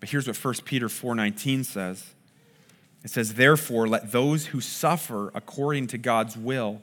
But 0.00 0.08
here's 0.08 0.26
what 0.26 0.38
1 0.38 0.64
Peter 0.64 0.88
4:19 0.88 1.64
says. 1.64 2.14
It 3.04 3.10
says, 3.10 3.34
"Therefore 3.34 3.86
let 3.86 4.10
those 4.10 4.46
who 4.46 4.62
suffer 4.62 5.30
according 5.34 5.88
to 5.88 5.98
God's 5.98 6.34
will 6.34 6.80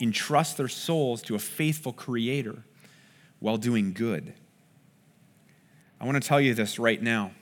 entrust 0.00 0.56
their 0.56 0.66
souls 0.66 1.20
to 1.24 1.34
a 1.34 1.38
faithful 1.38 1.92
creator 1.92 2.64
while 3.40 3.58
doing 3.58 3.92
good." 3.92 4.32
I 6.00 6.06
want 6.06 6.14
to 6.14 6.26
tell 6.26 6.40
you 6.40 6.54
this 6.54 6.78
right 6.78 7.02
now. 7.02 7.32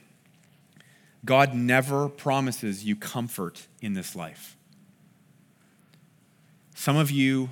God 1.25 1.55
never 1.55 2.09
promises 2.09 2.83
you 2.83 2.97
comfort 2.97 3.69
in 3.81 3.93
this 3.93 4.17
life. 4.17 4.57
Some 6.81 6.97
of 6.97 7.11
you 7.11 7.51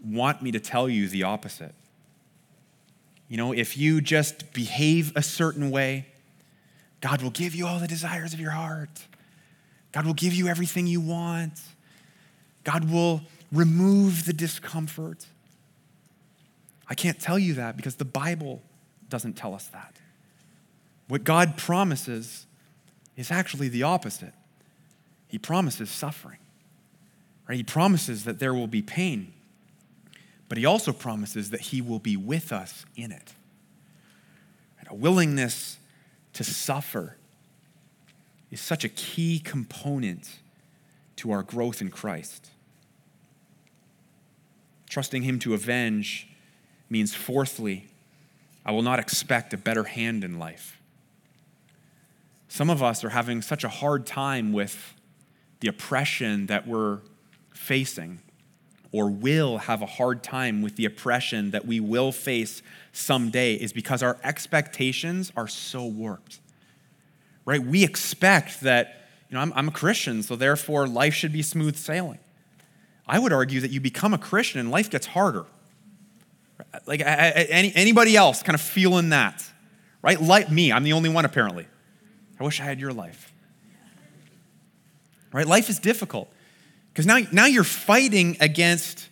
want 0.00 0.42
me 0.42 0.52
to 0.52 0.60
tell 0.60 0.88
you 0.88 1.08
the 1.08 1.24
opposite. 1.24 1.74
You 3.28 3.36
know, 3.36 3.50
if 3.50 3.76
you 3.76 4.00
just 4.00 4.52
behave 4.52 5.10
a 5.16 5.24
certain 5.24 5.72
way, 5.72 6.06
God 7.00 7.20
will 7.20 7.32
give 7.32 7.52
you 7.52 7.66
all 7.66 7.80
the 7.80 7.88
desires 7.88 8.34
of 8.34 8.38
your 8.38 8.52
heart. 8.52 9.06
God 9.90 10.06
will 10.06 10.14
give 10.14 10.34
you 10.34 10.46
everything 10.46 10.86
you 10.86 11.00
want. 11.00 11.60
God 12.62 12.88
will 12.88 13.22
remove 13.50 14.24
the 14.24 14.32
discomfort. 14.32 15.26
I 16.88 16.94
can't 16.94 17.18
tell 17.18 17.40
you 17.40 17.54
that 17.54 17.76
because 17.76 17.96
the 17.96 18.04
Bible 18.04 18.62
doesn't 19.08 19.32
tell 19.32 19.52
us 19.52 19.66
that. 19.72 19.96
What 21.08 21.24
God 21.24 21.56
promises 21.56 22.46
is 23.16 23.32
actually 23.32 23.66
the 23.66 23.82
opposite. 23.82 24.34
He 25.26 25.38
promises 25.38 25.90
suffering. 25.90 26.38
Right? 27.48 27.56
He 27.56 27.64
promises 27.64 28.24
that 28.24 28.38
there 28.38 28.52
will 28.52 28.66
be 28.66 28.82
pain, 28.82 29.32
but 30.48 30.58
he 30.58 30.66
also 30.66 30.92
promises 30.92 31.50
that 31.50 31.60
he 31.60 31.80
will 31.80 31.98
be 31.98 32.16
with 32.16 32.52
us 32.52 32.84
in 32.94 33.10
it. 33.10 33.32
And 34.78 34.88
a 34.90 34.94
willingness 34.94 35.78
to 36.34 36.44
suffer 36.44 37.16
is 38.50 38.60
such 38.60 38.84
a 38.84 38.88
key 38.88 39.38
component 39.38 40.38
to 41.16 41.30
our 41.30 41.42
growth 41.42 41.80
in 41.80 41.90
Christ. 41.90 42.50
Trusting 44.88 45.22
him 45.22 45.38
to 45.40 45.54
avenge 45.54 46.28
means, 46.88 47.14
fourthly, 47.14 47.88
I 48.64 48.72
will 48.72 48.82
not 48.82 48.98
expect 48.98 49.52
a 49.52 49.58
better 49.58 49.84
hand 49.84 50.24
in 50.24 50.38
life. 50.38 50.80
Some 52.48 52.70
of 52.70 52.82
us 52.82 53.04
are 53.04 53.10
having 53.10 53.42
such 53.42 53.64
a 53.64 53.68
hard 53.68 54.06
time 54.06 54.52
with 54.52 54.94
the 55.60 55.68
oppression 55.68 56.46
that 56.46 56.66
we're 56.66 57.00
facing, 57.52 58.20
or 58.92 59.10
will 59.10 59.58
have 59.58 59.82
a 59.82 59.86
hard 59.86 60.22
time 60.22 60.62
with 60.62 60.76
the 60.76 60.84
oppression 60.84 61.50
that 61.50 61.66
we 61.66 61.80
will 61.80 62.10
face 62.12 62.62
someday, 62.92 63.54
is 63.54 63.72
because 63.72 64.02
our 64.02 64.18
expectations 64.24 65.32
are 65.36 65.48
so 65.48 65.84
warped. 65.84 66.40
Right? 67.44 67.62
We 67.62 67.84
expect 67.84 68.62
that, 68.62 69.08
you 69.28 69.34
know, 69.34 69.40
I'm, 69.40 69.52
I'm 69.54 69.68
a 69.68 69.72
Christian, 69.72 70.22
so 70.22 70.36
therefore 70.36 70.86
life 70.86 71.14
should 71.14 71.32
be 71.32 71.42
smooth 71.42 71.76
sailing. 71.76 72.18
I 73.06 73.18
would 73.18 73.32
argue 73.32 73.60
that 73.60 73.70
you 73.70 73.80
become 73.80 74.12
a 74.12 74.18
Christian 74.18 74.60
and 74.60 74.70
life 74.70 74.90
gets 74.90 75.06
harder. 75.06 75.46
Like 76.86 77.02
any, 77.04 77.72
anybody 77.74 78.16
else 78.16 78.42
kind 78.42 78.54
of 78.54 78.60
feeling 78.60 79.10
that, 79.10 79.44
right? 80.02 80.20
Like 80.20 80.50
me, 80.50 80.72
I'm 80.72 80.84
the 80.84 80.92
only 80.92 81.08
one 81.08 81.24
apparently. 81.24 81.66
I 82.38 82.44
wish 82.44 82.60
I 82.60 82.64
had 82.64 82.80
your 82.80 82.92
life. 82.92 83.32
Right? 85.32 85.46
Life 85.46 85.70
is 85.70 85.78
difficult 85.78 86.30
because 86.92 87.06
now, 87.06 87.18
now 87.32 87.46
you're 87.46 87.64
fighting 87.64 88.36
against 88.40 89.08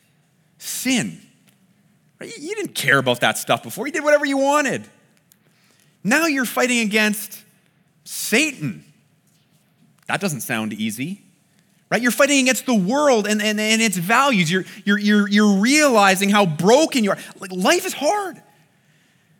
sin. 0.59 1.21
Right? 2.21 2.37
You 2.37 2.55
didn't 2.55 2.75
care 2.75 2.99
about 2.99 3.21
that 3.21 3.39
stuff 3.39 3.63
before, 3.63 3.87
you 3.87 3.93
did 3.93 4.05
whatever 4.05 4.25
you 4.25 4.39
wanted. 4.39 4.87
Now 6.03 6.27
you're 6.27 6.45
fighting 6.45 6.81
against 6.81 7.43
Satan. 8.05 8.85
That 10.07 10.21
doesn't 10.21 10.43
sound 10.43 10.73
easy. 10.73 11.23
Right? 11.91 12.03
You're 12.03 12.13
fighting 12.13 12.41
against 12.41 12.67
the 12.67 12.75
world 12.75 13.27
and, 13.27 13.41
and, 13.41 13.61
and 13.61 13.83
its 13.83 13.97
values. 13.97 14.51
You're, 14.51 14.65
you're, 14.85 14.99
you're, 14.99 15.29
you're 15.29 15.61
realizing 15.61 16.29
how 16.29 16.47
broken 16.47 17.05
you 17.05 17.11
are. 17.11 17.19
Like, 17.39 17.53
life 17.53 17.87
is 17.87 17.93
hard. 17.93 18.41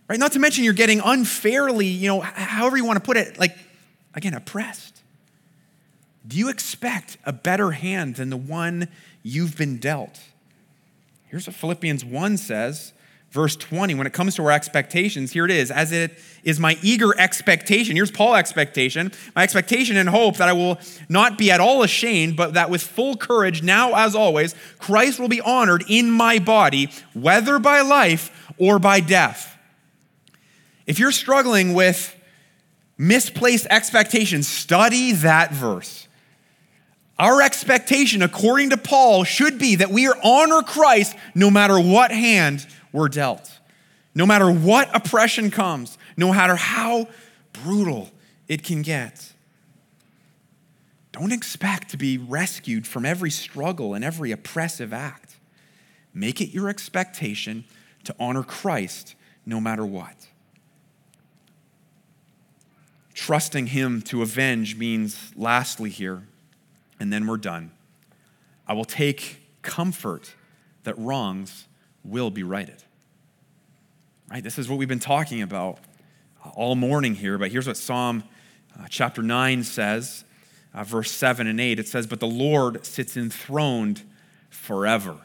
Right? 0.09 0.19
Not 0.19 0.33
to 0.33 0.39
mention 0.39 0.63
you're 0.63 0.73
getting 0.73 1.01
unfairly, 1.01 1.87
you 1.87 2.09
know, 2.09 2.21
however 2.21 2.77
you 2.77 2.85
want 2.85 2.99
to 2.99 3.05
put 3.05 3.17
it, 3.17 3.39
like 3.39 3.57
again, 4.15 4.35
oppressed? 4.35 4.86
Do 6.27 6.37
you 6.37 6.49
expect 6.49 7.19
a 7.25 7.33
better 7.33 7.73
hand 7.73 8.17
than 8.17 8.31
the 8.31 8.37
one 8.37 8.89
you've 9.23 9.57
been 9.57 9.79
dealt? 9.79 10.21
Here's 11.27 11.47
what 11.47 11.55
Philippians 11.55 12.05
1 12.05 12.37
says, 12.37 12.93
verse 13.31 13.55
20. 13.55 13.95
When 13.95 14.07
it 14.07 14.13
comes 14.13 14.35
to 14.37 14.45
our 14.45 14.51
expectations, 14.51 15.33
here 15.33 15.45
it 15.45 15.51
is. 15.51 15.71
As 15.71 15.93
it 15.93 16.19
is 16.43 16.59
my 16.59 16.79
eager 16.83 17.19
expectation, 17.19 17.95
here's 17.97 18.11
Paul's 18.11 18.39
expectation 18.39 19.13
my 19.35 19.43
expectation 19.43 19.97
and 19.97 20.09
hope 20.09 20.39
that 20.39 20.49
I 20.49 20.53
will 20.53 20.79
not 21.09 21.39
be 21.39 21.51
at 21.51 21.61
all 21.61 21.83
ashamed, 21.83 22.37
but 22.37 22.55
that 22.55 22.71
with 22.71 22.83
full 22.83 23.17
courage, 23.17 23.63
now 23.63 23.95
as 23.95 24.15
always, 24.15 24.55
Christ 24.79 25.21
will 25.21 25.29
be 25.29 25.41
honored 25.41 25.85
in 25.89 26.11
my 26.11 26.39
body, 26.39 26.91
whether 27.13 27.59
by 27.59 27.83
life 27.83 28.51
or 28.59 28.79
by 28.79 29.01
death. 29.01 29.57
If 30.87 30.99
you're 30.99 31.13
struggling 31.13 31.75
with 31.75 32.15
misplaced 32.97 33.67
expectations, 33.71 34.49
study 34.49 35.13
that 35.13 35.53
verse. 35.53 36.06
Our 37.19 37.41
expectation, 37.41 38.23
according 38.23 38.71
to 38.71 38.77
Paul, 38.77 39.25
should 39.25 39.59
be 39.59 39.77
that 39.77 39.91
we 39.91 40.07
honor 40.09 40.63
Christ 40.63 41.17
no 41.35 41.51
matter 41.51 41.79
what 41.81 42.11
hand 42.11 42.67
we're 42.93 43.09
dealt, 43.09 43.59
no 44.15 44.27
matter 44.27 44.51
what 44.51 44.95
oppression 44.95 45.51
comes, 45.51 45.97
no 46.17 46.33
matter 46.33 46.57
how 46.57 47.09
brutal 47.53 48.11
it 48.49 48.63
can 48.63 48.83
get. 48.83 49.33
Don't 51.13 51.33
expect 51.33 51.91
to 51.91 51.97
be 51.97 52.19
rescued 52.19 52.87
from 52.87 53.07
every 53.07 53.31
struggle 53.31 53.95
and 53.95 54.05
every 54.05 54.31
oppressive 54.31 54.93
act. 54.93 55.37
Make 56.13 56.43
it 56.43 56.51
your 56.51 56.69
expectation 56.69 57.65
to 58.05 58.15
honor 58.21 58.43
Christ 58.43 59.15
no 59.47 59.59
matter 59.59 59.87
what. 59.87 60.27
Trusting 63.15 63.69
Him 63.69 64.03
to 64.03 64.21
avenge 64.21 64.77
means, 64.77 65.33
lastly, 65.35 65.89
here, 65.89 66.25
and 66.99 67.13
then 67.13 67.27
we're 67.27 67.37
done. 67.37 67.71
I 68.67 68.73
will 68.73 68.85
take 68.85 69.41
comfort 69.63 70.35
that 70.85 70.97
wrongs 70.99 71.67
will 72.05 72.31
be 72.31 72.43
righted. 72.43 72.83
Right? 74.31 74.43
This 74.43 74.59
is 74.59 74.69
what 74.69 74.79
we've 74.79 74.89
been 74.89 74.99
talking 74.99 75.43
about 75.43 75.79
all 76.55 76.75
morning 76.75 77.15
here, 77.15 77.39
but 77.39 77.51
here's 77.51 77.67
what 77.67 77.77
Psalm 77.77 78.25
uh, 78.79 78.87
chapter 78.89 79.23
9 79.23 79.65
says, 79.65 80.25
uh, 80.75 80.85
verse 80.85 81.11
7 81.11 81.47
and 81.47 81.61
8. 81.61 81.79
It 81.79 81.89
says, 81.89 82.07
But 82.07 82.21
the 82.21 82.27
Lord 82.27 82.85
sits 82.85 83.17
enthroned 83.17 84.03
forever. 84.51 85.17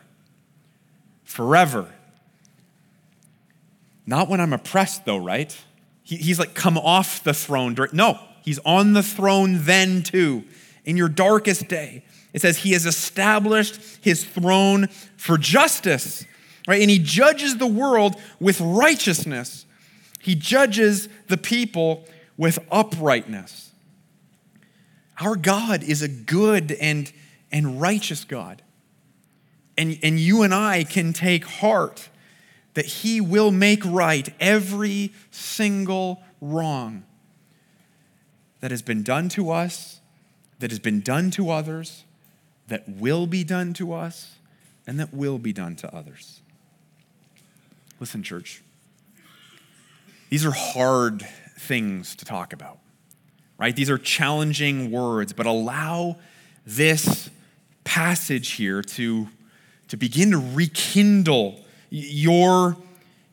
Forever. 1.24 1.88
Not 4.06 4.30
when 4.30 4.40
I'm 4.40 4.54
oppressed, 4.54 5.06
though, 5.06 5.18
right? 5.18 5.56
He, 6.04 6.18
he's 6.18 6.40
like 6.40 6.54
come 6.54 6.78
off 6.78 7.24
the 7.24 7.34
throne. 7.34 7.76
No, 7.94 8.20
he's 8.44 8.60
on 8.66 8.94
the 8.94 9.04
throne 9.04 9.64
then 9.64 10.04
too, 10.04 10.44
in 10.86 10.98
your 10.98 11.10
darkest 11.10 11.68
day. 11.68 12.04
It 12.34 12.42
says 12.42 12.58
he 12.58 12.72
has 12.74 12.86
established 12.86 13.80
his 14.02 14.24
throne 14.24 14.88
for 15.18 15.38
justice, 15.38 16.26
right? 16.68 16.82
And 16.82 16.90
he 16.90 17.00
judges 17.00 17.58
the 17.58 17.68
world 17.68 18.16
with 18.40 18.62
righteousness. 18.62 19.66
He 20.20 20.36
judges 20.36 21.10
the 21.28 21.38
people 21.38 22.06
with 22.38 22.60
uprightness. 22.72 23.72
Our 25.20 25.36
God 25.36 25.84
is 25.84 26.02
a 26.02 26.08
good 26.08 26.72
and, 26.72 27.12
and 27.52 27.80
righteous 27.80 28.24
God. 28.24 28.64
And, 29.78 29.98
and 30.04 30.20
you 30.20 30.42
and 30.42 30.54
I 30.54 30.84
can 30.84 31.14
take 31.14 31.46
heart 31.46 32.10
that 32.74 32.86
He 32.86 33.22
will 33.22 33.52
make 33.52 33.84
right 33.86 34.34
every 34.40 35.14
single 35.30 36.22
wrong 36.40 37.04
that 38.60 38.72
has 38.72 38.82
been 38.82 39.04
done 39.04 39.30
to 39.30 39.52
us, 39.52 40.01
that 40.62 40.72
has 40.72 40.80
been 40.80 41.02
done 41.02 41.32
to 41.32 41.50
others, 41.50 42.06
that 42.68 42.88
will 42.88 43.28
be 43.28 43.44
done 43.44 43.74
to 43.74 43.94
us, 43.94 44.36
and 44.88 45.00
that 45.00 45.14
will 45.14 45.38
be 45.38 45.52
done 45.52 45.76
to 45.76 45.94
others. 45.94 46.42
Listen, 48.00 48.24
church, 48.24 48.62
these 50.30 50.46
are 50.46 50.52
hard 50.52 51.28
things 51.60 52.16
to 52.16 52.26
talk 52.26 52.54
about, 52.54 52.80
right? 53.58 53.76
These 53.76 53.90
are 53.90 53.98
challenging 53.98 54.92
words, 54.92 55.34
but 55.34 55.46
allow 55.46 56.18
this 56.66 57.30
passage 57.84 58.52
here 58.52 58.82
to, 58.82 59.28
to 59.88 59.98
begin 59.98 60.32
to 60.32 60.38
rekindle 60.54 61.60
your, 61.90 62.78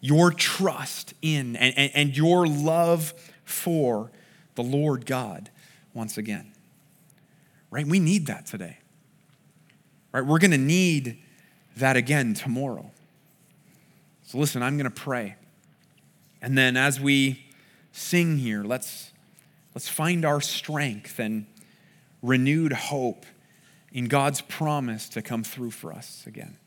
your 0.01 0.31
trust 0.33 1.14
in 1.20 1.57
and, 1.57 1.76
and, 1.76 1.91
and 1.95 2.16
your 2.16 2.47
love 2.47 3.12
for 3.45 4.11
the 4.55 4.62
Lord 4.62 5.05
God 5.05 5.51
once 5.93 6.18
again. 6.18 6.53
Right? 7.71 7.87
We 7.87 8.01
need 8.01 8.27
that 8.27 8.47
today. 8.47 8.79
Right? 10.12 10.25
We're 10.25 10.39
going 10.39 10.53
to 10.53 10.59
need 10.59 11.23
that 11.77 11.97
again 11.97 12.35
tomorrow. 12.35 12.91
So 14.25 14.39
listen, 14.39 14.62
I'm 14.62 14.77
going 14.77 14.91
to 14.91 14.91
pray. 14.91 15.37
And 16.41 16.57
then 16.57 16.77
as 16.77 17.01
we 17.01 17.47
sing 17.93 18.39
here, 18.39 18.62
let's 18.62 19.12
let's 19.75 19.89
find 19.89 20.25
our 20.25 20.41
strength 20.41 21.19
and 21.19 21.47
renewed 22.23 22.73
hope 22.73 23.27
in 23.93 24.07
God's 24.07 24.41
promise 24.41 25.09
to 25.11 25.23
come 25.23 25.45
through 25.45 25.71
for 25.71 25.93
us 25.93 26.25
again. 26.27 26.59